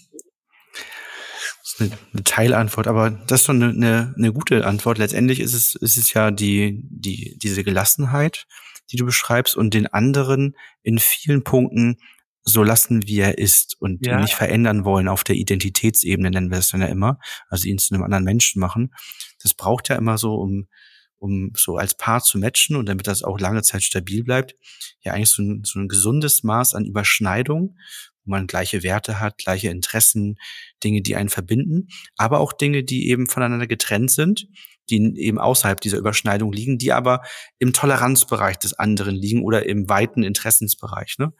Das 1.62 1.72
ist 1.72 1.80
eine, 1.80 1.98
eine 2.12 2.24
Teilantwort, 2.24 2.86
aber 2.86 3.10
das 3.10 3.40
ist 3.40 3.46
schon 3.46 3.62
eine, 3.62 3.72
eine, 3.72 4.14
eine 4.16 4.32
gute 4.32 4.66
Antwort. 4.66 4.98
Letztendlich 4.98 5.40
ist 5.40 5.54
es, 5.54 5.74
ist 5.74 5.98
es 5.98 6.12
ja 6.12 6.30
die, 6.30 6.80
die, 6.84 7.38
diese 7.38 7.64
Gelassenheit, 7.64 8.46
die 8.90 8.96
du 8.96 9.04
beschreibst 9.04 9.56
und 9.56 9.74
den 9.74 9.86
anderen 9.86 10.56
in 10.82 10.98
vielen 10.98 11.44
Punkten 11.44 11.96
so 12.44 12.62
lassen, 12.62 13.06
wie 13.06 13.20
er 13.20 13.38
ist 13.38 13.80
und 13.80 14.04
ja. 14.04 14.14
ihn 14.14 14.20
nicht 14.20 14.34
verändern 14.34 14.84
wollen 14.84 15.08
auf 15.08 15.24
der 15.24 15.36
Identitätsebene, 15.36 16.30
nennen 16.30 16.50
wir 16.50 16.58
es 16.58 16.68
dann 16.68 16.82
ja 16.82 16.88
immer, 16.88 17.18
also 17.48 17.66
ihn 17.66 17.78
zu 17.78 17.94
einem 17.94 18.04
anderen 18.04 18.24
Menschen 18.24 18.60
machen. 18.60 18.94
Das 19.42 19.54
braucht 19.54 19.88
ja 19.88 19.96
immer 19.96 20.18
so, 20.18 20.34
um, 20.34 20.68
um 21.16 21.52
so 21.56 21.78
als 21.78 21.96
Paar 21.96 22.22
zu 22.22 22.38
matchen 22.38 22.76
und 22.76 22.86
damit 22.86 23.06
das 23.06 23.22
auch 23.22 23.40
lange 23.40 23.62
Zeit 23.62 23.82
stabil 23.82 24.24
bleibt, 24.24 24.56
ja 25.00 25.14
eigentlich 25.14 25.30
so 25.30 25.42
ein, 25.42 25.62
so 25.64 25.78
ein 25.78 25.88
gesundes 25.88 26.42
Maß 26.42 26.74
an 26.74 26.84
Überschneidung, 26.84 27.76
wo 28.24 28.30
man 28.30 28.46
gleiche 28.46 28.82
Werte 28.82 29.20
hat, 29.20 29.38
gleiche 29.38 29.70
Interessen, 29.70 30.36
Dinge, 30.82 31.00
die 31.00 31.16
einen 31.16 31.30
verbinden, 31.30 31.88
aber 32.16 32.40
auch 32.40 32.52
Dinge, 32.52 32.84
die 32.84 33.08
eben 33.08 33.26
voneinander 33.26 33.66
getrennt 33.66 34.10
sind 34.10 34.48
die 34.90 35.14
eben 35.16 35.38
außerhalb 35.38 35.80
dieser 35.80 35.98
Überschneidung 35.98 36.52
liegen, 36.52 36.78
die 36.78 36.92
aber 36.92 37.22
im 37.58 37.72
Toleranzbereich 37.72 38.58
des 38.58 38.74
anderen 38.74 39.14
liegen 39.14 39.42
oder 39.42 39.66
im 39.66 39.88
weiten 39.88 40.22
Interessensbereich. 40.22 41.16
Ne? 41.18 41.32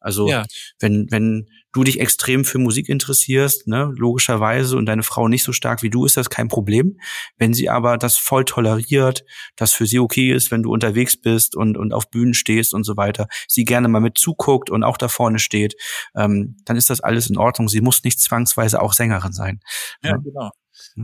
Also 0.00 0.28
ja. 0.28 0.44
wenn, 0.78 1.10
wenn 1.10 1.46
du 1.72 1.84
dich 1.84 2.00
extrem 2.00 2.44
für 2.44 2.58
Musik 2.58 2.88
interessierst, 2.88 3.68
ne, 3.68 3.92
logischerweise, 3.96 4.76
und 4.76 4.86
deine 4.86 5.02
Frau 5.02 5.28
nicht 5.28 5.44
so 5.44 5.52
stark 5.52 5.82
wie 5.82 5.90
du, 5.90 6.06
ist 6.06 6.16
das 6.16 6.30
kein 6.30 6.48
Problem. 6.48 6.98
Wenn 7.36 7.52
sie 7.52 7.68
aber 7.68 7.98
das 7.98 8.16
voll 8.16 8.44
toleriert, 8.46 9.24
das 9.56 9.72
für 9.72 9.86
sie 9.86 9.98
okay 9.98 10.32
ist, 10.32 10.50
wenn 10.50 10.62
du 10.62 10.72
unterwegs 10.72 11.20
bist 11.20 11.54
und, 11.54 11.76
und 11.76 11.92
auf 11.92 12.10
Bühnen 12.10 12.34
stehst 12.34 12.72
und 12.72 12.84
so 12.84 12.96
weiter, 12.96 13.28
sie 13.46 13.64
gerne 13.64 13.88
mal 13.88 14.00
mit 14.00 14.16
zuguckt 14.16 14.70
und 14.70 14.82
auch 14.82 14.96
da 14.96 15.08
vorne 15.08 15.38
steht, 15.38 15.74
ähm, 16.16 16.56
dann 16.64 16.76
ist 16.76 16.88
das 16.88 17.00
alles 17.00 17.28
in 17.28 17.36
Ordnung. 17.36 17.68
Sie 17.68 17.82
muss 17.82 18.02
nicht 18.02 18.20
zwangsweise 18.20 18.80
auch 18.80 18.94
Sängerin 18.94 19.32
sein. 19.32 19.60
Ja, 20.02 20.16
ne? 20.16 20.22
genau. 20.24 20.50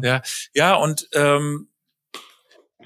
Ja, 0.03 0.23
ja, 0.55 0.75
und 0.75 1.07
ähm, 1.13 1.69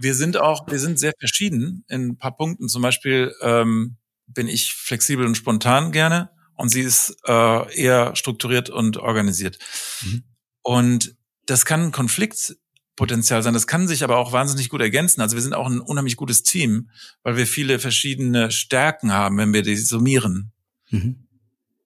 wir 0.00 0.14
sind 0.14 0.36
auch, 0.36 0.66
wir 0.68 0.78
sind 0.78 0.98
sehr 0.98 1.12
verschieden 1.18 1.84
in 1.88 2.08
ein 2.08 2.18
paar 2.18 2.36
Punkten. 2.36 2.68
Zum 2.68 2.82
Beispiel, 2.82 3.34
ähm, 3.42 3.96
bin 4.34 4.48
ich 4.48 4.72
flexibel 4.74 5.26
und 5.26 5.36
spontan 5.36 5.92
gerne 5.92 6.30
und 6.54 6.68
sie 6.68 6.82
ist 6.82 7.16
äh, 7.26 7.74
eher 7.74 8.14
strukturiert 8.16 8.70
und 8.70 8.96
organisiert. 8.96 9.58
Mhm. 10.02 10.24
Und 10.62 11.16
das 11.46 11.64
kann 11.64 11.86
ein 11.86 11.92
Konfliktpotenzial 11.92 13.42
sein. 13.42 13.54
Das 13.54 13.66
kann 13.66 13.88
sich 13.88 14.04
aber 14.04 14.18
auch 14.18 14.32
wahnsinnig 14.32 14.68
gut 14.68 14.80
ergänzen. 14.80 15.20
Also 15.20 15.36
wir 15.36 15.42
sind 15.42 15.54
auch 15.54 15.66
ein 15.66 15.80
unheimlich 15.80 16.16
gutes 16.16 16.42
Team, 16.42 16.90
weil 17.22 17.36
wir 17.36 17.46
viele 17.46 17.78
verschiedene 17.78 18.50
Stärken 18.50 19.12
haben, 19.12 19.38
wenn 19.38 19.52
wir 19.52 19.62
die 19.62 19.76
summieren. 19.76 20.52
Mhm. 20.90 21.26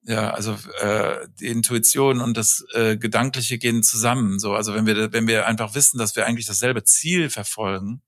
Ja, 0.07 0.31
also 0.31 0.55
äh, 0.81 1.27
die 1.39 1.47
Intuition 1.47 2.21
und 2.21 2.37
das 2.37 2.63
äh, 2.73 2.95
Gedankliche 2.95 3.57
gehen 3.57 3.81
zusammen. 3.81 4.37
So, 4.37 4.53
also 4.53 4.75
wenn 4.75 4.85
wir 4.85 5.11
wenn 5.13 5.27
wir 5.27 5.47
einfach 5.47 5.73
wissen, 5.73 5.97
dass 5.97 6.15
wir 6.15 6.27
eigentlich 6.27 6.45
dasselbe 6.45 6.83
Ziel 6.83 7.31
verfolgen, 7.31 8.03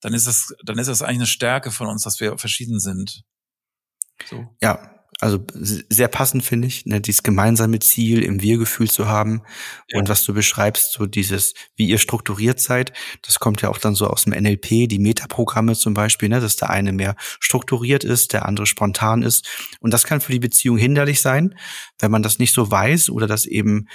dann 0.00 0.14
ist 0.14 0.28
das 0.28 0.54
dann 0.62 0.78
ist 0.78 0.86
das 0.86 1.02
eigentlich 1.02 1.16
eine 1.16 1.26
Stärke 1.26 1.72
von 1.72 1.88
uns, 1.88 2.02
dass 2.02 2.20
wir 2.20 2.38
verschieden 2.38 2.78
sind. 2.78 3.24
So. 4.28 4.46
Ja, 4.62 4.95
also 5.18 5.42
sehr 5.56 6.08
passend 6.08 6.44
finde 6.44 6.68
ich, 6.68 6.84
ne, 6.84 7.00
dieses 7.00 7.22
gemeinsame 7.22 7.78
Ziel 7.78 8.22
im 8.22 8.42
Wir-Gefühl 8.42 8.90
zu 8.90 9.08
haben 9.08 9.42
ja. 9.88 9.98
und 9.98 10.10
was 10.10 10.24
du 10.24 10.34
beschreibst, 10.34 10.92
so 10.92 11.06
dieses, 11.06 11.54
wie 11.74 11.88
ihr 11.88 11.98
strukturiert 11.98 12.60
seid, 12.60 12.92
das 13.22 13.38
kommt 13.38 13.62
ja 13.62 13.70
auch 13.70 13.78
dann 13.78 13.94
so 13.94 14.08
aus 14.08 14.24
dem 14.24 14.34
NLP, 14.34 14.88
die 14.88 14.98
Metaprogramme 14.98 15.74
zum 15.74 15.94
Beispiel, 15.94 16.28
ne, 16.28 16.40
dass 16.40 16.56
der 16.56 16.68
eine 16.68 16.92
mehr 16.92 17.16
strukturiert 17.40 18.04
ist, 18.04 18.34
der 18.34 18.44
andere 18.44 18.66
spontan 18.66 19.22
ist 19.22 19.48
und 19.80 19.94
das 19.94 20.04
kann 20.04 20.20
für 20.20 20.32
die 20.32 20.38
Beziehung 20.38 20.76
hinderlich 20.76 21.22
sein, 21.22 21.54
wenn 21.98 22.10
man 22.10 22.22
das 22.22 22.38
nicht 22.38 22.52
so 22.52 22.70
weiß 22.70 23.08
oder 23.08 23.26
das 23.26 23.46
eben 23.46 23.88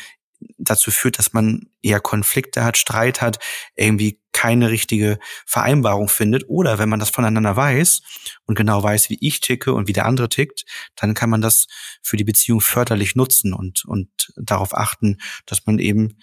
dazu 0.58 0.92
führt, 0.92 1.20
dass 1.20 1.34
man 1.34 1.70
eher 1.82 2.00
Konflikte 2.00 2.64
hat, 2.64 2.78
Streit 2.78 3.22
hat, 3.22 3.40
irgendwie 3.76 4.20
keine 4.32 4.70
richtige 4.70 5.20
Vereinbarung 5.46 6.08
findet. 6.08 6.48
Oder 6.48 6.80
wenn 6.80 6.90
man 6.90 7.00
das 7.00 7.10
voneinander 7.10 7.56
weiß 7.56 8.02
und 8.46 8.56
genau 8.56 8.82
weiß, 8.82 9.10
wie 9.10 9.18
ich 9.22 9.40
ticke 9.40 9.74
und 9.74 9.88
wie 9.88 9.94
der 9.94 10.06
andere 10.06 10.30
tickt, 10.30 10.66
dann 10.96 11.14
kann 11.14 11.30
man 11.30 11.42
das 11.42 11.68
für 12.02 12.18
die 12.18 12.24
Beziehung 12.24 12.62
förderlich 12.62 13.16
nutzen 13.16 13.54
und, 13.54 13.86
und 13.86 14.10
darauf 14.36 14.76
achten, 14.76 15.18
dass 15.46 15.66
man 15.66 15.80
eben 15.80 16.18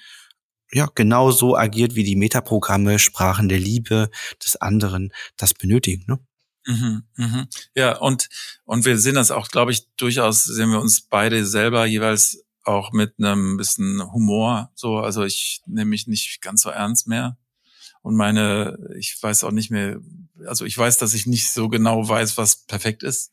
ja, 0.70 0.88
genau 0.94 1.30
so 1.30 1.56
agiert, 1.56 1.94
wie 1.94 2.04
die 2.04 2.16
Metaprogramme, 2.16 2.98
Sprachen 2.98 3.48
der 3.48 3.58
Liebe 3.58 4.10
des 4.44 4.56
anderen 4.56 5.12
das 5.36 5.54
benötigen. 5.54 6.04
Ne? 6.06 6.18
Mhm, 6.66 7.02
mhm. 7.16 7.48
Ja, 7.74 7.96
und, 7.96 8.28
und 8.64 8.84
wir 8.84 8.98
sehen 8.98 9.14
das 9.14 9.30
auch, 9.30 9.48
glaube 9.48 9.72
ich, 9.72 9.88
durchaus 9.96 10.44
sehen 10.44 10.70
wir 10.70 10.80
uns 10.80 11.00
beide 11.00 11.46
selber 11.46 11.86
jeweils 11.86 12.44
auch 12.68 12.92
mit 12.92 13.14
einem 13.18 13.56
bisschen 13.56 14.02
Humor. 14.12 14.70
So, 14.74 14.98
also 14.98 15.24
ich 15.24 15.62
nehme 15.66 15.90
mich 15.90 16.06
nicht 16.06 16.40
ganz 16.40 16.62
so 16.62 16.70
ernst 16.70 17.08
mehr. 17.08 17.36
Und 18.02 18.16
meine, 18.16 18.78
ich 18.98 19.20
weiß 19.20 19.44
auch 19.44 19.50
nicht 19.50 19.70
mehr, 19.70 20.00
also 20.46 20.64
ich 20.64 20.78
weiß, 20.78 20.98
dass 20.98 21.14
ich 21.14 21.26
nicht 21.26 21.50
so 21.50 21.68
genau 21.68 22.08
weiß, 22.08 22.38
was 22.38 22.64
perfekt 22.64 23.02
ist, 23.02 23.32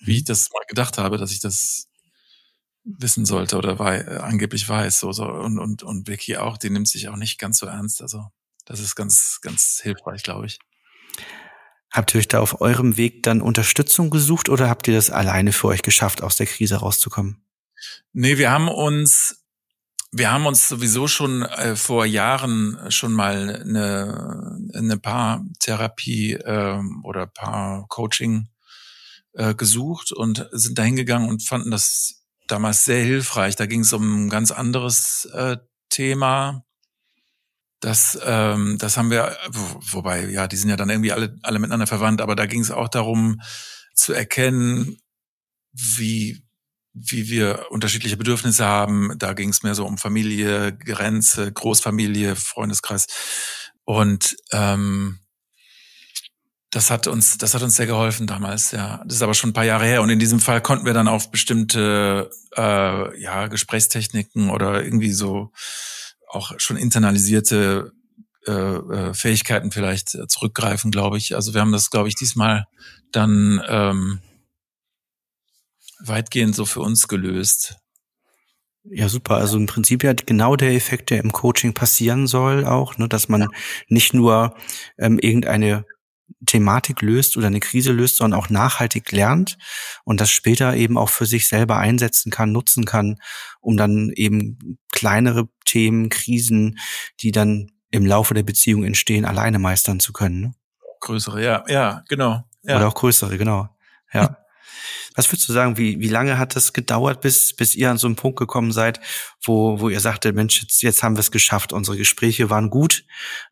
wie 0.00 0.16
ich 0.16 0.22
mhm. 0.22 0.26
das 0.26 0.50
mal 0.52 0.64
gedacht 0.68 0.98
habe, 0.98 1.16
dass 1.16 1.32
ich 1.32 1.40
das 1.40 1.88
wissen 2.84 3.26
sollte 3.26 3.56
oder 3.56 3.78
wei 3.78 4.06
angeblich 4.20 4.68
weiß. 4.68 5.00
So, 5.00 5.12
so. 5.12 5.24
Und, 5.24 5.58
und, 5.58 5.82
und 5.82 6.08
Vicky 6.08 6.36
auch, 6.36 6.56
die 6.56 6.70
nimmt 6.70 6.88
sich 6.88 7.08
auch 7.08 7.16
nicht 7.16 7.38
ganz 7.38 7.58
so 7.58 7.66
ernst. 7.66 8.02
Also 8.02 8.26
das 8.64 8.80
ist 8.80 8.96
ganz, 8.96 9.40
ganz 9.42 9.80
hilfreich, 9.82 10.22
glaube 10.22 10.46
ich. 10.46 10.58
Habt 11.92 12.14
ihr 12.14 12.18
euch 12.18 12.28
da 12.28 12.40
auf 12.40 12.60
eurem 12.60 12.96
Weg 12.96 13.24
dann 13.24 13.42
Unterstützung 13.42 14.10
gesucht 14.10 14.48
oder 14.48 14.68
habt 14.68 14.86
ihr 14.86 14.94
das 14.94 15.10
alleine 15.10 15.52
für 15.52 15.68
euch 15.68 15.82
geschafft, 15.82 16.22
aus 16.22 16.36
der 16.36 16.46
Krise 16.46 16.76
rauszukommen? 16.76 17.42
Nee, 18.12 18.38
wir 18.38 18.50
haben 18.50 18.68
uns, 18.68 19.44
wir 20.12 20.32
haben 20.32 20.46
uns 20.46 20.68
sowieso 20.68 21.06
schon 21.06 21.42
äh, 21.42 21.76
vor 21.76 22.06
Jahren 22.06 22.78
schon 22.90 23.12
mal 23.12 23.62
eine, 23.62 24.58
eine 24.74 24.98
Paartherapie 24.98 26.34
äh, 26.34 26.80
oder 27.04 27.26
Paar-Coaching 27.26 28.48
äh, 29.34 29.54
gesucht 29.54 30.12
und 30.12 30.48
sind 30.52 30.78
da 30.78 30.82
hingegangen 30.82 31.28
und 31.28 31.42
fanden 31.42 31.70
das 31.70 32.24
damals 32.48 32.84
sehr 32.84 33.04
hilfreich. 33.04 33.56
Da 33.56 33.66
ging 33.66 33.80
es 33.80 33.92
um 33.92 34.26
ein 34.26 34.28
ganz 34.28 34.50
anderes 34.50 35.26
äh, 35.32 35.56
Thema. 35.88 36.64
Das, 37.80 38.18
ähm, 38.22 38.76
das 38.78 38.96
haben 38.96 39.10
wir, 39.10 39.36
wobei, 39.92 40.26
ja, 40.26 40.46
die 40.46 40.56
sind 40.56 40.68
ja 40.68 40.76
dann 40.76 40.90
irgendwie 40.90 41.12
alle, 41.12 41.38
alle 41.42 41.58
miteinander 41.58 41.86
verwandt, 41.86 42.20
aber 42.20 42.36
da 42.36 42.46
ging 42.46 42.60
es 42.60 42.70
auch 42.70 42.88
darum 42.88 43.40
zu 43.94 44.12
erkennen, 44.12 44.98
wie 45.72 46.42
wie 46.92 47.28
wir 47.28 47.66
unterschiedliche 47.70 48.16
Bedürfnisse 48.16 48.64
haben. 48.64 49.12
Da 49.18 49.32
ging 49.32 49.50
es 49.50 49.62
mehr 49.62 49.74
so 49.74 49.86
um 49.86 49.98
Familie, 49.98 50.76
Grenze, 50.76 51.52
Großfamilie, 51.52 52.36
Freundeskreis. 52.36 53.06
Und 53.84 54.36
ähm, 54.52 55.20
das 56.70 56.90
hat 56.90 57.06
uns, 57.06 57.36
das 57.38 57.54
hat 57.54 57.62
uns 57.62 57.76
sehr 57.76 57.86
geholfen 57.86 58.26
damals, 58.26 58.70
ja. 58.70 59.02
Das 59.04 59.16
ist 59.16 59.22
aber 59.22 59.34
schon 59.34 59.50
ein 59.50 59.54
paar 59.54 59.64
Jahre 59.64 59.86
her. 59.86 60.02
Und 60.02 60.10
in 60.10 60.20
diesem 60.20 60.38
Fall 60.38 60.60
konnten 60.60 60.86
wir 60.86 60.94
dann 60.94 61.08
auf 61.08 61.30
bestimmte 61.30 62.30
äh, 62.56 63.20
ja, 63.20 63.48
Gesprächstechniken 63.48 64.50
oder 64.50 64.84
irgendwie 64.84 65.12
so 65.12 65.50
auch 66.28 66.52
schon 66.58 66.76
internalisierte 66.76 67.92
äh, 68.46 68.52
äh 68.52 69.14
Fähigkeiten 69.14 69.72
vielleicht 69.72 70.10
zurückgreifen, 70.30 70.92
glaube 70.92 71.18
ich. 71.18 71.34
Also 71.34 71.54
wir 71.54 71.60
haben 71.60 71.72
das, 71.72 71.90
glaube 71.90 72.08
ich, 72.08 72.14
diesmal 72.14 72.66
dann 73.10 73.60
ähm, 73.68 74.20
weitgehend 76.04 76.54
so 76.54 76.64
für 76.64 76.80
uns 76.80 77.08
gelöst. 77.08 77.76
Ja, 78.84 79.08
super. 79.08 79.36
Also 79.36 79.58
im 79.58 79.66
Prinzip 79.66 80.02
ja 80.02 80.14
genau 80.14 80.56
der 80.56 80.72
Effekt, 80.72 81.10
der 81.10 81.20
im 81.20 81.32
Coaching 81.32 81.74
passieren 81.74 82.26
soll, 82.26 82.64
auch, 82.64 82.96
ne, 82.96 83.08
dass 83.08 83.28
man 83.28 83.42
ja. 83.42 83.48
nicht 83.88 84.14
nur 84.14 84.56
ähm, 84.98 85.18
irgendeine 85.18 85.84
Thematik 86.46 87.02
löst 87.02 87.36
oder 87.36 87.48
eine 87.48 87.60
Krise 87.60 87.92
löst, 87.92 88.16
sondern 88.16 88.40
auch 88.40 88.48
nachhaltig 88.48 89.12
lernt 89.12 89.58
und 90.04 90.20
das 90.20 90.30
später 90.30 90.74
eben 90.76 90.96
auch 90.96 91.10
für 91.10 91.26
sich 91.26 91.48
selber 91.48 91.76
einsetzen 91.76 92.30
kann, 92.30 92.52
nutzen 92.52 92.84
kann, 92.84 93.18
um 93.60 93.76
dann 93.76 94.10
eben 94.14 94.78
kleinere 94.92 95.48
Themen, 95.66 96.08
Krisen, 96.08 96.78
die 97.20 97.32
dann 97.32 97.70
im 97.90 98.06
Laufe 98.06 98.34
der 98.34 98.44
Beziehung 98.44 98.84
entstehen, 98.84 99.24
alleine 99.24 99.58
meistern 99.58 100.00
zu 100.00 100.12
können. 100.12 100.40
Ne? 100.40 100.54
Größere, 101.00 101.42
ja, 101.42 101.64
ja, 101.68 102.04
genau. 102.08 102.44
Ja. 102.62 102.76
Oder 102.76 102.88
auch 102.88 102.94
größere, 102.94 103.36
genau. 103.36 103.68
Ja. 104.12 104.36
Was 105.14 105.30
würdest 105.30 105.48
du 105.48 105.52
sagen, 105.52 105.76
wie, 105.76 106.00
wie 106.00 106.08
lange 106.08 106.38
hat 106.38 106.56
das 106.56 106.72
gedauert, 106.72 107.20
bis, 107.20 107.54
bis 107.54 107.74
ihr 107.74 107.90
an 107.90 107.98
so 107.98 108.06
einen 108.06 108.16
Punkt 108.16 108.38
gekommen 108.38 108.72
seid, 108.72 109.00
wo, 109.42 109.80
wo 109.80 109.88
ihr 109.88 110.00
sagte, 110.00 110.32
Mensch, 110.32 110.62
jetzt, 110.62 110.82
jetzt 110.82 111.02
haben 111.02 111.16
wir 111.16 111.20
es 111.20 111.30
geschafft, 111.30 111.72
unsere 111.72 111.96
Gespräche 111.96 112.50
waren 112.50 112.70
gut, 112.70 113.04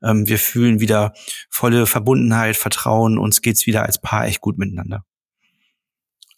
ähm, 0.02 0.26
wir 0.26 0.38
fühlen 0.38 0.80
wieder 0.80 1.12
volle 1.50 1.86
Verbundenheit, 1.86 2.56
Vertrauen, 2.56 3.18
uns 3.18 3.42
geht's 3.42 3.66
wieder 3.66 3.84
als 3.84 4.00
Paar 4.00 4.26
echt 4.26 4.40
gut 4.40 4.58
miteinander? 4.58 5.04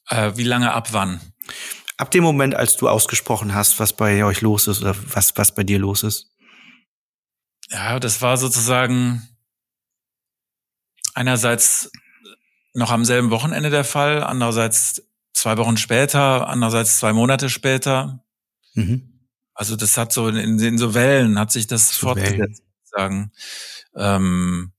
Äh, 0.09 0.33
wie 0.37 0.45
lange 0.45 0.73
ab 0.73 0.93
wann? 0.93 1.21
Ab 1.97 2.11
dem 2.11 2.25
Moment, 2.25 2.55
als 2.55 2.77
du 2.77 2.89
ausgesprochen 2.89 3.55
hast, 3.55 3.79
was 3.79 3.93
bei 3.93 4.25
euch 4.25 4.41
los 4.41 4.67
ist 4.67 4.81
oder 4.81 4.97
was, 5.13 5.37
was 5.37 5.55
bei 5.55 5.65
dir 5.65 5.79
los 5.79 6.03
ist. 6.03 6.31
Ja, 7.69 8.01
das 8.01 8.21
war 8.21 8.37
sozusagen 8.37 9.29
einerseits 11.15 11.91
noch 12.75 12.91
am 12.91 13.05
selben 13.05 13.31
Wochenende 13.31 13.71
der 13.71 13.85
Fall, 13.85 14.23
andererseits 14.23 15.03
zwei 15.33 15.57
Wochen 15.57 15.77
später, 15.77 16.49
andererseits 16.49 16.99
zwei 16.99 17.13
Monate 17.13 17.51
später. 17.51 18.25
Mhm. 18.75 19.29
Also 19.55 19.77
das 19.77 19.97
hat 19.97 20.13
so 20.13 20.29
in, 20.29 20.59
in 20.59 20.79
so 20.79 20.95
Wellen 20.95 21.39
hat 21.39 21.53
sich 21.53 21.67
das 21.67 21.91
so 21.91 22.09
fortgesetzt, 22.09 22.63
sagen. 22.85 23.33
Ähm, 23.95 24.73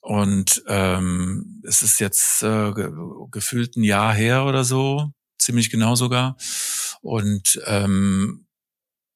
und 0.00 0.62
ähm, 0.66 1.62
es 1.66 1.82
ist 1.82 2.00
jetzt 2.00 2.42
äh, 2.42 2.72
ge 2.72 2.90
gefühlt 3.30 3.76
ein 3.76 3.84
Jahr 3.84 4.12
her 4.12 4.46
oder 4.46 4.64
so, 4.64 5.12
ziemlich 5.38 5.70
genau 5.70 5.94
sogar. 5.94 6.36
Und 7.02 7.60
ähm, 7.66 8.46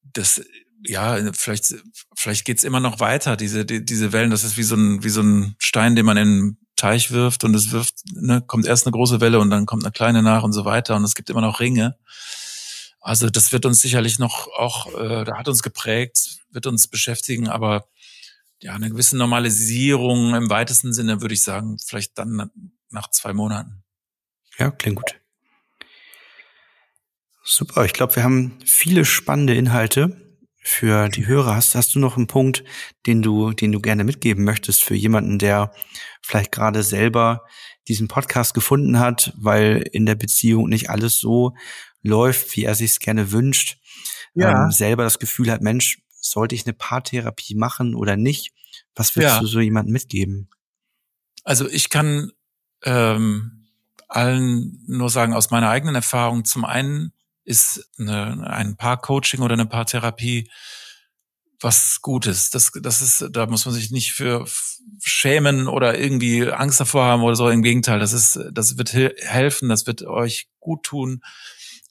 das, 0.03 0.43
ja, 0.85 1.19
vielleicht, 1.33 1.75
vielleicht 2.15 2.45
geht's 2.45 2.63
immer 2.65 2.81
noch 2.81 3.01
weiter, 3.01 3.37
diese, 3.37 3.65
die, 3.65 3.85
diese 3.85 4.13
Wellen. 4.13 4.31
Das 4.31 4.45
ist 4.45 4.57
wie 4.57 4.63
so 4.63 4.77
ein, 4.77 5.03
wie 5.03 5.09
so 5.09 5.23
ein 5.23 5.57
Stein, 5.59 5.97
den 5.97 6.07
man 6.07 6.17
in 6.17 6.59
Teich 6.77 7.11
wirft 7.11 7.45
und 7.45 7.55
es 7.55 7.73
wirft, 7.73 7.95
ne, 8.13 8.43
kommt 8.43 8.67
erst 8.67 8.87
eine 8.87 8.93
große 8.93 9.21
Welle 9.21 9.41
und 9.41 9.51
dann 9.51 9.67
kommt 9.67 9.85
eine 9.85 9.93
kleine 9.93 10.23
nach 10.23 10.43
und 10.43 10.53
so 10.53 10.65
weiter 10.65 10.97
und 10.97 11.05
es 11.05 11.15
gibt 11.15 11.31
immer 11.31 11.41
noch 11.41 11.61
Ringe. 11.61 11.97
Also 13.01 13.31
das 13.31 13.53
wird 13.53 13.67
uns 13.67 13.81
sicherlich 13.81 14.19
noch 14.19 14.49
auch, 14.49 14.93
äh, 14.99 15.25
da 15.25 15.39
hat 15.39 15.49
uns 15.49 15.63
geprägt, 15.63 16.39
wird 16.51 16.67
uns 16.67 16.89
beschäftigen, 16.89 17.49
aber 17.49 17.89
ja, 18.61 18.75
eine 18.75 18.91
gewisse 18.91 19.17
Normalisierung 19.17 20.35
im 20.35 20.51
weitesten 20.51 20.93
Sinne 20.93 21.21
würde 21.21 21.35
ich 21.35 21.43
sagen, 21.43 21.79
vielleicht 21.85 22.19
dann 22.19 22.51
nach 22.91 23.11
zwei 23.11 23.33
Monaten. 23.33 23.85
Ja, 24.59 24.71
klingt 24.71 24.97
gut. 24.97 25.21
Super, 27.45 27.85
ich 27.85 27.93
glaube, 27.93 28.17
wir 28.17 28.25
haben 28.25 28.59
viele 28.65 29.05
spannende 29.05 29.55
Inhalte 29.55 30.26
für 30.67 31.09
die 31.09 31.29
Hörer. 31.29 31.55
Hast, 31.55 31.77
hast 31.77 31.95
du 31.95 32.01
noch 32.01 32.17
einen 32.17 32.27
Punkt, 32.27 32.65
den 33.07 33.23
du, 33.23 33.53
den 33.53 33.71
du 33.71 33.81
gerne 33.81 34.03
mitgeben 34.03 34.43
möchtest 34.43 34.83
für 34.83 34.97
jemanden, 34.97 35.39
der 35.39 35.73
vielleicht 36.23 36.51
gerade 36.51 36.83
selber 36.83 37.45
diesen 37.87 38.09
Podcast 38.09 38.53
gefunden 38.53 38.99
hat, 38.99 39.33
weil 39.37 39.89
in 39.93 40.07
der 40.07 40.17
Beziehung 40.17 40.69
nicht 40.69 40.91
alles 40.91 41.19
so 41.19 41.55
läuft, 42.03 42.57
wie 42.57 42.65
er 42.65 42.75
sich 42.75 42.91
es 42.91 42.99
gerne 42.99 43.31
wünscht, 43.31 43.79
ja. 44.35 44.65
ähm, 44.65 44.73
selber 44.73 45.05
das 45.05 45.21
Gefühl 45.21 45.53
hat, 45.53 45.63
Mensch, 45.63 46.03
sollte 46.21 46.57
ich 46.57 46.67
eine 46.67 46.73
Paartherapie 46.73 47.55
machen 47.55 47.95
oder 47.95 48.17
nicht? 48.17 48.53
Was 48.97 49.15
würdest 49.15 49.37
ja. 49.37 49.41
du 49.41 49.47
so 49.47 49.61
jemandem 49.61 49.93
mitgeben? 49.93 50.51
Also 51.45 51.69
ich 51.69 51.91
kann 51.91 52.33
ähm, 52.83 53.69
allen 54.09 54.83
nur 54.89 55.11
sagen, 55.11 55.33
aus 55.33 55.51
meiner 55.51 55.71
eigenen 55.71 55.95
Erfahrung, 55.95 56.45
zum 56.45 56.65
einen 56.65 57.13
ist 57.47 57.89
eine, 57.99 58.47
ein 58.49 58.77
Paar-Coaching 58.77 59.41
oder 59.41 59.55
eine 59.55 59.67
Paartherapie 59.67 60.51
was 61.61 62.01
Gutes. 62.03 62.51
Das, 62.51 62.71
das 62.75 63.01
ist, 63.01 63.29
da 63.31 63.47
muss 63.47 63.65
man 63.65 63.75
sich 63.75 63.91
nicht 63.91 64.13
für 64.13 64.47
schämen 65.03 65.69
oder 65.69 65.99
irgendwie 65.99 66.51
Angst 66.51 66.81
davor 66.81 67.05
haben 67.05 67.23
oder 67.23 67.37
so. 67.37 67.49
Im 67.49 67.63
Gegenteil, 67.63 67.99
das 67.99 68.13
ist, 68.13 68.39
das 68.53 68.77
wird 68.77 68.93
helfen, 68.93 69.69
das 69.69 69.87
wird 69.87 70.03
euch 70.03 70.49
gut 70.61 70.83
tun 70.83 71.23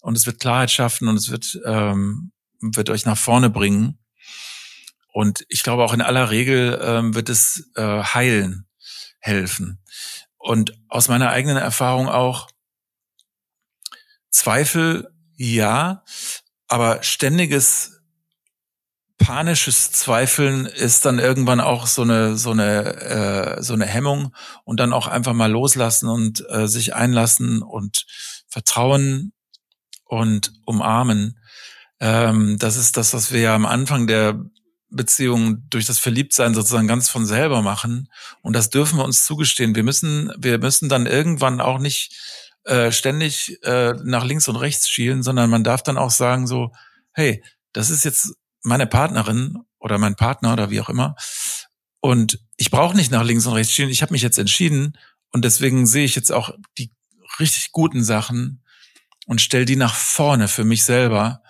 und 0.01 0.15
es 0.15 0.25
wird 0.25 0.39
Klarheit 0.39 0.71
schaffen 0.71 1.07
und 1.07 1.17
es 1.17 1.31
wird, 1.31 1.59
ähm, 1.65 2.31
wird 2.61 2.89
euch 2.89 3.05
nach 3.05 3.17
vorne 3.17 3.49
bringen. 3.49 3.97
Und 5.11 5.45
ich 5.47 5.63
glaube 5.63 5.83
auch 5.83 5.93
in 5.93 6.01
aller 6.01 6.29
Regel 6.29 6.79
ähm, 6.83 7.15
wird 7.15 7.29
es 7.29 7.71
äh, 7.75 8.03
heilen, 8.03 8.67
helfen. 9.19 9.81
Und 10.37 10.77
aus 10.89 11.07
meiner 11.07 11.29
eigenen 11.29 11.57
Erfahrung 11.57 12.07
auch 12.07 12.49
Zweifel, 14.29 15.14
ja, 15.35 16.03
aber 16.67 17.03
ständiges 17.03 18.01
panisches 19.17 19.91
Zweifeln 19.91 20.65
ist 20.65 21.05
dann 21.05 21.19
irgendwann 21.19 21.61
auch 21.61 21.87
so 21.87 22.01
eine 22.01 22.37
so 22.37 22.51
eine 22.51 23.57
äh, 23.57 23.63
so 23.63 23.73
eine 23.73 23.85
Hemmung 23.85 24.35
und 24.65 24.79
dann 24.79 24.93
auch 24.93 25.07
einfach 25.07 25.33
mal 25.33 25.51
loslassen 25.51 26.09
und 26.09 26.43
äh, 26.49 26.67
sich 26.67 26.95
einlassen 26.95 27.61
und 27.61 28.05
vertrauen 28.47 29.33
und 30.03 30.53
umarmen. 30.65 31.39
Ähm, 31.99 32.57
das 32.59 32.75
ist 32.75 32.97
das, 32.97 33.13
was 33.13 33.31
wir 33.31 33.39
ja 33.39 33.55
am 33.55 33.65
Anfang 33.65 34.05
der 34.07 34.39
Beziehung 34.89 35.67
durch 35.69 35.85
das 35.85 35.99
Verliebtsein 35.99 36.53
sozusagen 36.53 36.87
ganz 36.87 37.09
von 37.09 37.25
selber 37.25 37.61
machen. 37.61 38.09
Und 38.41 38.53
das 38.53 38.69
dürfen 38.69 38.97
wir 38.97 39.03
uns 39.05 39.25
zugestehen. 39.25 39.75
Wir 39.75 39.83
müssen, 39.83 40.31
wir 40.37 40.57
müssen 40.57 40.89
dann 40.89 41.05
irgendwann 41.05 41.61
auch 41.61 41.79
nicht 41.79 42.15
äh, 42.65 42.91
ständig 42.91 43.59
äh, 43.63 43.93
nach 44.03 44.25
links 44.25 44.47
und 44.47 44.55
rechts 44.55 44.89
schielen, 44.89 45.23
sondern 45.23 45.49
man 45.49 45.63
darf 45.63 45.83
dann 45.83 45.97
auch 45.97 46.11
sagen 46.11 46.47
so, 46.47 46.71
hey, 47.13 47.43
das 47.73 47.89
ist 47.89 48.03
jetzt 48.03 48.33
meine 48.63 48.87
Partnerin 48.87 49.59
oder 49.79 49.97
mein 49.97 50.15
Partner 50.15 50.53
oder 50.53 50.71
wie 50.71 50.81
auch 50.81 50.89
immer. 50.89 51.15
Und 52.01 52.39
ich 52.57 52.71
brauche 52.71 52.95
nicht 52.95 53.11
nach 53.11 53.23
links 53.23 53.45
und 53.45 53.53
rechts 53.53 53.73
schielen. 53.73 53.89
Ich 53.89 54.01
habe 54.01 54.13
mich 54.13 54.21
jetzt 54.21 54.37
entschieden 54.37 54.97
und 55.31 55.45
deswegen 55.45 55.85
sehe 55.85 56.05
ich 56.05 56.15
jetzt 56.15 56.31
auch 56.31 56.51
die 56.77 56.91
richtig 57.39 57.71
guten 57.71 58.03
Sachen 58.03 58.63
und 59.27 59.41
stell 59.41 59.65
die 59.65 59.75
nach 59.75 59.93
vorne 59.93 60.47
für 60.47 60.63
mich 60.63 60.83
selber 60.83 61.41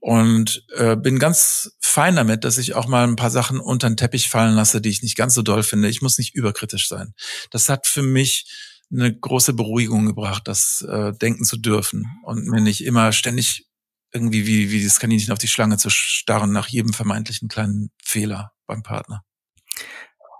und 0.00 0.64
äh, 0.76 0.96
bin 0.96 1.18
ganz 1.18 1.76
fein 1.80 2.16
damit, 2.16 2.44
dass 2.44 2.58
ich 2.58 2.74
auch 2.74 2.86
mal 2.86 3.06
ein 3.06 3.16
paar 3.16 3.30
Sachen 3.30 3.60
unter 3.60 3.88
den 3.88 3.96
Teppich 3.96 4.28
fallen 4.28 4.54
lasse, 4.54 4.80
die 4.80 4.88
ich 4.88 5.02
nicht 5.02 5.16
ganz 5.16 5.34
so 5.34 5.42
doll 5.42 5.62
finde. 5.62 5.88
Ich 5.88 6.02
muss 6.02 6.18
nicht 6.18 6.34
überkritisch 6.34 6.88
sein. 6.88 7.14
Das 7.50 7.68
hat 7.68 7.86
für 7.86 8.02
mich 8.02 8.46
eine 8.92 9.14
große 9.14 9.52
Beruhigung 9.52 10.06
gebracht, 10.06 10.48
das 10.48 10.82
äh, 10.82 11.12
denken 11.12 11.44
zu 11.44 11.56
dürfen 11.56 12.06
und 12.24 12.46
mir 12.46 12.60
nicht 12.60 12.84
immer 12.84 13.12
ständig 13.12 13.66
irgendwie 14.12 14.46
wie, 14.46 14.70
wie 14.70 14.82
das 14.82 14.98
Kaninchen 14.98 15.32
auf 15.32 15.38
die 15.38 15.48
Schlange 15.48 15.76
zu 15.76 15.88
starren 15.90 16.52
nach 16.52 16.68
jedem 16.68 16.92
vermeintlichen 16.92 17.48
kleinen 17.48 17.90
Fehler 18.02 18.52
beim 18.66 18.82
Partner. 18.82 19.22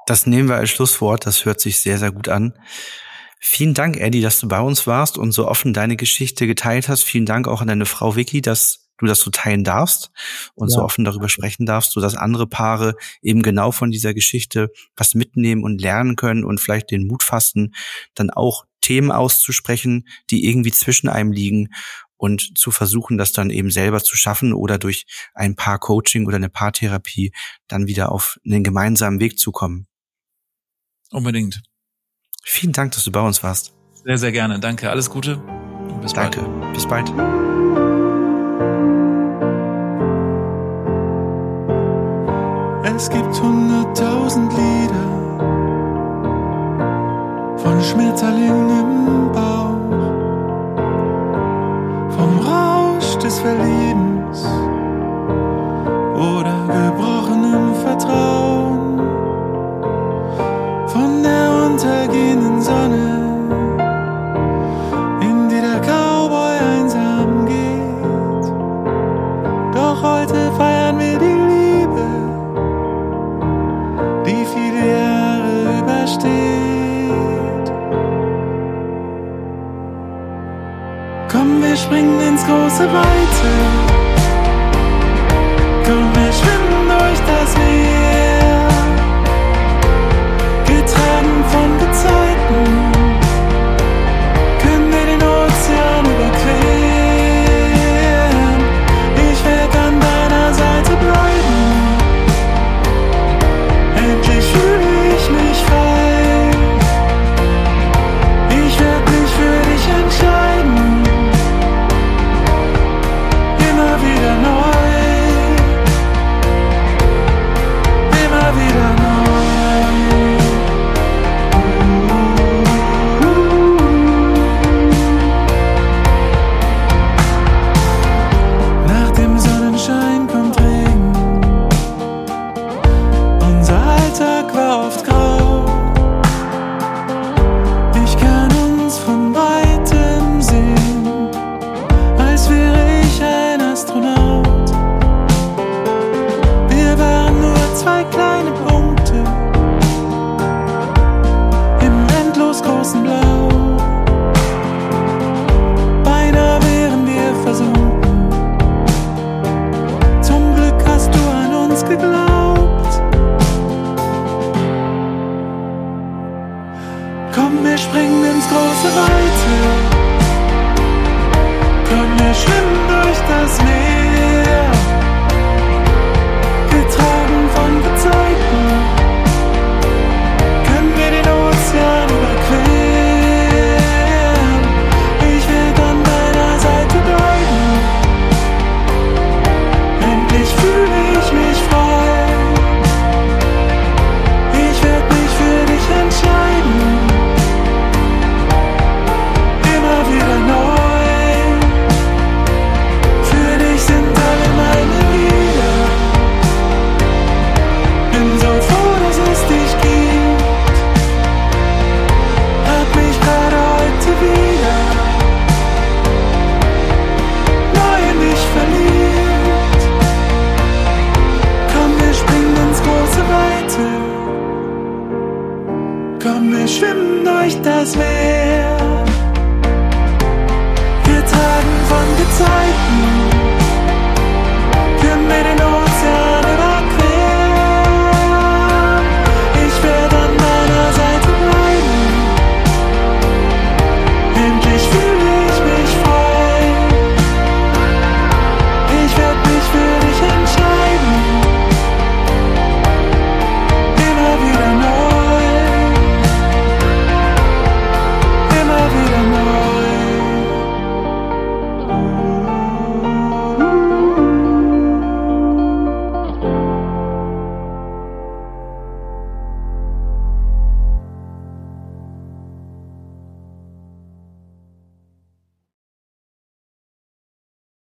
Das 0.06 0.26
nehmen 0.26 0.48
wir 0.48 0.56
als 0.56 0.70
Schlusswort. 0.70 1.26
Das 1.26 1.44
hört 1.44 1.60
sich 1.60 1.80
sehr, 1.80 1.98
sehr 1.98 2.10
gut 2.10 2.28
an. 2.28 2.58
Vielen 3.38 3.74
Dank, 3.74 3.96
Eddie, 3.96 4.20
dass 4.20 4.40
du 4.40 4.48
bei 4.48 4.60
uns 4.60 4.86
warst 4.86 5.16
und 5.16 5.32
so 5.32 5.46
offen 5.46 5.72
deine 5.72 5.96
Geschichte 5.96 6.46
geteilt 6.46 6.88
hast. 6.88 7.04
Vielen 7.04 7.26
Dank 7.26 7.46
auch 7.46 7.60
an 7.60 7.68
deine 7.68 7.86
Frau 7.86 8.16
Vicky, 8.16 8.42
dass 8.42 8.89
du 9.00 9.06
das 9.06 9.20
so 9.20 9.30
teilen 9.30 9.64
darfst 9.64 10.10
und 10.54 10.70
ja. 10.70 10.76
so 10.76 10.82
offen 10.82 11.04
darüber 11.04 11.28
sprechen 11.28 11.66
darfst, 11.66 11.92
so 11.92 12.00
dass 12.00 12.14
andere 12.14 12.46
Paare 12.46 12.94
eben 13.22 13.42
genau 13.42 13.72
von 13.72 13.90
dieser 13.90 14.14
Geschichte 14.14 14.70
was 14.96 15.14
mitnehmen 15.14 15.64
und 15.64 15.80
lernen 15.80 16.16
können 16.16 16.44
und 16.44 16.60
vielleicht 16.60 16.90
den 16.90 17.06
Mut 17.06 17.22
fassen, 17.22 17.74
dann 18.14 18.30
auch 18.30 18.64
Themen 18.80 19.12
auszusprechen, 19.12 20.06
die 20.30 20.46
irgendwie 20.46 20.72
zwischen 20.72 21.08
einem 21.08 21.32
liegen 21.32 21.68
und 22.16 22.58
zu 22.58 22.70
versuchen, 22.70 23.18
das 23.18 23.32
dann 23.32 23.50
eben 23.50 23.70
selber 23.70 24.02
zu 24.02 24.16
schaffen 24.16 24.52
oder 24.52 24.78
durch 24.78 25.06
ein 25.34 25.56
Paar-Coaching 25.56 26.26
oder 26.26 26.36
eine 26.36 26.50
Paartherapie 26.50 27.32
dann 27.66 27.86
wieder 27.86 28.12
auf 28.12 28.38
einen 28.44 28.62
gemeinsamen 28.62 29.20
Weg 29.20 29.38
zu 29.38 29.52
kommen. 29.52 29.86
Unbedingt. 31.10 31.62
Vielen 32.44 32.72
Dank, 32.72 32.92
dass 32.92 33.04
du 33.04 33.12
bei 33.12 33.20
uns 33.20 33.42
warst. 33.42 33.72
Sehr, 34.04 34.18
sehr 34.18 34.32
gerne. 34.32 34.60
Danke. 34.60 34.90
Alles 34.90 35.10
Gute. 35.10 35.36
Bis 36.02 36.12
Danke. 36.12 36.40
Bald. 36.42 36.74
Bis 36.74 36.86
bald. 36.86 37.69
Es 43.02 43.08
gibt 43.08 43.40
hunderttausend 43.40 44.52
Lieder 44.52 45.06
von 47.56 47.80
Schmetterlingen 47.80 48.68
im 48.68 49.32
Bauch 49.32 49.80
vom 52.10 52.38
Rausch 52.40 53.16
des 53.16 53.38
Verliebens 53.38 54.44